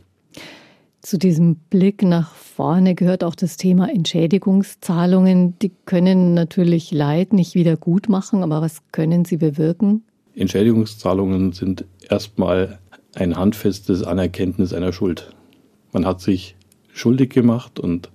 Zu 1.05 1.19
diesem 1.19 1.57
Blick 1.57 2.03
nach 2.03 2.33
vorne 2.33 2.95
gehört 2.95 3.25
auch 3.25 3.35
das 3.35 3.59
Thema 3.59 3.91
Entschädigungszahlungen. 3.91 5.59
Die 5.59 5.71
können 5.85 6.33
natürlich 6.33 6.93
Leid 6.93 7.35
nicht 7.35 7.55
wieder 7.55 7.77
gut 7.77 8.09
machen, 8.09 8.43
aber 8.43 8.63
was 8.63 8.79
können 8.91 9.27
sie 9.27 9.37
bewirken? 9.37 10.03
Entschädigungszahlungen 10.35 11.53
sind 11.53 11.85
erstmal 12.09 12.79
ein 13.15 13.37
handfestes 13.37 14.03
Anerkenntnis 14.03 14.73
einer 14.73 14.95
Schuld. 14.95 15.29
Man 15.93 16.07
hat 16.07 16.23
sich 16.23 16.57
schuldig 16.91 17.29
gemacht 17.29 17.79
und 17.79 18.11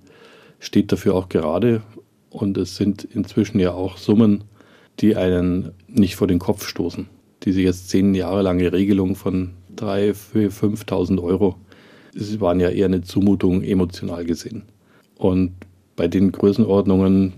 steht 0.58 0.90
dafür 0.90 1.14
auch 1.14 1.28
gerade. 1.28 1.82
Und 2.28 2.58
es 2.58 2.74
sind 2.74 3.04
inzwischen 3.04 3.60
ja 3.60 3.72
auch 3.72 3.98
Summen, 3.98 4.42
die 4.98 5.14
einen 5.14 5.70
nicht 5.86 6.16
vor 6.16 6.26
den 6.26 6.40
Kopf 6.40 6.66
stoßen. 6.66 7.08
Diese 7.44 7.60
jetzt 7.60 7.88
zehn 7.88 8.16
Jahre 8.16 8.42
lange 8.42 8.72
Regelung 8.72 9.14
von 9.14 9.52
3.000, 9.76 10.50
5.000 10.50 11.22
Euro 11.22 11.54
es 12.14 12.40
waren 12.40 12.60
ja 12.60 12.68
eher 12.70 12.86
eine 12.86 13.02
Zumutung 13.02 13.62
emotional 13.62 14.24
gesehen. 14.24 14.62
Und 15.16 15.52
bei 15.96 16.08
den 16.08 16.32
Größenordnungen, 16.32 17.32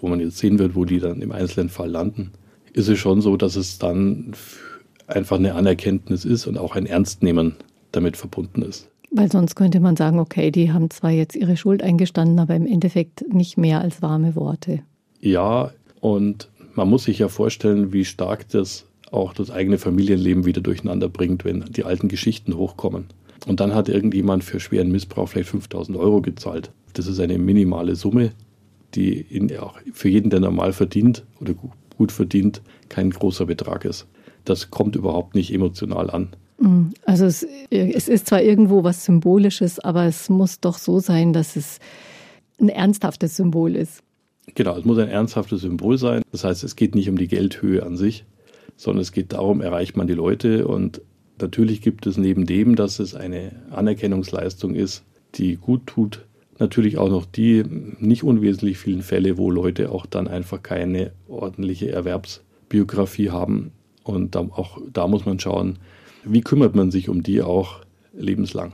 wo 0.00 0.08
man 0.08 0.20
jetzt 0.20 0.38
sehen 0.38 0.58
wird, 0.58 0.74
wo 0.74 0.84
die 0.84 1.00
dann 1.00 1.22
im 1.22 1.32
einzelnen 1.32 1.68
Fall 1.68 1.90
landen, 1.90 2.30
ist 2.72 2.88
es 2.88 2.98
schon 2.98 3.20
so, 3.20 3.36
dass 3.36 3.56
es 3.56 3.78
dann 3.78 4.32
einfach 5.06 5.38
eine 5.38 5.54
Anerkenntnis 5.54 6.24
ist 6.24 6.46
und 6.46 6.58
auch 6.58 6.76
ein 6.76 6.86
Ernstnehmen 6.86 7.56
damit 7.92 8.16
verbunden 8.16 8.62
ist. 8.62 8.88
Weil 9.10 9.30
sonst 9.30 9.54
könnte 9.54 9.80
man 9.80 9.96
sagen, 9.96 10.18
okay, 10.18 10.50
die 10.50 10.72
haben 10.72 10.90
zwar 10.90 11.10
jetzt 11.10 11.36
ihre 11.36 11.56
Schuld 11.56 11.82
eingestanden, 11.82 12.38
aber 12.38 12.54
im 12.54 12.66
Endeffekt 12.66 13.24
nicht 13.32 13.56
mehr 13.56 13.80
als 13.80 14.02
warme 14.02 14.34
Worte. 14.34 14.80
Ja, 15.20 15.72
und 16.00 16.50
man 16.74 16.88
muss 16.88 17.04
sich 17.04 17.18
ja 17.18 17.28
vorstellen, 17.28 17.92
wie 17.92 18.04
stark 18.04 18.48
das 18.50 18.84
auch 19.10 19.32
das 19.32 19.50
eigene 19.50 19.78
Familienleben 19.78 20.44
wieder 20.44 20.60
durcheinander 20.60 21.08
bringt, 21.08 21.44
wenn 21.44 21.64
die 21.70 21.84
alten 21.84 22.08
Geschichten 22.08 22.56
hochkommen. 22.56 23.06
Und 23.46 23.60
dann 23.60 23.74
hat 23.74 23.88
irgendjemand 23.88 24.44
für 24.44 24.60
schweren 24.60 24.90
Missbrauch 24.90 25.28
vielleicht 25.28 25.48
5000 25.48 25.96
Euro 25.96 26.20
gezahlt. 26.20 26.72
Das 26.92 27.06
ist 27.06 27.20
eine 27.20 27.38
minimale 27.38 27.94
Summe, 27.94 28.32
die 28.94 29.20
in, 29.20 29.56
auch 29.58 29.78
für 29.92 30.08
jeden, 30.08 30.30
der 30.30 30.40
normal 30.40 30.72
verdient 30.72 31.24
oder 31.40 31.54
gut 31.96 32.12
verdient, 32.12 32.60
kein 32.88 33.10
großer 33.10 33.46
Betrag 33.46 33.84
ist. 33.84 34.06
Das 34.44 34.70
kommt 34.70 34.96
überhaupt 34.96 35.34
nicht 35.34 35.52
emotional 35.54 36.10
an. 36.10 36.28
Mm, 36.58 36.88
also 37.04 37.24
es, 37.26 37.46
es 37.70 38.08
ist 38.08 38.26
zwar 38.26 38.42
irgendwo 38.42 38.84
was 38.84 39.04
Symbolisches, 39.04 39.78
aber 39.78 40.04
es 40.04 40.28
muss 40.28 40.60
doch 40.60 40.78
so 40.78 40.98
sein, 40.98 41.32
dass 41.32 41.56
es 41.56 41.78
ein 42.60 42.68
ernsthaftes 42.68 43.36
Symbol 43.36 43.76
ist. 43.76 44.02
Genau, 44.54 44.76
es 44.76 44.84
muss 44.84 44.98
ein 44.98 45.08
ernsthaftes 45.08 45.60
Symbol 45.60 45.98
sein. 45.98 46.22
Das 46.32 46.44
heißt, 46.44 46.64
es 46.64 46.76
geht 46.76 46.94
nicht 46.94 47.08
um 47.08 47.18
die 47.18 47.28
Geldhöhe 47.28 47.84
an 47.84 47.96
sich, 47.96 48.24
sondern 48.76 49.02
es 49.02 49.12
geht 49.12 49.32
darum, 49.32 49.60
erreicht 49.60 49.96
man 49.96 50.06
die 50.06 50.14
Leute. 50.14 50.66
Und 50.66 51.00
natürlich 51.40 51.80
gibt 51.80 52.06
es 52.06 52.16
neben 52.16 52.46
dem, 52.46 52.76
dass 52.76 52.98
es 52.98 53.14
eine 53.14 53.52
Anerkennungsleistung 53.70 54.74
ist, 54.74 55.04
die 55.34 55.56
gut 55.56 55.86
tut, 55.86 56.26
natürlich 56.58 56.98
auch 56.98 57.08
noch 57.08 57.26
die 57.26 57.62
nicht 57.98 58.22
unwesentlich 58.22 58.78
vielen 58.78 59.02
Fälle, 59.02 59.38
wo 59.38 59.50
Leute 59.50 59.90
auch 59.90 60.06
dann 60.06 60.28
einfach 60.28 60.62
keine 60.62 61.12
ordentliche 61.28 61.90
Erwerbsbiografie 61.90 63.30
haben. 63.30 63.72
Und 64.02 64.34
da, 64.34 64.40
auch 64.40 64.78
da 64.92 65.06
muss 65.06 65.26
man 65.26 65.40
schauen, 65.40 65.78
wie 66.24 66.40
kümmert 66.40 66.74
man 66.74 66.90
sich 66.90 67.08
um 67.08 67.22
die 67.22 67.42
auch 67.42 67.80
lebenslang. 68.14 68.72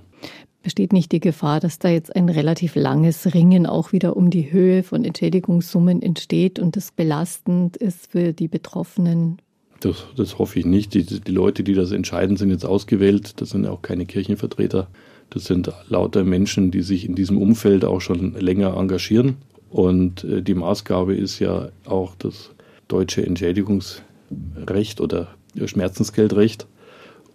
Besteht 0.63 0.93
nicht 0.93 1.11
die 1.11 1.21
Gefahr, 1.21 1.59
dass 1.59 1.81
da 1.81 1.89
jetzt 1.89 2.15
ein 2.15 2.29
relativ 2.29 2.77
langes 2.77 3.35
Ringen 3.35 3.67
auch 3.67 3.93
wieder 3.93 4.17
um 4.17 4.31
die 4.31 4.53
Höhe 4.53 4.85
von 4.85 5.05
Entschädigungssummen 5.05 6.01
entsteht 6.03 6.61
und 6.61 6.77
das 6.77 6.93
belastend 6.93 7.77
ist 7.77 8.13
für 8.13 8.33
die 8.33 8.47
Betroffenen? 8.47 9.39
Das, 9.85 10.05
das 10.16 10.39
hoffe 10.39 10.61
ich 10.61 10.64
nicht. 10.64 10.95
Die, 10.95 11.05
die 11.05 11.33
Leute, 11.33 11.64
die 11.64 11.74
das 11.74 11.91
entscheiden, 11.91 12.37
sind 12.37 12.51
jetzt 12.51 12.64
ausgewählt. 12.64 13.41
Das 13.41 13.51
sind 13.51 13.66
auch 13.66 13.83
keine 13.83 14.07
Kirchenvertreter. 14.07 14.87
Das 15.30 15.45
sind 15.45 15.72
lauter 15.89 16.24
Menschen, 16.24 16.70
die 16.70 16.83
sich 16.83 17.05
in 17.05 17.16
diesem 17.16 17.37
Umfeld 17.37 17.85
auch 17.85 18.01
schon 18.01 18.35
länger 18.35 18.76
engagieren. 18.76 19.37
Und 19.70 20.22
äh, 20.24 20.41
die 20.43 20.55
Maßgabe 20.55 21.16
ist 21.16 21.41
ja 21.41 21.70
auch 21.85 22.14
das 22.16 22.51
deutsche 22.87 23.26
Entschädigungsrecht 23.26 25.01
oder 25.01 25.28
Schmerzensgeldrecht. 25.64 26.66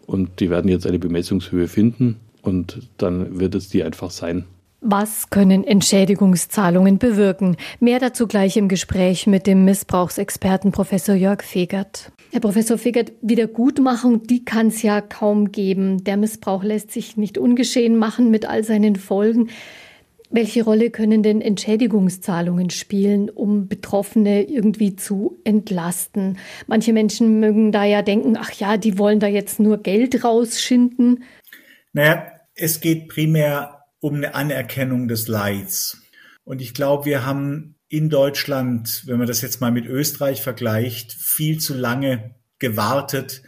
Und 0.06 0.40
die 0.40 0.50
werden 0.50 0.70
jetzt 0.70 0.88
eine 0.88 1.00
Bemessungshöhe 1.00 1.68
finden 1.68 2.16
und 2.42 2.88
dann 2.98 3.40
wird 3.40 3.56
es 3.56 3.68
die 3.68 3.84
einfach 3.84 4.12
sein. 4.12 4.46
Was 4.80 5.30
können 5.32 5.66
Entschädigungszahlungen 5.66 6.98
bewirken? 6.98 7.58
Mehr 7.82 8.00
dazu 8.00 8.28
gleich 8.28 8.56
im 8.56 8.70
Gespräch 8.70 9.28
mit 9.28 9.48
dem 9.48 9.66
Missbrauchsexperten 9.66 10.72
Professor 10.72 11.16
Jörg 11.16 11.44
Fegert. 11.44 12.14
Herr 12.32 12.42
Professor 12.42 12.78
Fegert, 12.78 13.14
Wiedergutmachung, 13.22 14.24
die 14.24 14.44
kann 14.44 14.68
es 14.68 14.82
ja 14.82 15.00
kaum 15.00 15.52
geben. 15.52 16.04
Der 16.04 16.18
Missbrauch 16.18 16.64
lässt 16.64 16.92
sich 16.92 17.16
nicht 17.16 17.38
ungeschehen 17.38 17.98
machen 17.98 18.30
mit 18.30 18.46
all 18.46 18.64
seinen 18.64 18.98
Folgen. 18.98 19.50
Welche 20.30 20.66
Rolle 20.66 20.90
können 20.90 21.24
denn 21.24 21.40
Entschädigungszahlungen 21.40 22.70
spielen, 22.70 23.30
um 23.30 23.70
Betroffene 23.70 24.44
irgendwie 24.44 24.98
zu 24.98 25.38
entlasten? 25.46 26.38
Manche 26.68 26.92
Menschen 26.92 27.40
mögen 27.40 27.72
da 27.72 27.86
ja 27.86 28.02
denken, 28.02 28.36
ach 28.38 28.52
ja, 28.52 28.76
die 28.76 28.98
wollen 28.98 29.22
da 29.22 29.28
jetzt 29.28 29.62
nur 29.62 29.78
Geld 29.78 30.26
rausschinden. 30.26 31.24
Naja, 31.94 32.28
es 32.56 32.82
geht 32.82 33.08
primär 33.08 33.86
um 34.02 34.16
eine 34.16 34.36
Anerkennung 34.36 35.08
des 35.08 35.30
Leids. 35.30 36.02
Und 36.44 36.62
ich 36.62 36.74
glaube, 36.74 37.06
wir 37.06 37.26
haben 37.26 37.77
in 37.90 38.10
Deutschland, 38.10 39.04
wenn 39.06 39.18
man 39.18 39.28
das 39.28 39.42
jetzt 39.42 39.62
mal 39.62 39.72
mit 39.72 39.86
Österreich 39.86 40.42
vergleicht, 40.42 41.14
viel 41.14 41.60
zu 41.60 41.74
lange 41.74 42.36
gewartet, 42.60 43.44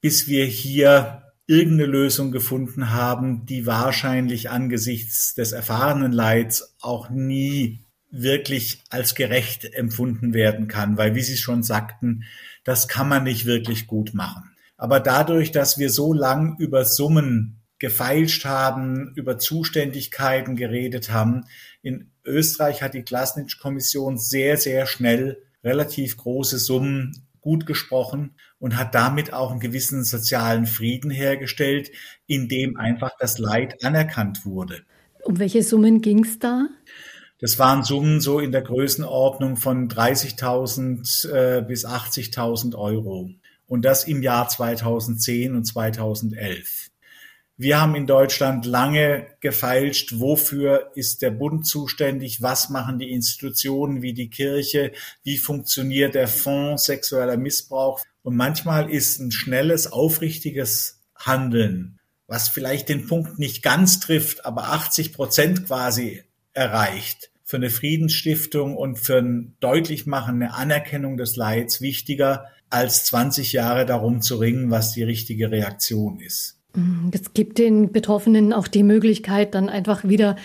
bis 0.00 0.26
wir 0.28 0.44
hier 0.44 1.32
irgendeine 1.46 1.90
Lösung 1.90 2.32
gefunden 2.32 2.90
haben, 2.90 3.46
die 3.46 3.66
wahrscheinlich 3.66 4.50
angesichts 4.50 5.34
des 5.34 5.52
erfahrenen 5.52 6.12
Leids 6.12 6.74
auch 6.80 7.10
nie 7.10 7.84
wirklich 8.10 8.82
als 8.90 9.14
gerecht 9.14 9.64
empfunden 9.74 10.34
werden 10.34 10.68
kann, 10.68 10.96
weil, 10.96 11.14
wie 11.14 11.22
Sie 11.22 11.36
schon 11.36 11.62
sagten, 11.62 12.24
das 12.62 12.88
kann 12.88 13.08
man 13.08 13.24
nicht 13.24 13.44
wirklich 13.44 13.86
gut 13.86 14.14
machen. 14.14 14.50
Aber 14.76 15.00
dadurch, 15.00 15.52
dass 15.52 15.78
wir 15.78 15.90
so 15.90 16.12
lang 16.12 16.56
über 16.58 16.84
Summen 16.84 17.60
gefeilscht 17.78 18.44
haben, 18.44 19.12
über 19.14 19.38
Zuständigkeiten 19.38 20.56
geredet 20.56 21.10
haben, 21.10 21.44
in 21.82 22.10
Österreich 22.24 22.82
hat 22.82 22.94
die 22.94 23.02
Klasnitsch-Kommission 23.02 24.18
sehr, 24.18 24.56
sehr 24.56 24.86
schnell 24.86 25.42
relativ 25.62 26.16
große 26.16 26.58
Summen 26.58 27.24
gut 27.40 27.66
gesprochen 27.66 28.34
und 28.58 28.78
hat 28.78 28.94
damit 28.94 29.32
auch 29.32 29.50
einen 29.50 29.60
gewissen 29.60 30.02
sozialen 30.04 30.66
Frieden 30.66 31.10
hergestellt, 31.10 31.90
indem 32.26 32.76
einfach 32.76 33.12
das 33.18 33.38
Leid 33.38 33.84
anerkannt 33.84 34.46
wurde. 34.46 34.82
Um 35.22 35.38
welche 35.38 35.62
Summen 35.62 36.00
ging 36.00 36.24
es 36.24 36.38
da? 36.38 36.68
Das 37.40 37.58
waren 37.58 37.82
Summen 37.82 38.20
so 38.20 38.40
in 38.40 38.52
der 38.52 38.62
Größenordnung 38.62 39.56
von 39.56 39.88
30.000 39.88 41.28
äh, 41.28 41.62
bis 41.62 41.84
80.000 41.84 42.74
Euro. 42.74 43.30
Und 43.66 43.84
das 43.84 44.04
im 44.04 44.22
Jahr 44.22 44.48
2010 44.48 45.54
und 45.54 45.64
2011. 45.64 46.90
Wir 47.56 47.80
haben 47.80 47.94
in 47.94 48.08
Deutschland 48.08 48.66
lange 48.66 49.28
gefeilscht, 49.38 50.18
wofür 50.18 50.90
ist 50.96 51.22
der 51.22 51.30
Bund 51.30 51.64
zuständig, 51.64 52.42
was 52.42 52.68
machen 52.68 52.98
die 52.98 53.12
Institutionen 53.12 54.02
wie 54.02 54.12
die 54.12 54.28
Kirche, 54.28 54.90
wie 55.22 55.38
funktioniert 55.38 56.16
der 56.16 56.26
Fonds 56.26 56.86
sexueller 56.86 57.36
Missbrauch. 57.36 58.02
Und 58.22 58.34
manchmal 58.34 58.90
ist 58.90 59.20
ein 59.20 59.30
schnelles, 59.30 59.92
aufrichtiges 59.92 61.00
Handeln, 61.14 62.00
was 62.26 62.48
vielleicht 62.48 62.88
den 62.88 63.06
Punkt 63.06 63.38
nicht 63.38 63.62
ganz 63.62 64.00
trifft, 64.00 64.44
aber 64.44 64.72
80 64.72 65.12
Prozent 65.12 65.66
quasi 65.66 66.24
erreicht, 66.54 67.30
für 67.44 67.58
eine 67.58 67.70
Friedensstiftung 67.70 68.76
und 68.76 68.98
für 68.98 69.18
ein 69.18 69.54
Deutlichmachen, 69.60 70.42
eine 70.42 70.54
Anerkennung 70.54 71.16
des 71.16 71.36
Leids 71.36 71.80
wichtiger, 71.80 72.46
als 72.68 73.04
20 73.04 73.52
Jahre 73.52 73.86
darum 73.86 74.22
zu 74.22 74.38
ringen, 74.38 74.72
was 74.72 74.90
die 74.90 75.04
richtige 75.04 75.52
Reaktion 75.52 76.18
ist. 76.18 76.58
Es 77.12 77.34
gibt 77.34 77.58
den 77.58 77.92
Betroffenen 77.92 78.52
auch 78.52 78.68
die 78.68 78.82
Möglichkeit, 78.82 79.54
dann 79.54 79.68
einfach 79.68 80.04
wieder 80.04 80.36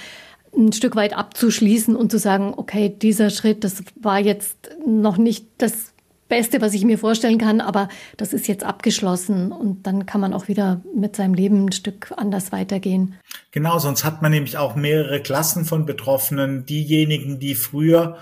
ein 0.56 0.74
Stück 0.74 0.96
weit 0.96 1.16
abzuschließen 1.16 1.96
und 1.96 2.12
zu 2.12 2.20
sagen, 2.20 2.54
okay, 2.56 2.90
dieser 2.90 3.30
Schritt, 3.30 3.64
das 3.64 3.84
war 4.00 4.20
jetzt 4.20 4.70
noch 4.86 5.18
nicht 5.18 5.46
das 5.58 5.94
Beste, 6.28 6.62
was 6.62 6.74
ich 6.76 6.86
mir 6.86 7.00
vorstellen 7.00 7.40
kann, 7.40 7.60
aber 7.60 7.90
das 8.16 8.34
ist 8.34 8.48
jetzt 8.48 8.64
abgeschlossen 8.64 9.52
und 9.52 9.88
dann 9.88 10.06
kann 10.06 10.22
man 10.22 10.34
auch 10.34 10.48
wieder 10.48 10.82
mit 10.96 11.16
seinem 11.16 11.34
Leben 11.34 11.66
ein 11.66 11.72
Stück 11.72 12.14
anders 12.16 12.52
weitergehen. 12.52 13.16
Genau, 13.52 13.80
sonst 13.80 14.06
hat 14.06 14.22
man 14.22 14.32
nämlich 14.32 14.58
auch 14.58 14.76
mehrere 14.76 15.22
Klassen 15.22 15.66
von 15.66 15.86
Betroffenen. 15.86 16.66
Diejenigen, 16.66 17.40
die 17.40 17.56
früher 17.56 18.18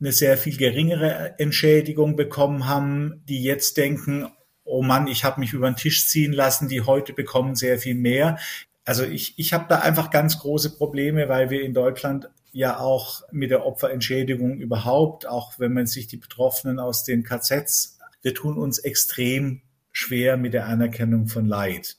eine 0.00 0.12
sehr 0.12 0.38
viel 0.38 0.56
geringere 0.56 1.38
Entschädigung 1.38 2.16
bekommen 2.16 2.66
haben, 2.66 3.22
die 3.28 3.42
jetzt 3.42 3.76
denken, 3.76 4.28
oh 4.70 4.82
Mann, 4.82 5.06
ich 5.06 5.24
habe 5.24 5.40
mich 5.40 5.52
über 5.52 5.70
den 5.70 5.76
Tisch 5.76 6.06
ziehen 6.08 6.32
lassen, 6.32 6.68
die 6.68 6.82
heute 6.82 7.12
bekommen 7.12 7.54
sehr 7.54 7.78
viel 7.78 7.94
mehr. 7.94 8.38
Also 8.84 9.04
ich, 9.04 9.34
ich 9.38 9.52
habe 9.52 9.66
da 9.68 9.80
einfach 9.80 10.10
ganz 10.10 10.38
große 10.38 10.76
Probleme, 10.76 11.28
weil 11.28 11.50
wir 11.50 11.62
in 11.62 11.74
Deutschland 11.74 12.30
ja 12.52 12.78
auch 12.78 13.22
mit 13.30 13.50
der 13.50 13.66
Opferentschädigung 13.66 14.58
überhaupt, 14.58 15.26
auch 15.26 15.58
wenn 15.58 15.72
man 15.72 15.86
sich 15.86 16.06
die 16.06 16.16
Betroffenen 16.16 16.78
aus 16.78 17.04
den 17.04 17.22
KZs, 17.22 17.98
wir 18.22 18.34
tun 18.34 18.58
uns 18.58 18.78
extrem 18.78 19.62
schwer 19.92 20.36
mit 20.36 20.54
der 20.54 20.66
Anerkennung 20.66 21.26
von 21.26 21.46
Leid. 21.46 21.96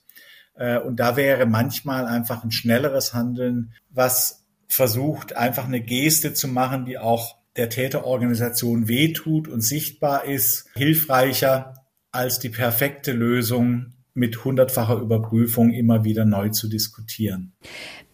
Äh, 0.54 0.78
und 0.78 0.96
da 0.96 1.16
wäre 1.16 1.46
manchmal 1.46 2.06
einfach 2.06 2.44
ein 2.44 2.52
schnelleres 2.52 3.14
Handeln, 3.14 3.74
was 3.90 4.44
versucht, 4.68 5.36
einfach 5.36 5.66
eine 5.66 5.80
Geste 5.80 6.34
zu 6.34 6.48
machen, 6.48 6.84
die 6.84 6.98
auch 6.98 7.36
der 7.56 7.68
Täterorganisation 7.68 8.88
wehtut 8.88 9.46
und 9.46 9.60
sichtbar 9.60 10.24
ist, 10.24 10.70
hilfreicher 10.74 11.81
als 12.12 12.38
die 12.38 12.50
perfekte 12.50 13.12
Lösung 13.12 13.86
mit 14.14 14.44
hundertfacher 14.44 14.96
Überprüfung 14.96 15.72
immer 15.72 16.04
wieder 16.04 16.24
neu 16.24 16.50
zu 16.50 16.68
diskutieren. 16.68 17.52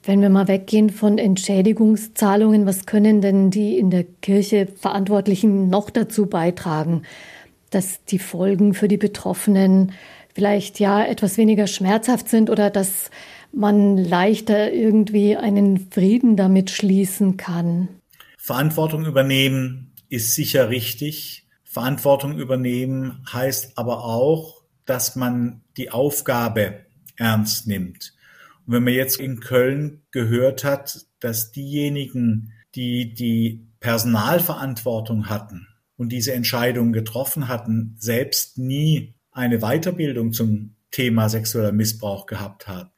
Wenn 0.04 0.22
wir 0.22 0.30
mal 0.30 0.48
weggehen 0.48 0.90
von 0.90 1.18
Entschädigungszahlungen, 1.18 2.66
was 2.66 2.86
können 2.86 3.20
denn 3.20 3.50
die 3.50 3.76
in 3.76 3.90
der 3.90 4.04
Kirche 4.04 4.66
Verantwortlichen 4.66 5.68
noch 5.68 5.90
dazu 5.90 6.26
beitragen, 6.26 7.02
dass 7.70 8.04
die 8.04 8.20
Folgen 8.20 8.74
für 8.74 8.88
die 8.88 8.96
Betroffenen 8.96 9.92
vielleicht 10.34 10.78
ja 10.78 11.04
etwas 11.04 11.36
weniger 11.36 11.66
schmerzhaft 11.66 12.28
sind 12.28 12.48
oder 12.48 12.70
dass 12.70 13.10
man 13.52 13.98
leichter 13.98 14.72
irgendwie 14.72 15.36
einen 15.36 15.90
Frieden 15.90 16.36
damit 16.36 16.70
schließen 16.70 17.36
kann? 17.36 17.88
Verantwortung 18.36 19.04
übernehmen 19.04 19.92
ist 20.08 20.34
sicher 20.34 20.70
richtig. 20.70 21.47
Verantwortung 21.78 22.36
übernehmen 22.36 23.24
heißt 23.32 23.78
aber 23.78 24.04
auch, 24.04 24.64
dass 24.84 25.14
man 25.14 25.62
die 25.76 25.92
Aufgabe 25.92 26.86
ernst 27.14 27.68
nimmt. 27.68 28.14
Und 28.66 28.72
wenn 28.72 28.82
man 28.82 28.94
jetzt 28.94 29.20
in 29.20 29.38
Köln 29.38 30.02
gehört 30.10 30.64
hat, 30.64 31.06
dass 31.20 31.52
diejenigen, 31.52 32.52
die 32.74 33.14
die 33.14 33.68
Personalverantwortung 33.78 35.28
hatten 35.28 35.68
und 35.96 36.10
diese 36.10 36.32
Entscheidungen 36.32 36.92
getroffen 36.92 37.46
hatten, 37.46 37.94
selbst 37.96 38.58
nie 38.58 39.14
eine 39.30 39.60
Weiterbildung 39.60 40.32
zum 40.32 40.74
Thema 40.90 41.28
sexueller 41.28 41.70
Missbrauch 41.70 42.26
gehabt 42.26 42.66
haben, 42.66 42.90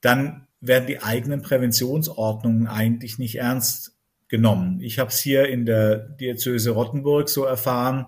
dann 0.00 0.48
werden 0.60 0.88
die 0.88 1.04
eigenen 1.04 1.42
Präventionsordnungen 1.42 2.66
eigentlich 2.66 3.20
nicht 3.20 3.36
ernst 3.36 3.96
genommen. 4.28 4.80
Ich 4.80 4.98
habe 4.98 5.10
es 5.10 5.18
hier 5.18 5.48
in 5.48 5.66
der 5.66 5.96
Diözese 5.96 6.70
Rottenburg 6.70 7.28
so 7.28 7.44
erfahren, 7.44 8.06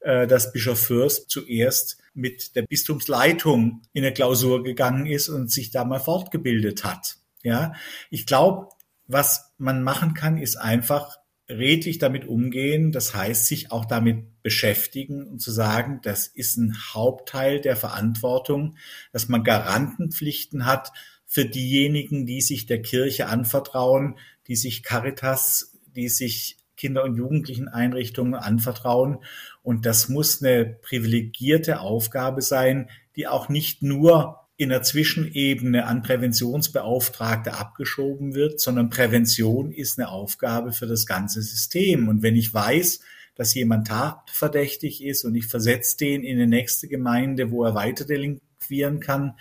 äh, 0.00 0.26
dass 0.26 0.52
Bischof 0.52 0.80
Fürst 0.80 1.30
zuerst 1.30 1.98
mit 2.14 2.56
der 2.56 2.62
Bistumsleitung 2.62 3.82
in 3.92 4.04
eine 4.04 4.14
Klausur 4.14 4.62
gegangen 4.62 5.06
ist 5.06 5.28
und 5.28 5.50
sich 5.50 5.70
da 5.70 5.84
mal 5.84 6.00
fortgebildet 6.00 6.84
hat. 6.84 7.16
Ja, 7.42 7.72
ich 8.10 8.26
glaube, 8.26 8.68
was 9.06 9.52
man 9.58 9.82
machen 9.82 10.14
kann, 10.14 10.36
ist 10.36 10.56
einfach 10.56 11.18
redlich 11.48 11.98
damit 11.98 12.26
umgehen. 12.26 12.92
Das 12.92 13.14
heißt, 13.14 13.46
sich 13.46 13.72
auch 13.72 13.84
damit 13.84 14.42
beschäftigen 14.42 15.26
und 15.26 15.40
zu 15.40 15.50
sagen, 15.50 16.00
das 16.02 16.26
ist 16.26 16.56
ein 16.56 16.76
Hauptteil 16.94 17.60
der 17.60 17.76
Verantwortung, 17.76 18.76
dass 19.12 19.28
man 19.28 19.42
Garantenpflichten 19.42 20.66
hat 20.66 20.92
für 21.26 21.44
diejenigen, 21.44 22.26
die 22.26 22.40
sich 22.40 22.66
der 22.66 22.82
Kirche 22.82 23.26
anvertrauen, 23.26 24.18
die 24.50 24.56
sich 24.56 24.82
Caritas, 24.82 25.78
die 25.94 26.08
sich 26.08 26.56
Kinder- 26.76 27.04
und 27.04 27.14
Jugendlicheneinrichtungen 27.14 28.34
anvertrauen. 28.34 29.18
Und 29.62 29.86
das 29.86 30.08
muss 30.08 30.42
eine 30.42 30.66
privilegierte 30.66 31.78
Aufgabe 31.78 32.42
sein, 32.42 32.90
die 33.14 33.28
auch 33.28 33.48
nicht 33.48 33.84
nur 33.84 34.40
in 34.56 34.70
der 34.70 34.82
Zwischenebene 34.82 35.86
an 35.86 36.02
Präventionsbeauftragte 36.02 37.54
abgeschoben 37.54 38.34
wird, 38.34 38.60
sondern 38.60 38.90
Prävention 38.90 39.70
ist 39.70 40.00
eine 40.00 40.08
Aufgabe 40.08 40.72
für 40.72 40.88
das 40.88 41.06
ganze 41.06 41.42
System. 41.42 42.08
Und 42.08 42.22
wenn 42.22 42.34
ich 42.34 42.52
weiß, 42.52 43.00
dass 43.36 43.54
jemand 43.54 43.86
tatverdächtig 43.86 45.04
ist 45.04 45.24
und 45.24 45.36
ich 45.36 45.46
versetze 45.46 45.96
den 45.96 46.24
in 46.24 46.38
die 46.38 46.48
nächste 46.48 46.88
Gemeinde, 46.88 47.52
wo 47.52 47.64
er 47.64 47.76
weiter 47.76 48.04
delinquieren 48.04 48.98
kann, 48.98 49.34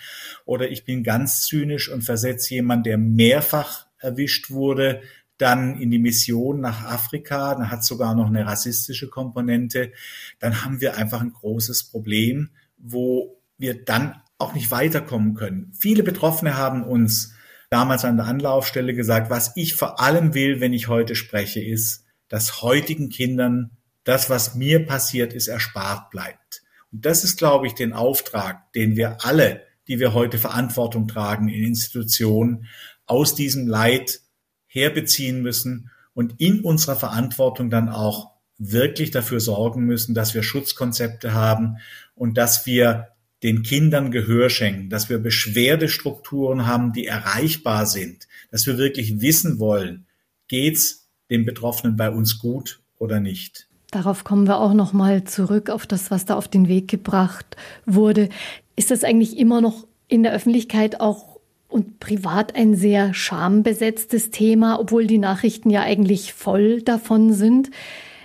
oder 0.45 0.69
ich 0.69 0.85
bin 0.85 1.03
ganz 1.03 1.41
zynisch 1.47 1.89
und 1.89 2.03
versetze 2.03 2.53
jemanden, 2.53 2.83
der 2.83 2.99
mehrfach 2.99 3.88
erwischt 3.99 4.49
wurde, 4.51 5.01
dann 5.37 5.79
in 5.79 5.89
die 5.89 5.99
Mission 5.99 6.59
nach 6.59 6.83
Afrika, 6.85 7.55
dann 7.55 7.71
hat 7.71 7.83
sogar 7.83 8.13
noch 8.13 8.27
eine 8.27 8.45
rassistische 8.45 9.09
Komponente, 9.09 9.91
dann 10.39 10.63
haben 10.63 10.81
wir 10.81 10.97
einfach 10.97 11.21
ein 11.21 11.33
großes 11.33 11.85
Problem, 11.85 12.49
wo 12.77 13.41
wir 13.57 13.83
dann 13.83 14.21
auch 14.37 14.53
nicht 14.53 14.71
weiterkommen 14.71 15.35
können. 15.35 15.71
Viele 15.77 16.03
Betroffene 16.03 16.57
haben 16.57 16.83
uns 16.83 17.33
damals 17.69 18.03
an 18.05 18.17
der 18.17 18.25
Anlaufstelle 18.25 18.93
gesagt, 18.93 19.29
was 19.29 19.53
ich 19.55 19.75
vor 19.75 19.99
allem 19.99 20.33
will, 20.33 20.59
wenn 20.59 20.73
ich 20.73 20.87
heute 20.87 21.15
spreche, 21.15 21.63
ist, 21.63 22.05
dass 22.27 22.61
heutigen 22.61 23.09
Kindern 23.09 23.71
das, 24.03 24.29
was 24.29 24.55
mir 24.55 24.85
passiert 24.85 25.33
ist, 25.33 25.47
erspart 25.47 26.09
bleibt. 26.09 26.63
Und 26.91 27.05
das 27.05 27.23
ist, 27.23 27.37
glaube 27.37 27.67
ich, 27.67 27.75
den 27.75 27.93
Auftrag, 27.93 28.71
den 28.73 28.95
wir 28.95 29.23
alle, 29.23 29.63
die 29.87 29.99
wir 29.99 30.13
heute 30.13 30.37
Verantwortung 30.37 31.07
tragen 31.07 31.49
in 31.49 31.63
Institutionen, 31.63 32.67
aus 33.09 33.35
diesem 33.35 33.67
Leid 33.67 34.21
herbeziehen 34.67 35.41
müssen 35.41 35.89
und 36.13 36.39
in 36.39 36.61
unserer 36.61 36.95
Verantwortung 36.95 37.69
dann 37.69 37.89
auch 37.89 38.31
wirklich 38.57 39.11
dafür 39.11 39.39
sorgen 39.39 39.85
müssen, 39.85 40.13
dass 40.13 40.33
wir 40.33 40.43
Schutzkonzepte 40.43 41.33
haben 41.33 41.77
und 42.13 42.37
dass 42.37 42.65
wir 42.65 43.09
den 43.41 43.63
Kindern 43.63 44.11
Gehör 44.11 44.49
schenken, 44.49 44.89
dass 44.89 45.09
wir 45.09 45.17
Beschwerdestrukturen 45.17 46.67
haben, 46.67 46.91
die 46.91 47.07
erreichbar 47.07 47.85
sind, 47.85 48.27
dass 48.51 48.67
wir 48.67 48.77
wirklich 48.77 49.21
wissen 49.21 49.59
wollen, 49.59 50.05
geht's 50.49 51.07
dem 51.29 51.45
Betroffenen 51.45 51.95
bei 51.95 52.09
uns 52.09 52.39
gut 52.39 52.81
oder 52.97 53.19
nicht. 53.19 53.67
Darauf 53.91 54.23
kommen 54.23 54.45
wir 54.45 54.59
auch 54.59 54.73
noch 54.73 54.93
mal 54.93 55.23
zurück 55.23 55.69
auf 55.69 55.87
das, 55.87 56.11
was 56.11 56.25
da 56.25 56.35
auf 56.35 56.47
den 56.47 56.67
Weg 56.67 56.89
gebracht 56.89 57.55
wurde. 57.85 58.29
Ist 58.75 58.91
das 58.91 59.03
eigentlich 59.03 59.37
immer 59.37 59.61
noch 59.61 59.87
in 60.07 60.23
der 60.23 60.33
Öffentlichkeit 60.33 60.99
auch 60.99 61.28
und 61.69 61.99
privat 61.99 62.55
ein 62.55 62.75
sehr 62.75 63.13
schambesetztes 63.13 64.31
Thema, 64.31 64.79
obwohl 64.79 65.07
die 65.07 65.19
Nachrichten 65.19 65.69
ja 65.69 65.81
eigentlich 65.81 66.33
voll 66.33 66.81
davon 66.81 67.31
sind? 67.31 67.69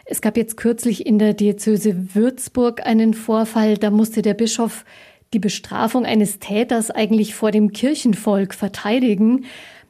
Es 0.06 0.20
gab 0.20 0.36
jetzt 0.36 0.56
kürzlich 0.56 1.06
in 1.06 1.18
der 1.18 1.34
Diözese 1.34 2.14
Würzburg 2.14 2.84
einen 2.84 3.14
Vorfall, 3.14 3.78
da 3.78 3.90
musste 3.90 4.22
der 4.22 4.34
Bischof 4.34 4.84
die 5.32 5.38
Bestrafung 5.38 6.04
eines 6.04 6.38
Täters 6.38 6.90
eigentlich 6.90 7.34
vor 7.34 7.50
dem 7.50 7.72
Kirchenvolk 7.72 8.54
verteidigen. 8.54 9.44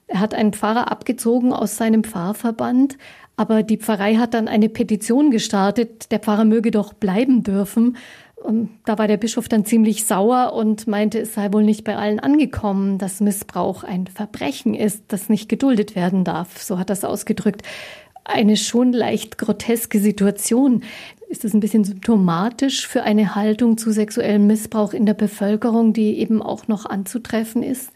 Er 0.07 0.21
hat 0.21 0.35
einen 0.35 0.53
Pfarrer 0.53 0.91
abgezogen 0.91 1.53
aus 1.53 1.77
seinem 1.77 2.05
Pfarrverband, 2.05 2.97
aber 3.37 3.63
die 3.63 3.79
Pfarrei 3.79 4.15
hat 4.15 4.35
dann 4.35 4.49
eine 4.49 4.69
Petition 4.69 5.31
gestartet, 5.31 6.13
der 6.13 6.21
Pfarrer 6.21 6.45
möge 6.45 6.71
doch 6.71 6.93
bleiben 6.93 7.43
dürfen. 7.43 7.97
Und 8.45 8.69
da 8.85 8.99
war 8.99 9.09
der 9.09 9.17
Bischof 9.17 9.49
dann 9.49 9.65
ziemlich 9.65 10.05
sauer 10.05 10.53
und 10.53 10.87
meinte, 10.87 11.19
es 11.19 11.33
sei 11.33 11.51
wohl 11.51 11.65
nicht 11.65 11.83
bei 11.83 11.97
allen 11.97 12.21
angekommen, 12.21 12.99
dass 12.99 13.21
Missbrauch 13.21 13.85
ein 13.85 14.07
Verbrechen 14.07 14.75
ist, 14.75 15.05
das 15.09 15.31
nicht 15.31 15.49
geduldet 15.49 15.97
werden 15.97 16.25
darf. 16.25 16.61
So 16.61 16.79
hat 16.79 16.91
es 16.91 17.05
ausgedrückt 17.05 17.63
eine 18.25 18.59
schon 18.59 18.93
leicht 18.93 19.39
groteske 19.39 19.99
Situation. 19.99 20.85
Ist 21.31 21.45
das 21.45 21.55
ein 21.55 21.61
bisschen 21.61 21.85
symptomatisch 21.85 22.87
für 22.87 23.03
eine 23.03 23.35
Haltung 23.35 23.79
zu 23.79 23.93
sexuellem 23.93 24.47
Missbrauch 24.47 24.93
in 24.93 25.07
der 25.07 25.15
Bevölkerung, 25.15 25.95
die 25.95 26.19
eben 26.19 26.43
auch 26.43 26.69
noch 26.69 26.85
anzutreffen 26.85 27.63
ist? 27.63 27.93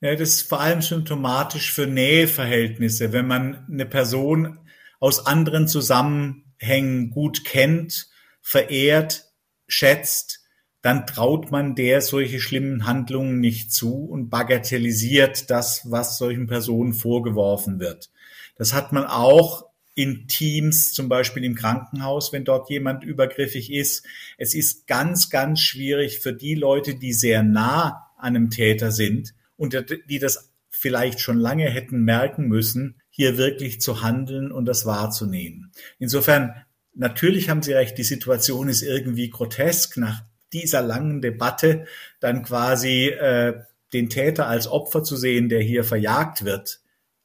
Ja, 0.00 0.16
das 0.16 0.30
ist 0.30 0.48
vor 0.48 0.60
allem 0.60 0.80
symptomatisch 0.80 1.72
für 1.72 1.86
Näheverhältnisse. 1.86 3.12
Wenn 3.12 3.26
man 3.26 3.66
eine 3.70 3.84
Person 3.84 4.58
aus 4.98 5.26
anderen 5.26 5.68
Zusammenhängen 5.68 7.10
gut 7.10 7.44
kennt, 7.44 8.08
verehrt, 8.40 9.31
schätzt, 9.72 10.40
dann 10.82 11.06
traut 11.06 11.50
man 11.50 11.74
der 11.74 12.00
solche 12.00 12.40
schlimmen 12.40 12.86
Handlungen 12.86 13.38
nicht 13.38 13.72
zu 13.72 14.04
und 14.04 14.30
bagatellisiert 14.30 15.48
das, 15.50 15.90
was 15.90 16.18
solchen 16.18 16.46
Personen 16.46 16.92
vorgeworfen 16.92 17.78
wird. 17.78 18.10
Das 18.56 18.72
hat 18.72 18.92
man 18.92 19.04
auch 19.04 19.66
in 19.94 20.26
Teams, 20.26 20.92
zum 20.92 21.08
Beispiel 21.08 21.44
im 21.44 21.54
Krankenhaus, 21.54 22.32
wenn 22.32 22.44
dort 22.44 22.70
jemand 22.70 23.04
übergriffig 23.04 23.72
ist. 23.72 24.04
Es 24.38 24.54
ist 24.54 24.86
ganz, 24.86 25.30
ganz 25.30 25.60
schwierig 25.60 26.20
für 26.20 26.32
die 26.32 26.54
Leute, 26.54 26.94
die 26.94 27.12
sehr 27.12 27.42
nah 27.42 28.10
an 28.16 28.36
einem 28.36 28.50
Täter 28.50 28.90
sind 28.90 29.34
und 29.56 29.76
die 30.08 30.18
das 30.18 30.50
vielleicht 30.70 31.20
schon 31.20 31.38
lange 31.38 31.68
hätten 31.68 32.02
merken 32.02 32.48
müssen, 32.48 32.96
hier 33.10 33.36
wirklich 33.36 33.80
zu 33.80 34.02
handeln 34.02 34.50
und 34.50 34.64
das 34.64 34.86
wahrzunehmen. 34.86 35.70
Insofern, 35.98 36.54
natürlich 36.94 37.48
haben 37.48 37.62
Sie 37.62 37.72
recht, 37.72 37.98
die 37.98 38.04
Situation 38.04 38.68
ist 38.68 38.82
irgendwie 38.82 39.30
grotesk 39.30 39.96
nach 39.96 40.22
dieser 40.52 40.82
langen 40.82 41.20
Debatte, 41.22 41.86
dann 42.20 42.42
quasi 42.42 43.08
äh, 43.08 43.60
den 43.92 44.08
Täter 44.08 44.46
als 44.46 44.68
Opfer 44.68 45.02
zu 45.02 45.16
sehen, 45.16 45.48
der 45.48 45.62
hier 45.62 45.84
verjagt 45.84 46.44
wird 46.44 46.82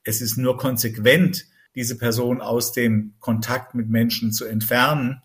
es 0.07 0.21
ist 0.21 0.37
nur 0.37 0.57
konsequent, 0.57 1.45
diese 1.75 1.97
Person 1.97 2.41
aus 2.41 2.71
dem 2.71 3.15
Kontakt 3.19 3.75
mit 3.75 3.89
Menschen 3.89 4.31
zu 4.31 4.45
entfernen 4.45 5.21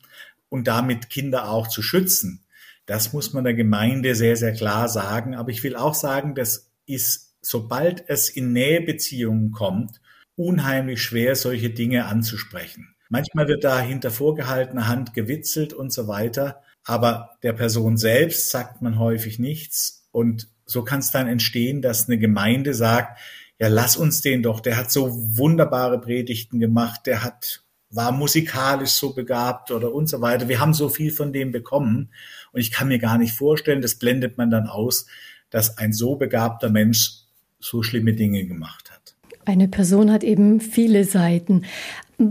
und 0.49 0.67
damit 0.67 1.09
Kinder 1.09 1.49
auch 1.49 1.69
zu 1.69 1.83
schützen. 1.83 2.45
Das 2.85 3.13
muss 3.13 3.33
man 3.33 3.45
der 3.45 3.55
Gemeinde 3.55 4.17
sehr, 4.17 4.37
sehr 4.37 4.53
klar 4.53 4.89
sagen. 4.89 5.37
Aber 5.37 5.51
ich 5.51 5.63
will 5.63 5.77
auch 5.77 5.95
sagen, 5.95 6.35
das 6.35 6.71
ist, 6.85 7.37
sobald 7.41 8.05
es 8.09 8.29
in 8.29 8.53
Nähebeziehungen 8.53 9.53
kommt, 9.53 10.01
unheimlich 10.35 11.01
schwer, 11.01 11.37
solche 11.37 11.71
Dinge 11.71 12.07
anzusprechen. 12.07 12.92
Manchmal 13.13 13.47
wird 13.47 13.63
da 13.63 13.79
hinter 13.79 14.11
vorgehaltener 14.11 14.89
Hand 14.89 15.13
gewitzelt 15.13 15.75
und 15.75 15.93
so 15.93 16.09
weiter. 16.09 16.63
Aber 16.83 17.37
der 17.43 17.53
Person 17.53 17.99
selbst 17.99 18.49
sagt 18.49 18.81
man 18.81 18.99
häufig 18.99 19.39
nichts. 19.39 20.09
Und 20.13 20.49
so 20.65 20.83
kann 20.83 21.01
es 21.01 21.11
dann 21.11 21.29
entstehen, 21.29 21.83
dass 21.83 22.09
eine 22.09 22.17
Gemeinde 22.17 22.73
sagt, 22.73 23.19
ja, 23.59 23.69
lass 23.69 23.99
uns 23.99 24.23
den 24.23 24.43
doch, 24.43 24.61
der 24.61 24.79
hat 24.79 24.91
so 24.91 25.11
wunderbare 25.37 26.01
Predigten 26.01 26.59
gemacht, 26.59 27.03
der 27.05 27.23
hat, 27.23 27.63
war 27.91 28.13
musikalisch 28.13 28.93
so 28.93 29.13
begabt 29.13 29.71
oder 29.71 29.93
und 29.93 30.09
so 30.09 30.23
weiter. 30.23 30.49
Wir 30.49 30.61
haben 30.61 30.73
so 30.73 30.89
viel 30.89 31.11
von 31.11 31.35
dem 31.35 31.53
bekommen 31.53 32.09
und 32.53 32.63
ich 32.63 32.71
kann 32.71 32.89
mir 32.89 32.99
gar 32.99 33.19
nicht 33.19 33.35
vorstellen, 33.35 33.83
das 33.83 33.97
blendet 33.97 34.39
man 34.39 34.51
dann 34.51 34.69
aus, 34.69 35.05
dass 35.51 35.77
ein 35.77 35.93
so 35.93 36.17
begabter 36.17 36.71
Mensch 36.71 37.27
so 37.61 37.83
schlimme 37.83 38.15
Dinge 38.15 38.47
gemacht 38.47 38.91
hat. 38.91 39.03
Eine 39.45 39.69
Person 39.69 40.11
hat 40.13 40.25
eben 40.25 40.61
viele 40.61 41.05
Seiten. 41.05 41.65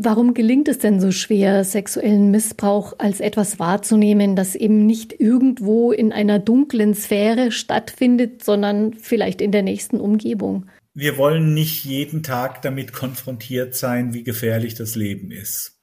Warum 0.03 0.33
gelingt 0.33 0.67
es 0.67 0.79
denn 0.79 0.99
so 0.99 1.11
schwer, 1.11 1.63
sexuellen 1.63 2.31
Missbrauch 2.31 2.93
als 2.97 3.19
etwas 3.19 3.59
wahrzunehmen, 3.59 4.35
das 4.35 4.55
eben 4.55 4.85
nicht 4.85 5.19
irgendwo 5.19 5.91
in 5.91 6.11
einer 6.11 6.39
dunklen 6.39 6.95
Sphäre 6.95 7.51
stattfindet, 7.51 8.43
sondern 8.43 8.93
vielleicht 8.93 9.41
in 9.41 9.51
der 9.51 9.63
nächsten 9.63 9.99
Umgebung? 9.99 10.65
wir 10.93 11.17
wollen 11.17 11.53
nicht 11.53 11.85
jeden 11.85 12.23
Tag 12.23 12.61
damit 12.61 12.93
konfrontiert 12.93 13.75
sein, 13.75 14.13
wie 14.13 14.23
gefährlich 14.23 14.75
das 14.75 14.95
Leben 14.95 15.31
ist. 15.31 15.79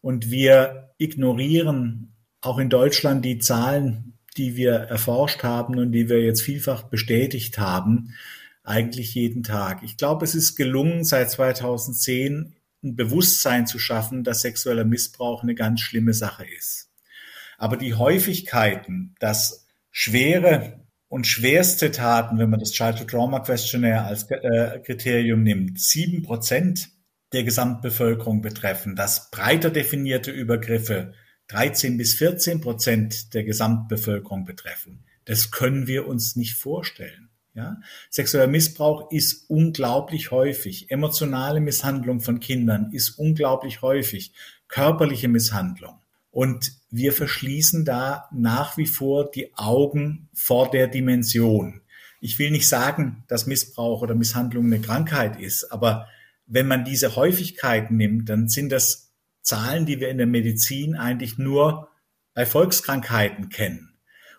Und 0.00 0.30
wir 0.30 0.92
ignorieren 0.98 2.14
auch 2.40 2.58
in 2.58 2.70
Deutschland 2.70 3.24
die 3.24 3.38
Zahlen, 3.38 4.18
die 4.36 4.56
wir 4.56 4.72
erforscht 4.72 5.42
haben 5.42 5.78
und 5.78 5.92
die 5.92 6.08
wir 6.08 6.22
jetzt 6.22 6.42
vielfach 6.42 6.84
bestätigt 6.84 7.58
haben, 7.58 8.14
eigentlich 8.62 9.14
jeden 9.14 9.42
Tag. 9.42 9.82
Ich 9.82 9.96
glaube, 9.96 10.24
es 10.24 10.34
ist 10.34 10.56
gelungen, 10.56 11.04
seit 11.04 11.30
2010 11.30 12.54
ein 12.82 12.96
Bewusstsein 12.96 13.66
zu 13.66 13.78
schaffen, 13.78 14.24
dass 14.24 14.42
sexueller 14.42 14.84
Missbrauch 14.84 15.42
eine 15.42 15.54
ganz 15.54 15.80
schlimme 15.80 16.14
Sache 16.14 16.44
ist. 16.56 16.90
Aber 17.56 17.76
die 17.76 17.94
Häufigkeiten, 17.94 19.14
dass 19.18 19.66
schwere 19.90 20.84
und 21.08 21.26
schwerste 21.26 21.90
Taten, 21.90 22.38
wenn 22.38 22.50
man 22.50 22.60
das 22.60 22.72
Childhood 22.72 23.10
Trauma 23.10 23.40
Questionnaire 23.40 24.04
als 24.04 24.30
äh, 24.30 24.78
Kriterium 24.80 25.42
nimmt, 25.42 25.80
sieben 25.80 26.22
Prozent 26.22 26.90
der 27.32 27.44
Gesamtbevölkerung 27.44 28.42
betreffen, 28.42 28.94
dass 28.94 29.30
breiter 29.30 29.70
definierte 29.70 30.30
Übergriffe 30.30 31.14
13 31.48 31.96
bis 31.96 32.14
14 32.14 32.60
Prozent 32.60 33.34
der 33.34 33.44
Gesamtbevölkerung 33.44 34.44
betreffen. 34.44 35.04
Das 35.24 35.50
können 35.50 35.86
wir 35.86 36.06
uns 36.06 36.36
nicht 36.36 36.54
vorstellen. 36.54 37.27
Ja? 37.58 37.80
Sexueller 38.08 38.46
Missbrauch 38.46 39.10
ist 39.10 39.50
unglaublich 39.50 40.30
häufig. 40.30 40.92
Emotionale 40.92 41.60
Misshandlung 41.60 42.20
von 42.20 42.38
Kindern 42.38 42.92
ist 42.92 43.18
unglaublich 43.18 43.82
häufig. 43.82 44.32
Körperliche 44.68 45.26
Misshandlung. 45.26 45.98
Und 46.30 46.72
wir 46.88 47.12
verschließen 47.12 47.84
da 47.84 48.28
nach 48.32 48.76
wie 48.76 48.86
vor 48.86 49.28
die 49.32 49.52
Augen 49.56 50.28
vor 50.32 50.70
der 50.70 50.86
Dimension. 50.86 51.80
Ich 52.20 52.38
will 52.38 52.52
nicht 52.52 52.68
sagen, 52.68 53.24
dass 53.26 53.46
Missbrauch 53.46 54.02
oder 54.02 54.14
Misshandlung 54.14 54.66
eine 54.66 54.80
Krankheit 54.80 55.40
ist, 55.40 55.72
aber 55.72 56.06
wenn 56.46 56.68
man 56.68 56.84
diese 56.84 57.16
Häufigkeiten 57.16 57.96
nimmt, 57.96 58.28
dann 58.28 58.48
sind 58.48 58.70
das 58.70 59.10
Zahlen, 59.42 59.84
die 59.84 59.98
wir 59.98 60.10
in 60.10 60.18
der 60.18 60.28
Medizin 60.28 60.94
eigentlich 60.94 61.38
nur 61.38 61.88
bei 62.34 62.46
Volkskrankheiten 62.46 63.48
kennen. 63.48 63.87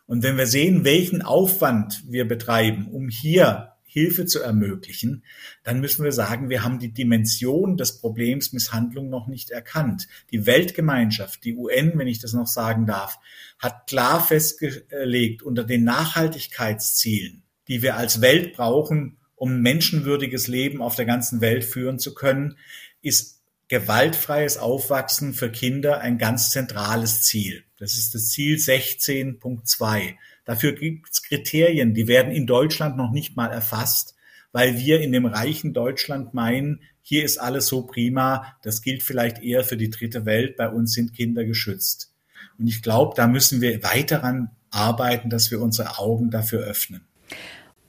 Und 0.10 0.24
wenn 0.24 0.38
wir 0.38 0.47
sehen, 0.47 0.86
welchen 0.86 1.22
Aufwand 1.22 2.01
wir 2.07 2.28
betreiben, 2.28 2.88
um 2.88 3.10
hier 3.10 3.74
Hilfe 3.84 4.26
zu 4.26 4.39
ermöglichen, 4.39 5.24
dann 5.64 5.82
müssen 5.82 6.03
wir 6.03 6.12
sagen, 6.12 6.49
wir 6.49 6.64
haben 6.64 6.80
die 6.80 6.91
Dimension 6.91 7.78
des 7.78 7.99
Problems 7.99 8.51
Misshandlung 8.51 9.12
noch 9.12 9.28
nicht 9.28 9.51
erkannt. 9.51 10.07
Die 10.32 10.47
Weltgemeinschaft, 10.47 11.43
die 11.43 11.53
UN, 11.55 11.99
wenn 11.99 12.07
ich 12.07 12.18
das 12.18 12.34
noch 12.34 12.47
sagen 12.47 12.88
darf, 12.88 13.20
hat 13.60 13.86
klar 13.86 14.20
festgelegt 14.20 15.43
unter 15.43 15.64
den 15.64 15.84
Nachhaltigkeitszielen, 15.84 17.43
die 17.68 17.84
wir 17.84 17.95
als 17.95 18.20
Welt 18.20 18.53
brauchen, 18.53 19.20
um 19.36 19.62
menschenwürdiges 19.62 20.47
Leben 20.47 20.82
auf 20.82 20.95
der 20.95 21.05
ganzen 21.05 21.39
Welt 21.39 21.64
führen 21.64 21.99
zu 21.99 22.16
können, 22.16 22.57
ist 23.03 23.39
gewaltfreies 23.70 24.57
Aufwachsen 24.57 25.34
für 25.34 25.51
Kinder 25.51 26.01
ein 26.01 26.17
ganz 26.17 26.49
zentrales 26.49 27.22
Ziel. 27.22 27.63
Das 27.78 27.93
ist 27.93 28.13
das 28.15 28.30
Ziel 28.30 28.57
16.2. 28.57 30.15
Dafür 30.43 30.74
gibt 30.74 31.09
es 31.11 31.24
Kriterien, 31.24 31.93
die 31.93 32.07
werden 32.07 32.32
in 32.32 32.47
Deutschland 32.47 32.97
noch 32.97 33.11
nicht 33.11 33.38
mal 33.38 33.51
erfasst, 33.51 34.15
weil 34.51 34.80
wir 34.80 34.99
in 34.99 35.11
dem 35.11 35.28
reichen 35.28 35.74
Deutschland 35.74 36.34
meinen, 36.34 36.82
hier 37.01 37.24
ist 37.24 37.38
alles 37.38 37.67
so 37.67 37.84
prima, 37.84 38.57
das 38.63 38.82
gilt 38.82 39.03
vielleicht 39.03 39.41
eher 39.41 39.63
für 39.63 39.78
die 39.78 39.91
dritte 39.91 40.26
Welt, 40.26 40.57
bei 40.57 40.67
uns 40.67 40.93
sind 40.93 41.15
Kinder 41.15 41.45
geschützt. 41.45 42.11
Und 42.57 42.67
ich 42.67 42.82
glaube, 42.82 43.13
da 43.15 43.28
müssen 43.28 43.61
wir 43.61 43.84
weiter 43.84 44.17
daran 44.17 44.49
arbeiten, 44.72 45.30
dass 45.30 45.51
wir 45.51 45.61
unsere 45.61 45.99
Augen 45.99 46.32
dafür 46.32 46.61
öffnen. 46.61 47.01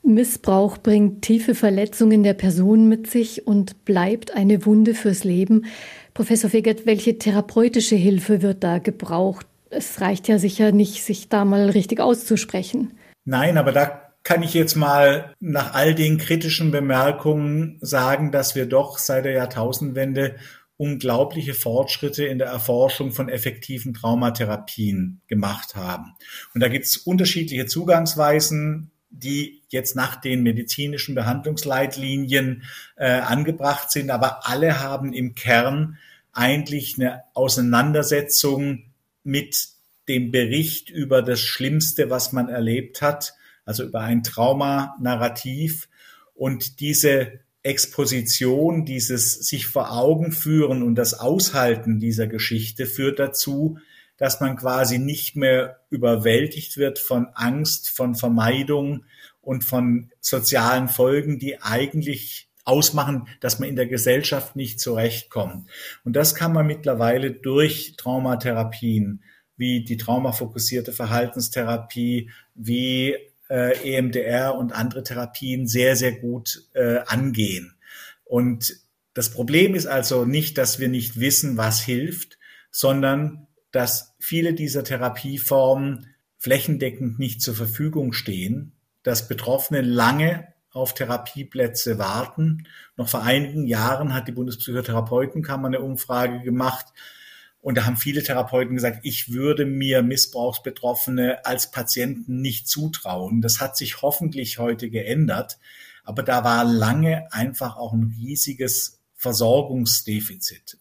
Missbrauch 0.03 0.79
bringt 0.79 1.23
tiefe 1.23 1.55
Verletzungen 1.55 2.23
der 2.23 2.35
Person 2.35 2.89
mit 2.89 3.09
sich 3.09 3.47
und 3.47 3.85
bleibt 3.85 4.35
eine 4.35 4.65
Wunde 4.67 4.95
fürs 4.95 5.25
Leben. 5.25 5.67
Professor 6.15 6.51
Fegert, 6.51 6.87
welche 6.87 7.19
therapeutische 7.19 7.97
Hilfe 7.97 8.43
wird 8.43 8.65
da 8.65 8.79
gebraucht? 8.79 9.47
Es 9.71 10.01
reicht 10.01 10.27
ja 10.27 10.39
sicher 10.39 10.73
nicht, 10.73 11.05
sich 11.05 11.29
da 11.29 11.45
mal 11.45 11.71
richtig 11.71 12.01
auszusprechen. 12.01 12.93
Nein, 13.25 13.57
aber 13.57 13.73
da 13.73 14.11
kann 14.23 14.43
ich 14.43 14.55
jetzt 14.55 14.75
mal 14.75 15.35
nach 15.41 15.75
all 15.75 15.95
den 15.95 16.19
kritischen 16.19 16.71
Bemerkungen 16.71 17.79
sagen, 17.81 18.33
dass 18.33 18.55
wir 18.55 18.67
doch 18.67 18.99
seit 18.99 19.25
der 19.25 19.33
Jahrtausendwende 19.33 20.37
unglaubliche 20.77 21.55
Fortschritte 21.55 22.25
in 22.25 22.39
der 22.39 22.49
Erforschung 22.49 23.13
von 23.13 23.29
effektiven 23.29 23.93
Traumatherapien 23.93 25.21
gemacht 25.27 25.77
haben. 25.77 26.15
Und 26.55 26.63
da 26.63 26.69
gibt 26.69 26.87
es 26.87 26.97
unterschiedliche 26.97 27.67
Zugangsweisen 27.67 28.91
die 29.11 29.63
jetzt 29.69 29.97
nach 29.97 30.17
den 30.17 30.43
medizinischen 30.43 31.15
Behandlungsleitlinien 31.15 32.63
äh, 32.97 33.11
angebracht 33.11 33.91
sind, 33.91 34.11
aber 34.11 34.49
alle 34.49 34.81
haben 34.81 35.13
im 35.13 35.35
Kern 35.35 35.99
eigentlich 36.33 36.97
eine 36.97 37.23
Auseinandersetzung 37.35 38.85
mit 39.25 39.69
dem 40.09 40.31
Bericht 40.31 40.91
über 40.91 41.23
das 41.23 41.41
Schlimmste, 41.41 42.11
was 42.11 42.33
man 42.33 42.49
erlebt 42.49 43.03
hat, 43.03 43.35
also 43.65 43.85
über 43.85 44.01
ein 44.01 44.23
Traumanarrativ. 44.23 45.89
Und 46.35 46.81
diese 46.81 47.41
Exposition, 47.63 48.85
dieses 48.85 49.35
sich 49.35 49.67
vor 49.67 49.93
Augen 49.93 50.33
führen 50.33 50.83
und 50.83 50.95
das 50.95 51.15
Aushalten 51.15 51.99
dieser 51.99 52.27
Geschichte 52.27 52.87
führt 52.87 53.19
dazu, 53.19 53.79
dass 54.21 54.39
man 54.41 54.55
quasi 54.57 54.99
nicht 54.99 55.35
mehr 55.35 55.81
überwältigt 55.89 56.77
wird 56.77 56.99
von 56.99 57.29
Angst, 57.33 57.89
von 57.89 58.15
Vermeidung 58.15 59.07
und 59.41 59.65
von 59.65 60.11
sozialen 60.21 60.91
Folgen, 60.91 61.39
die 61.39 61.63
eigentlich 61.63 62.51
ausmachen, 62.65 63.29
dass 63.41 63.59
man 63.59 63.71
in 63.71 63.77
der 63.77 63.87
Gesellschaft 63.87 64.57
nicht 64.57 64.79
zurechtkommt. 64.79 65.71
Und 66.05 66.15
das 66.17 66.35
kann 66.35 66.53
man 66.53 66.67
mittlerweile 66.67 67.31
durch 67.31 67.95
Traumatherapien 67.97 69.25
wie 69.57 69.85
die 69.85 69.97
traumafokussierte 69.97 70.93
Verhaltenstherapie, 70.93 72.31
wie 72.55 73.17
äh, 73.49 73.97
EMDR 73.97 74.55
und 74.55 74.73
andere 74.73 75.03
Therapien 75.03 75.67
sehr, 75.67 75.97
sehr 75.97 76.13
gut 76.13 76.67
äh, 76.75 76.99
angehen. 77.07 77.75
Und 78.25 78.77
das 79.15 79.31
Problem 79.31 79.75
ist 79.75 79.87
also 79.87 80.27
nicht, 80.27 80.59
dass 80.59 80.79
wir 80.79 80.89
nicht 80.89 81.19
wissen, 81.19 81.57
was 81.57 81.81
hilft, 81.81 82.39
sondern 82.71 83.47
dass 83.73 84.15
viele 84.19 84.55
dieser 84.55 84.85
Therapieformen 84.85 86.07
flächendeckend 86.39 87.19
nicht 87.19 87.43
zur 87.43 87.55
Verfügung 87.55 88.13
stehen, 88.13 88.73
dass 89.03 89.29
Betroffene 89.29 89.83
lange 89.83 90.49
auf 90.73 90.95
Therapieplätze 90.95 91.99
warten. 91.99 92.67
Noch 92.97 93.09
vor 93.09 93.23
einigen 93.23 93.67
Jahren 93.67 94.15
hat 94.15 94.29
die 94.29 94.33
Bundespsychotherapeutenkammer 94.33 95.69
eine 95.69 95.81
Umfrage 95.81 96.41
gemacht 96.41 96.87
und 97.63 97.77
da 97.77 97.85
haben 97.85 97.97
viele 97.97 98.23
Therapeuten 98.23 98.75
gesagt, 98.75 99.01
ich 99.03 99.33
würde 99.33 99.67
mir 99.67 100.03
Missbrauchsbetroffene 100.03 101.45
als 101.45 101.71
Patienten 101.71 102.41
nicht 102.41 102.69
zutrauen. 102.69 103.43
Das 103.43 103.61
hat 103.61 103.77
sich 103.77 104.01
hoffentlich 104.01 104.59
heute 104.59 104.89
geändert, 104.89 105.59
aber 106.05 106.23
da 106.23 106.43
war 106.43 106.65
lange 106.65 107.31
einfach 107.33 107.77
auch 107.77 107.93
ein 107.93 108.15
riesiges 108.19 109.01
Versorgungsdefizit. 109.15 110.79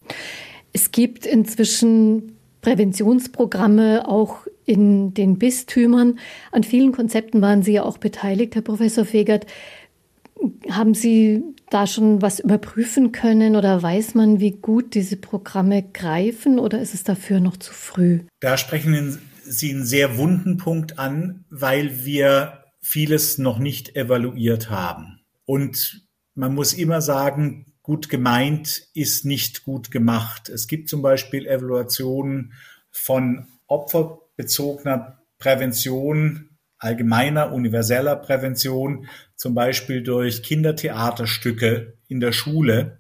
Es 0.71 0.91
gibt 0.91 1.25
inzwischen 1.25 2.38
Präventionsprogramme 2.61 4.07
auch 4.07 4.47
in 4.65 5.13
den 5.13 5.39
Bistümern. 5.39 6.19
An 6.51 6.63
vielen 6.63 6.91
Konzepten 6.91 7.41
waren 7.41 7.63
Sie 7.63 7.73
ja 7.73 7.83
auch 7.83 7.97
beteiligt, 7.97 8.55
Herr 8.55 8.61
Professor 8.61 9.05
Fegert. 9.05 9.45
Haben 10.69 10.93
Sie 10.93 11.43
da 11.69 11.87
schon 11.87 12.21
was 12.21 12.39
überprüfen 12.39 13.11
können 13.11 13.55
oder 13.55 13.81
weiß 13.81 14.15
man, 14.15 14.39
wie 14.39 14.51
gut 14.51 14.95
diese 14.95 15.17
Programme 15.17 15.83
greifen 15.83 16.59
oder 16.59 16.79
ist 16.81 16.93
es 16.93 17.03
dafür 17.03 17.39
noch 17.39 17.57
zu 17.57 17.73
früh? 17.73 18.21
Da 18.39 18.57
sprechen 18.57 19.19
Sie 19.43 19.71
einen 19.71 19.85
sehr 19.85 20.17
wunden 20.17 20.57
Punkt 20.57 20.99
an, 20.99 21.45
weil 21.49 22.05
wir 22.05 22.63
vieles 22.81 23.37
noch 23.37 23.59
nicht 23.59 23.95
evaluiert 23.95 24.69
haben. 24.69 25.19
Und 25.45 26.05
man 26.35 26.53
muss 26.53 26.73
immer 26.73 27.01
sagen, 27.01 27.65
gut 27.89 28.07
gemeint 28.07 28.83
ist 28.93 29.25
nicht 29.25 29.63
gut 29.63 29.89
gemacht. 29.89 30.47
Es 30.47 30.67
gibt 30.67 30.89
zum 30.89 31.01
Beispiel 31.01 31.47
Evaluationen 31.47 32.53
von 32.91 33.47
opferbezogener 33.65 35.23
Prävention, 35.39 36.51
allgemeiner, 36.77 37.51
universeller 37.51 38.15
Prävention, 38.15 39.07
zum 39.35 39.55
Beispiel 39.55 40.03
durch 40.03 40.43
Kindertheaterstücke 40.43 41.97
in 42.07 42.19
der 42.19 42.31
Schule, 42.31 42.99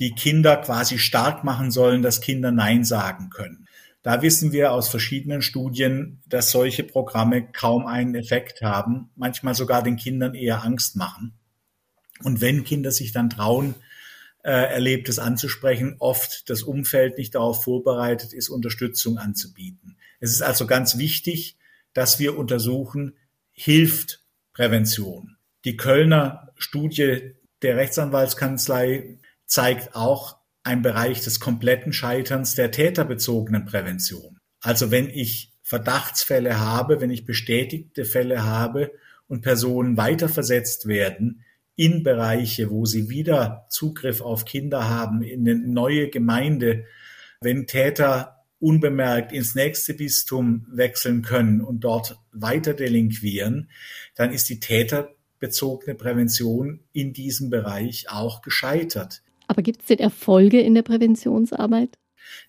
die 0.00 0.10
Kinder 0.10 0.58
quasi 0.58 0.98
stark 0.98 1.42
machen 1.42 1.70
sollen, 1.70 2.02
dass 2.02 2.20
Kinder 2.20 2.52
Nein 2.52 2.84
sagen 2.84 3.30
können. 3.30 3.68
Da 4.02 4.20
wissen 4.20 4.52
wir 4.52 4.72
aus 4.72 4.90
verschiedenen 4.90 5.40
Studien, 5.40 6.20
dass 6.26 6.50
solche 6.50 6.84
Programme 6.84 7.50
kaum 7.50 7.86
einen 7.86 8.14
Effekt 8.14 8.60
haben, 8.60 9.08
manchmal 9.16 9.54
sogar 9.54 9.82
den 9.82 9.96
Kindern 9.96 10.34
eher 10.34 10.62
Angst 10.62 10.94
machen. 10.94 11.38
Und 12.22 12.42
wenn 12.42 12.64
Kinder 12.64 12.90
sich 12.90 13.12
dann 13.12 13.30
trauen, 13.30 13.76
äh, 14.42 14.50
Erlebtes 14.50 15.18
anzusprechen, 15.18 15.96
oft 15.98 16.48
das 16.48 16.62
Umfeld 16.62 17.18
nicht 17.18 17.34
darauf 17.34 17.64
vorbereitet 17.64 18.32
ist, 18.32 18.48
Unterstützung 18.48 19.18
anzubieten. 19.18 19.96
Es 20.18 20.30
ist 20.30 20.42
also 20.42 20.66
ganz 20.66 20.98
wichtig, 20.98 21.58
dass 21.92 22.18
wir 22.18 22.38
untersuchen, 22.38 23.16
hilft 23.52 24.24
Prävention. 24.52 25.36
Die 25.64 25.76
Kölner 25.76 26.52
Studie 26.56 27.34
der 27.62 27.76
Rechtsanwaltskanzlei 27.76 29.18
zeigt 29.46 29.94
auch 29.94 30.38
ein 30.62 30.82
Bereich 30.82 31.22
des 31.22 31.40
kompletten 31.40 31.92
Scheiterns 31.92 32.54
der 32.54 32.70
täterbezogenen 32.70 33.64
Prävention. 33.64 34.38
Also 34.60 34.90
wenn 34.90 35.08
ich 35.08 35.52
Verdachtsfälle 35.62 36.58
habe, 36.58 37.00
wenn 37.00 37.10
ich 37.10 37.26
bestätigte 37.26 38.04
Fälle 38.04 38.44
habe 38.44 38.92
und 39.28 39.42
Personen 39.42 39.96
weiterversetzt 39.96 40.86
werden 40.86 41.44
in 41.80 42.02
Bereiche, 42.02 42.68
wo 42.68 42.84
sie 42.84 43.08
wieder 43.08 43.64
Zugriff 43.70 44.20
auf 44.20 44.44
Kinder 44.44 44.90
haben, 44.90 45.22
in 45.22 45.48
eine 45.48 45.58
neue 45.58 46.10
Gemeinde, 46.10 46.84
wenn 47.40 47.66
Täter 47.66 48.44
unbemerkt 48.58 49.32
ins 49.32 49.54
nächste 49.54 49.94
Bistum 49.94 50.66
wechseln 50.70 51.22
können 51.22 51.62
und 51.62 51.80
dort 51.80 52.18
weiter 52.32 52.74
delinquieren, 52.74 53.70
dann 54.14 54.30
ist 54.30 54.50
die 54.50 54.60
täterbezogene 54.60 55.94
Prävention 55.94 56.80
in 56.92 57.14
diesem 57.14 57.48
Bereich 57.48 58.10
auch 58.10 58.42
gescheitert. 58.42 59.22
Aber 59.46 59.62
gibt 59.62 59.80
es 59.80 59.86
denn 59.86 60.00
Erfolge 60.00 60.60
in 60.60 60.74
der 60.74 60.82
Präventionsarbeit? 60.82 61.96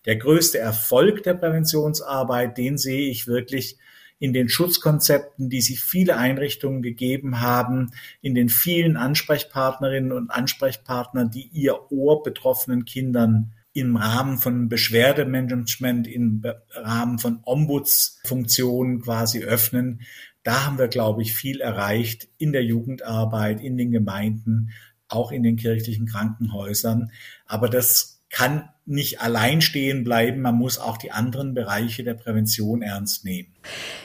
Der 0.04 0.16
größte 0.16 0.58
Erfolg 0.58 1.22
der 1.22 1.32
Präventionsarbeit, 1.32 2.58
den 2.58 2.76
sehe 2.76 3.08
ich 3.08 3.26
wirklich 3.26 3.78
in 4.22 4.32
den 4.32 4.48
Schutzkonzepten, 4.48 5.50
die 5.50 5.60
sich 5.60 5.80
viele 5.80 6.16
Einrichtungen 6.16 6.80
gegeben 6.80 7.40
haben, 7.40 7.90
in 8.20 8.36
den 8.36 8.48
vielen 8.48 8.96
Ansprechpartnerinnen 8.96 10.12
und 10.12 10.30
Ansprechpartnern, 10.30 11.32
die 11.32 11.48
ihr 11.52 11.90
Ohr 11.90 12.22
betroffenen 12.22 12.84
Kindern 12.84 13.52
im 13.72 13.96
Rahmen 13.96 14.38
von 14.38 14.68
Beschwerdemanagement, 14.68 16.06
im 16.06 16.44
Rahmen 16.70 17.18
von 17.18 17.40
Ombudsfunktionen 17.42 19.00
quasi 19.00 19.42
öffnen. 19.42 20.02
Da 20.44 20.66
haben 20.66 20.78
wir, 20.78 20.86
glaube 20.86 21.22
ich, 21.22 21.34
viel 21.34 21.60
erreicht 21.60 22.28
in 22.38 22.52
der 22.52 22.62
Jugendarbeit, 22.62 23.60
in 23.60 23.76
den 23.76 23.90
Gemeinden, 23.90 24.70
auch 25.08 25.32
in 25.32 25.42
den 25.42 25.56
kirchlichen 25.56 26.06
Krankenhäusern. 26.06 27.10
Aber 27.46 27.68
das 27.68 28.22
kann 28.30 28.68
nicht 28.84 29.20
allein 29.20 29.60
stehen 29.60 30.04
bleiben. 30.04 30.42
Man 30.42 30.56
muss 30.56 30.78
auch 30.78 30.96
die 30.96 31.12
anderen 31.12 31.54
Bereiche 31.54 32.02
der 32.02 32.14
Prävention 32.14 32.82
ernst 32.82 33.24
nehmen. 33.24 33.54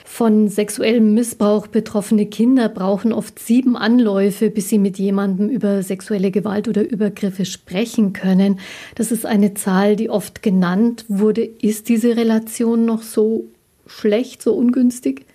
Von 0.04 0.48
sexuellem 0.48 1.14
Missbrauch 1.14 1.66
betroffene 1.66 2.26
Kinder 2.26 2.68
brauchen 2.68 3.12
oft 3.12 3.38
sieben 3.38 3.76
Anläufe, 3.76 4.50
bis 4.50 4.68
sie 4.68 4.78
mit 4.78 4.98
jemandem 4.98 5.48
über 5.48 5.82
sexuelle 5.82 6.30
Gewalt 6.30 6.68
oder 6.68 6.88
Übergriffe 6.88 7.44
sprechen 7.44 8.12
können. 8.12 8.60
Das 8.94 9.10
ist 9.10 9.26
eine 9.26 9.54
Zahl, 9.54 9.96
die 9.96 10.10
oft 10.10 10.42
genannt 10.42 11.04
wurde. 11.08 11.44
Ist 11.44 11.88
diese 11.88 12.16
Relation 12.16 12.84
noch 12.84 13.02
so 13.02 13.48
schlecht, 13.86 14.42
so 14.42 14.54
ungünstig? 14.54 15.26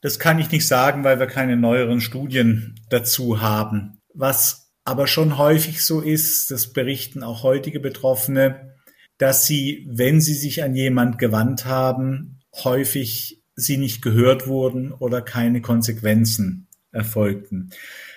Das 0.00 0.18
kann 0.18 0.38
ich 0.38 0.50
nicht 0.50 0.66
sagen, 0.66 1.04
weil 1.04 1.18
wir 1.18 1.26
keine 1.26 1.56
neueren 1.56 2.00
Studien 2.00 2.78
dazu 2.88 3.40
haben. 3.40 3.98
Was 4.14 4.70
aber 4.84 5.06
schon 5.06 5.36
häufig 5.36 5.84
so 5.84 6.00
ist, 6.00 6.50
das 6.50 6.72
berichten 6.72 7.24
auch 7.24 7.42
heutige 7.42 7.80
Betroffene, 7.80 8.75
dass 9.18 9.46
sie, 9.46 9.86
wenn 9.90 10.20
sie 10.20 10.34
sich 10.34 10.62
an 10.62 10.74
jemand 10.74 11.18
gewandt 11.18 11.64
haben, 11.64 12.40
häufig 12.64 13.42
sie 13.54 13.78
nicht 13.78 14.02
gehört 14.02 14.46
wurden 14.46 14.92
oder 14.92 15.22
keine 15.22 15.62
Konsequenzen 15.62 16.68
erfolgten. 16.92 17.70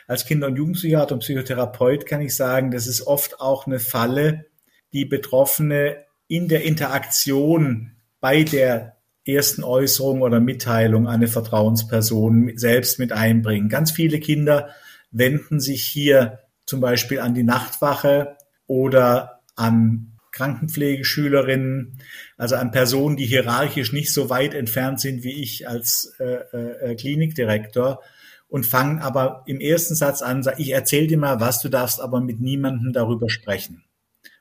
Als 0.08 0.26
Kinder- 0.26 0.48
und 0.48 0.56
Jugendpsychiater 0.56 1.14
und 1.14 1.20
Psychotherapeut 1.20 2.06
kann 2.06 2.22
ich 2.22 2.36
sagen, 2.36 2.72
das 2.72 2.88
ist 2.88 3.06
oft 3.06 3.40
auch 3.40 3.68
eine 3.68 3.80
Falle, 3.80 4.46
die 4.92 5.06
Betroffene 5.06 5.98
in 6.28 6.48
der 6.48 6.64
Interaktion 6.64 7.92
bei 8.20 8.44
der 8.44 8.98
ersten 9.26 9.64
Äußerung 9.64 10.22
oder 10.22 10.40
Mitteilung 10.40 11.08
eine 11.08 11.28
Vertrauensperson 11.28 12.52
selbst 12.56 13.00
mit 13.00 13.12
einbringen. 13.12 13.70
Ganz 13.70 13.92
viele 13.92 14.20
Kinder 14.20 14.70
wenden 15.12 15.60
sich 15.60 15.84
hier 15.84 16.40
zum 16.66 16.82
Beispiel 16.82 17.20
an 17.20 17.34
die 17.34 17.44
Nachtwache 17.44 18.38
oder 18.68 19.42
an 19.56 20.19
Krankenpflegeschülerinnen, 20.40 22.00
also 22.38 22.56
an 22.56 22.72
Personen, 22.72 23.18
die 23.18 23.26
hierarchisch 23.26 23.92
nicht 23.92 24.14
so 24.14 24.30
weit 24.30 24.54
entfernt 24.54 25.02
sind 25.02 25.24
wie 25.24 25.42
ich 25.42 25.68
als 25.68 26.16
äh, 26.20 26.92
äh, 26.92 26.96
Klinikdirektor 26.96 28.02
und 28.48 28.66
fangen 28.66 29.00
aber 29.00 29.44
im 29.48 29.60
ersten 29.60 29.96
Satz 29.96 30.22
an, 30.22 30.42
sag, 30.42 30.58
ich 30.60 30.70
erzähle 30.70 31.08
dir 31.08 31.18
mal 31.18 31.42
was, 31.42 31.62
du 31.62 31.68
darfst 31.68 32.00
aber 32.00 32.22
mit 32.22 32.40
niemandem 32.40 32.94
darüber 32.94 33.30
sprechen. 33.30 33.84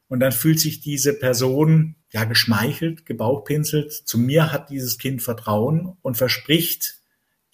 Und 0.07 0.21
dann 0.21 0.33
fühlt 0.33 0.61
sich 0.61 0.81
diese 0.81 1.13
Person 1.19 1.97
ja 2.13 2.25
geschmeichelt, 2.25 3.05
gebauchpinselt. 3.05 3.93
Zu 3.93 4.19
mir 4.19 4.53
hat 4.53 4.71
dieses 4.71 4.99
Kind 4.99 5.21
Vertrauen 5.21 5.99
und 6.01 6.17
verspricht 6.17 7.01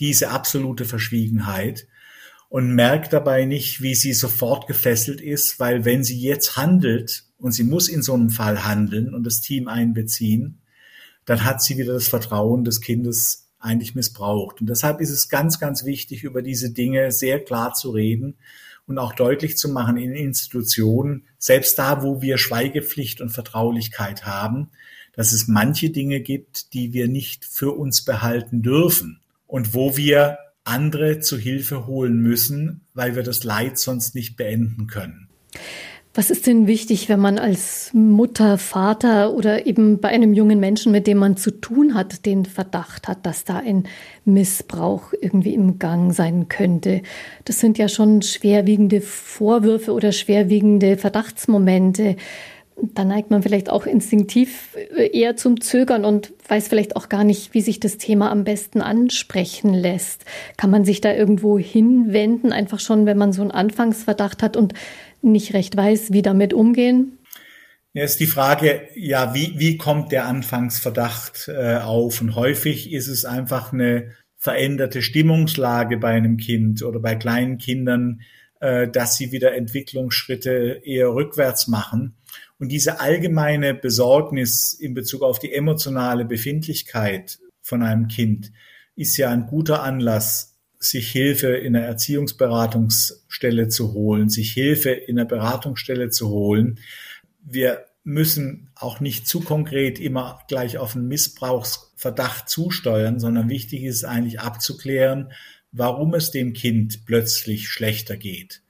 diese 0.00 0.30
absolute 0.30 0.84
Verschwiegenheit 0.84 1.88
und 2.54 2.72
merkt 2.72 3.12
dabei 3.12 3.46
nicht, 3.46 3.82
wie 3.82 3.96
sie 3.96 4.12
sofort 4.12 4.68
gefesselt 4.68 5.20
ist, 5.20 5.58
weil 5.58 5.84
wenn 5.84 6.04
sie 6.04 6.20
jetzt 6.20 6.56
handelt 6.56 7.24
und 7.44 7.52
sie 7.52 7.62
muss 7.62 7.88
in 7.88 8.02
so 8.02 8.14
einem 8.14 8.30
Fall 8.30 8.64
handeln 8.64 9.12
und 9.12 9.24
das 9.24 9.42
Team 9.42 9.68
einbeziehen, 9.68 10.62
dann 11.26 11.44
hat 11.44 11.62
sie 11.62 11.76
wieder 11.76 11.92
das 11.92 12.08
Vertrauen 12.08 12.64
des 12.64 12.80
Kindes 12.80 13.50
eigentlich 13.58 13.94
missbraucht. 13.94 14.62
Und 14.62 14.70
deshalb 14.70 14.98
ist 15.02 15.10
es 15.10 15.28
ganz, 15.28 15.60
ganz 15.60 15.84
wichtig, 15.84 16.24
über 16.24 16.40
diese 16.40 16.70
Dinge 16.70 17.12
sehr 17.12 17.44
klar 17.44 17.74
zu 17.74 17.90
reden 17.90 18.36
und 18.86 18.96
auch 18.96 19.12
deutlich 19.12 19.58
zu 19.58 19.68
machen 19.68 19.98
in 19.98 20.14
Institutionen, 20.14 21.24
selbst 21.36 21.78
da, 21.78 22.02
wo 22.02 22.22
wir 22.22 22.38
Schweigepflicht 22.38 23.20
und 23.20 23.28
Vertraulichkeit 23.28 24.24
haben, 24.24 24.70
dass 25.12 25.32
es 25.32 25.46
manche 25.46 25.90
Dinge 25.90 26.20
gibt, 26.20 26.72
die 26.72 26.94
wir 26.94 27.08
nicht 27.08 27.44
für 27.44 27.72
uns 27.72 28.06
behalten 28.06 28.62
dürfen 28.62 29.20
und 29.46 29.74
wo 29.74 29.98
wir 29.98 30.38
andere 30.64 31.20
zu 31.20 31.36
Hilfe 31.36 31.86
holen 31.86 32.22
müssen, 32.22 32.86
weil 32.94 33.16
wir 33.16 33.22
das 33.22 33.44
Leid 33.44 33.78
sonst 33.78 34.14
nicht 34.14 34.38
beenden 34.38 34.86
können. 34.86 35.28
Was 36.16 36.30
ist 36.30 36.46
denn 36.46 36.68
wichtig, 36.68 37.08
wenn 37.08 37.18
man 37.18 37.40
als 37.40 37.90
Mutter, 37.92 38.56
Vater 38.56 39.34
oder 39.34 39.66
eben 39.66 39.98
bei 39.98 40.10
einem 40.10 40.32
jungen 40.32 40.60
Menschen, 40.60 40.92
mit 40.92 41.08
dem 41.08 41.18
man 41.18 41.36
zu 41.36 41.50
tun 41.50 41.94
hat, 41.94 42.24
den 42.24 42.44
Verdacht 42.44 43.08
hat, 43.08 43.26
dass 43.26 43.42
da 43.42 43.58
ein 43.58 43.88
Missbrauch 44.24 45.12
irgendwie 45.20 45.54
im 45.54 45.80
Gang 45.80 46.14
sein 46.14 46.48
könnte? 46.48 47.02
Das 47.44 47.58
sind 47.58 47.78
ja 47.78 47.88
schon 47.88 48.22
schwerwiegende 48.22 49.00
Vorwürfe 49.00 49.92
oder 49.92 50.12
schwerwiegende 50.12 50.96
Verdachtsmomente 50.96 52.14
da 52.76 53.04
neigt 53.04 53.30
man 53.30 53.42
vielleicht 53.42 53.70
auch 53.70 53.86
instinktiv 53.86 54.76
äh, 54.96 55.06
eher 55.18 55.36
zum 55.36 55.60
Zögern 55.60 56.04
und 56.04 56.32
weiß 56.48 56.68
vielleicht 56.68 56.96
auch 56.96 57.08
gar 57.08 57.24
nicht, 57.24 57.54
wie 57.54 57.60
sich 57.60 57.80
das 57.80 57.98
Thema 57.98 58.30
am 58.30 58.44
besten 58.44 58.80
ansprechen 58.80 59.72
lässt. 59.74 60.24
Kann 60.56 60.70
man 60.70 60.84
sich 60.84 61.00
da 61.00 61.12
irgendwo 61.12 61.58
hinwenden, 61.58 62.52
einfach 62.52 62.80
schon, 62.80 63.06
wenn 63.06 63.18
man 63.18 63.32
so 63.32 63.42
einen 63.42 63.50
Anfangsverdacht 63.50 64.42
hat 64.42 64.56
und 64.56 64.74
nicht 65.22 65.54
recht 65.54 65.76
weiß, 65.76 66.12
wie 66.12 66.22
damit 66.22 66.52
umgehen? 66.52 67.18
Ja, 67.92 68.02
ist 68.02 68.18
die 68.18 68.26
Frage, 68.26 68.88
ja, 68.96 69.34
wie, 69.34 69.54
wie 69.56 69.76
kommt 69.76 70.10
der 70.10 70.26
Anfangsverdacht 70.26 71.48
äh, 71.48 71.76
auf? 71.76 72.20
Und 72.20 72.34
häufig 72.34 72.92
ist 72.92 73.06
es 73.06 73.24
einfach 73.24 73.72
eine 73.72 74.10
veränderte 74.36 75.00
Stimmungslage 75.00 75.96
bei 75.96 76.10
einem 76.10 76.36
Kind 76.36 76.82
oder 76.82 76.98
bei 76.98 77.14
kleinen 77.14 77.56
Kindern, 77.58 78.20
äh, 78.60 78.88
dass 78.88 79.16
sie 79.16 79.30
wieder 79.30 79.54
Entwicklungsschritte 79.54 80.80
eher 80.84 81.14
rückwärts 81.14 81.68
machen. 81.68 82.16
Und 82.64 82.70
diese 82.70 82.98
allgemeine 82.98 83.74
Besorgnis 83.74 84.72
in 84.72 84.94
Bezug 84.94 85.20
auf 85.20 85.38
die 85.38 85.52
emotionale 85.52 86.24
Befindlichkeit 86.24 87.38
von 87.60 87.82
einem 87.82 88.08
Kind 88.08 88.52
ist 88.96 89.18
ja 89.18 89.28
ein 89.28 89.44
guter 89.44 89.82
Anlass, 89.82 90.56
sich 90.78 91.12
Hilfe 91.12 91.48
in 91.48 91.76
einer 91.76 91.84
Erziehungsberatungsstelle 91.84 93.68
zu 93.68 93.92
holen, 93.92 94.30
sich 94.30 94.54
Hilfe 94.54 94.92
in 94.92 95.18
einer 95.18 95.28
Beratungsstelle 95.28 96.08
zu 96.08 96.30
holen. 96.30 96.80
Wir 97.42 97.84
müssen 98.02 98.70
auch 98.76 98.98
nicht 98.98 99.28
zu 99.28 99.40
konkret 99.40 100.00
immer 100.00 100.40
gleich 100.48 100.78
auf 100.78 100.96
einen 100.96 101.06
Missbrauchsverdacht 101.06 102.48
zusteuern, 102.48 103.20
sondern 103.20 103.50
wichtig 103.50 103.82
ist 103.82 104.04
eigentlich 104.04 104.40
abzuklären, 104.40 105.32
warum 105.70 106.14
es 106.14 106.30
dem 106.30 106.54
Kind 106.54 107.04
plötzlich 107.04 107.68
schlechter 107.68 108.16
geht. 108.16 108.62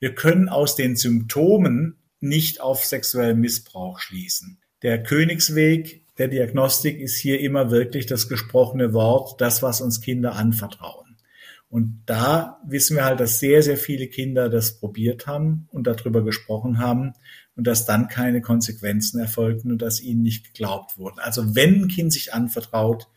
Wir 0.00 0.14
können 0.14 0.48
aus 0.48 0.74
den 0.74 0.96
Symptomen 0.96 1.96
nicht 2.20 2.60
auf 2.60 2.84
sexuellen 2.84 3.40
Missbrauch 3.40 3.98
schließen. 3.98 4.58
Der 4.82 5.02
Königsweg 5.02 6.02
der 6.18 6.28
Diagnostik 6.28 6.98
ist 6.98 7.16
hier 7.16 7.40
immer 7.40 7.70
wirklich 7.70 8.06
das 8.06 8.28
gesprochene 8.28 8.92
Wort, 8.92 9.40
das, 9.40 9.62
was 9.62 9.80
uns 9.80 10.00
Kinder 10.00 10.34
anvertrauen. 10.34 11.16
Und 11.68 12.02
da 12.06 12.60
wissen 12.66 12.96
wir 12.96 13.04
halt, 13.04 13.20
dass 13.20 13.40
sehr, 13.40 13.62
sehr 13.62 13.76
viele 13.76 14.06
Kinder 14.06 14.48
das 14.48 14.78
probiert 14.78 15.26
haben 15.26 15.68
und 15.72 15.86
darüber 15.86 16.24
gesprochen 16.24 16.78
haben 16.78 17.12
und 17.56 17.66
dass 17.66 17.86
dann 17.86 18.08
keine 18.08 18.40
Konsequenzen 18.40 19.20
erfolgten 19.20 19.72
und 19.72 19.82
dass 19.82 20.00
ihnen 20.00 20.22
nicht 20.22 20.54
geglaubt 20.54 20.96
wurden. 20.96 21.18
Also 21.18 21.54
wenn 21.54 21.82
ein 21.82 21.88
Kind 21.88 22.12
sich 22.12 22.32
anvertraut, 22.32 23.08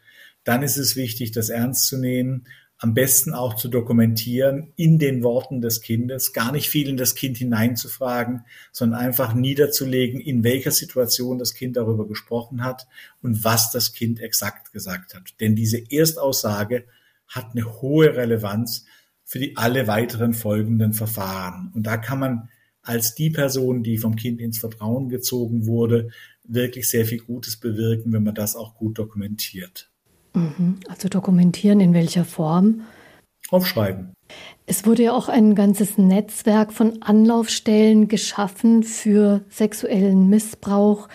dann 0.43 0.63
ist 0.63 0.77
es 0.77 0.95
wichtig, 0.95 1.31
das 1.31 1.49
ernst 1.49 1.87
zu 1.87 1.97
nehmen 1.97 2.47
am 2.81 2.93
besten 2.93 3.33
auch 3.33 3.55
zu 3.55 3.67
dokumentieren 3.67 4.71
in 4.77 4.99
den 4.99 5.21
Worten 5.21 5.59
des 5.59 5.81
Kindes, 5.81 6.31
gar 6.31 6.53
nicht 6.53 6.69
viel 6.69 6.87
in 6.87 6.95
das 6.95 7.13
Kind 7.13 7.37
hineinzufragen, 7.37 8.45
sondern 8.71 9.01
einfach 9.01 9.33
niederzulegen, 9.33 10.21
in 10.21 10.45
welcher 10.45 10.71
Situation 10.71 11.37
das 11.37 11.53
Kind 11.53 11.75
darüber 11.75 12.07
gesprochen 12.07 12.63
hat 12.63 12.87
und 13.21 13.43
was 13.43 13.71
das 13.71 13.91
Kind 13.91 14.21
exakt 14.21 14.71
gesagt 14.71 15.13
hat. 15.13 15.33
Denn 15.41 15.55
diese 15.55 15.91
Erstaussage 15.91 16.85
hat 17.27 17.51
eine 17.51 17.81
hohe 17.81 18.15
Relevanz 18.15 18.85
für 19.25 19.39
die 19.39 19.57
alle 19.57 19.87
weiteren 19.87 20.33
folgenden 20.33 20.93
Verfahren. 20.93 21.71
Und 21.75 21.83
da 21.83 21.97
kann 21.97 22.19
man 22.19 22.49
als 22.81 23.13
die 23.13 23.29
Person, 23.29 23.83
die 23.83 23.97
vom 23.97 24.15
Kind 24.15 24.39
ins 24.39 24.57
Vertrauen 24.57 25.09
gezogen 25.09 25.67
wurde, 25.67 26.09
wirklich 26.43 26.89
sehr 26.89 27.05
viel 27.05 27.19
Gutes 27.19 27.57
bewirken, 27.57 28.13
wenn 28.13 28.23
man 28.23 28.33
das 28.35 28.55
auch 28.55 28.75
gut 28.75 28.97
dokumentiert. 28.97 29.91
Mhm. 30.33 30.79
Also 30.87 31.09
dokumentieren 31.09 31.79
in 31.79 31.93
welcher 31.93 32.25
Form? 32.25 32.81
Aufschreiben. 33.49 34.13
Es 34.65 34.85
wurde 34.85 35.03
ja 35.03 35.13
auch 35.13 35.29
ein 35.29 35.55
ganzes 35.55 35.97
Netzwerk 35.97 36.71
von 36.71 37.01
Anlaufstellen 37.01 38.07
geschaffen 38.07 38.83
für 38.83 39.41
sexuellen 39.49 40.29
Missbrauch, 40.29 41.09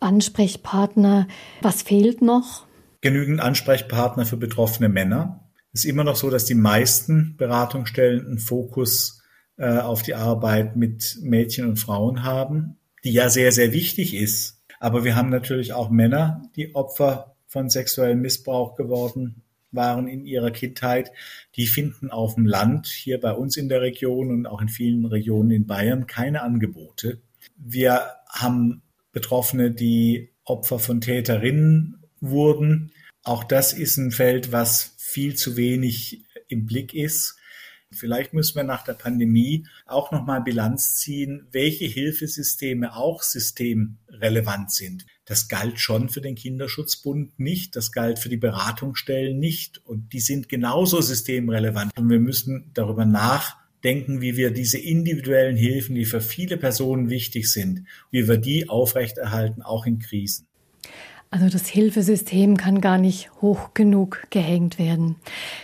Ansprechpartner. 0.00 1.28
Was 1.60 1.82
fehlt 1.82 2.22
noch? 2.22 2.66
Genügend 3.02 3.40
Ansprechpartner 3.40 4.24
für 4.24 4.38
betroffene 4.38 4.88
Männer. 4.88 5.50
Es 5.72 5.84
ist 5.84 5.90
immer 5.90 6.04
noch 6.04 6.16
so, 6.16 6.30
dass 6.30 6.46
die 6.46 6.54
meisten 6.54 7.36
Beratungsstellen 7.36 8.26
einen 8.26 8.38
Fokus 8.38 9.22
äh, 9.58 9.78
auf 9.78 10.02
die 10.02 10.14
Arbeit 10.14 10.76
mit 10.76 11.18
Mädchen 11.20 11.68
und 11.68 11.76
Frauen 11.76 12.22
haben, 12.22 12.78
die 13.04 13.12
ja 13.12 13.28
sehr, 13.28 13.52
sehr 13.52 13.72
wichtig 13.72 14.14
ist. 14.14 14.62
Aber 14.80 15.04
wir 15.04 15.16
haben 15.16 15.28
natürlich 15.28 15.74
auch 15.74 15.90
Männer, 15.90 16.42
die 16.56 16.74
Opfer 16.74 17.35
von 17.46 17.70
sexuellem 17.70 18.20
Missbrauch 18.20 18.74
geworden 18.76 19.42
waren 19.72 20.08
in 20.08 20.24
ihrer 20.24 20.50
Kindheit, 20.50 21.12
die 21.54 21.66
finden 21.66 22.10
auf 22.10 22.34
dem 22.34 22.46
Land, 22.46 22.86
hier 22.86 23.20
bei 23.20 23.32
uns 23.32 23.56
in 23.56 23.68
der 23.68 23.82
Region 23.82 24.30
und 24.30 24.46
auch 24.46 24.60
in 24.60 24.68
vielen 24.68 25.04
Regionen 25.04 25.50
in 25.50 25.66
Bayern, 25.66 26.06
keine 26.06 26.42
Angebote. 26.42 27.20
Wir 27.56 28.10
haben 28.28 28.82
Betroffene, 29.12 29.70
die 29.70 30.30
Opfer 30.44 30.78
von 30.78 31.00
Täterinnen 31.00 32.02
wurden. 32.20 32.92
Auch 33.22 33.44
das 33.44 33.72
ist 33.72 33.96
ein 33.96 34.10
Feld, 34.10 34.52
was 34.52 34.94
viel 34.98 35.34
zu 35.34 35.56
wenig 35.56 36.24
im 36.48 36.66
Blick 36.66 36.94
ist. 36.94 37.35
Vielleicht 37.96 38.32
müssen 38.32 38.56
wir 38.56 38.64
nach 38.64 38.84
der 38.84 38.94
Pandemie 38.94 39.66
auch 39.86 40.12
nochmal 40.12 40.42
Bilanz 40.42 40.96
ziehen, 40.96 41.46
welche 41.50 41.86
Hilfesysteme 41.86 42.94
auch 42.94 43.22
systemrelevant 43.22 44.70
sind. 44.70 45.06
Das 45.24 45.48
galt 45.48 45.80
schon 45.80 46.08
für 46.08 46.20
den 46.20 46.36
Kinderschutzbund 46.36 47.38
nicht, 47.38 47.74
das 47.74 47.90
galt 47.90 48.18
für 48.18 48.28
die 48.28 48.36
Beratungsstellen 48.36 49.38
nicht 49.38 49.84
und 49.84 50.12
die 50.12 50.20
sind 50.20 50.48
genauso 50.48 51.00
systemrelevant 51.00 51.96
und 51.98 52.08
wir 52.08 52.20
müssen 52.20 52.70
darüber 52.74 53.04
nachdenken, 53.04 54.20
wie 54.20 54.36
wir 54.36 54.52
diese 54.52 54.78
individuellen 54.78 55.56
Hilfen, 55.56 55.96
die 55.96 56.04
für 56.04 56.20
viele 56.20 56.56
Personen 56.56 57.10
wichtig 57.10 57.50
sind, 57.50 57.86
wie 58.10 58.28
wir 58.28 58.38
die 58.38 58.68
aufrechterhalten, 58.68 59.62
auch 59.62 59.84
in 59.86 59.98
Krisen. 59.98 60.45
Also 61.30 61.48
das 61.48 61.66
Hilfesystem 61.66 62.56
kann 62.56 62.80
gar 62.80 62.98
nicht 62.98 63.30
hoch 63.42 63.74
genug 63.74 64.22
gehängt 64.30 64.78
werden. 64.78 65.16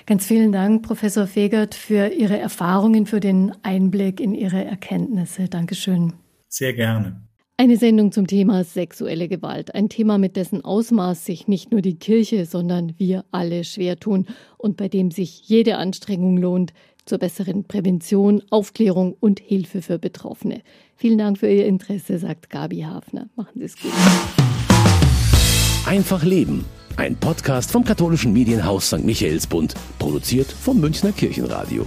Ganz 0.06 0.26
vielen 0.26 0.52
Dank, 0.52 0.82
Professor 0.82 1.26
Fegert, 1.26 1.74
für 1.74 2.08
Ihre 2.08 2.38
Erfahrungen, 2.38 3.06
für 3.06 3.20
den 3.20 3.52
Einblick 3.62 4.20
in 4.20 4.34
Ihre 4.34 4.64
Erkenntnisse. 4.64 5.48
Dankeschön. 5.48 6.14
Sehr 6.48 6.72
gerne. 6.72 7.22
Eine 7.56 7.76
Sendung 7.76 8.10
zum 8.10 8.26
Thema 8.26 8.64
sexuelle 8.64 9.28
Gewalt. 9.28 9.74
Ein 9.74 9.88
Thema, 9.88 10.18
mit 10.18 10.36
dessen 10.36 10.64
Ausmaß 10.64 11.24
sich 11.24 11.46
nicht 11.46 11.70
nur 11.70 11.80
die 11.80 11.98
Kirche, 11.98 12.44
sondern 12.44 12.94
wir 12.98 13.24
alle 13.30 13.62
schwer 13.62 13.98
tun 13.98 14.26
und 14.58 14.76
bei 14.76 14.88
dem 14.88 15.10
sich 15.10 15.48
jede 15.48 15.76
Anstrengung 15.76 16.38
lohnt 16.38 16.72
zur 17.04 17.18
besseren 17.18 17.64
Prävention, 17.64 18.42
Aufklärung 18.50 19.16
und 19.20 19.38
Hilfe 19.38 19.82
für 19.82 19.98
Betroffene. 19.98 20.62
Vielen 20.96 21.18
Dank 21.18 21.38
für 21.38 21.48
Ihr 21.48 21.66
Interesse, 21.66 22.18
sagt 22.18 22.50
Gabi 22.50 22.80
Hafner. 22.80 23.28
Machen 23.36 23.60
Sie 23.60 23.64
es 23.64 23.76
gut. 23.76 23.92
Einfach 25.86 26.22
Leben. 26.22 26.64
Ein 26.96 27.16
Podcast 27.16 27.72
vom 27.72 27.84
katholischen 27.84 28.32
Medienhaus 28.32 28.86
St. 28.86 29.04
Michaelsbund, 29.04 29.74
produziert 29.98 30.50
vom 30.52 30.80
Münchner 30.80 31.10
Kirchenradio. 31.10 31.86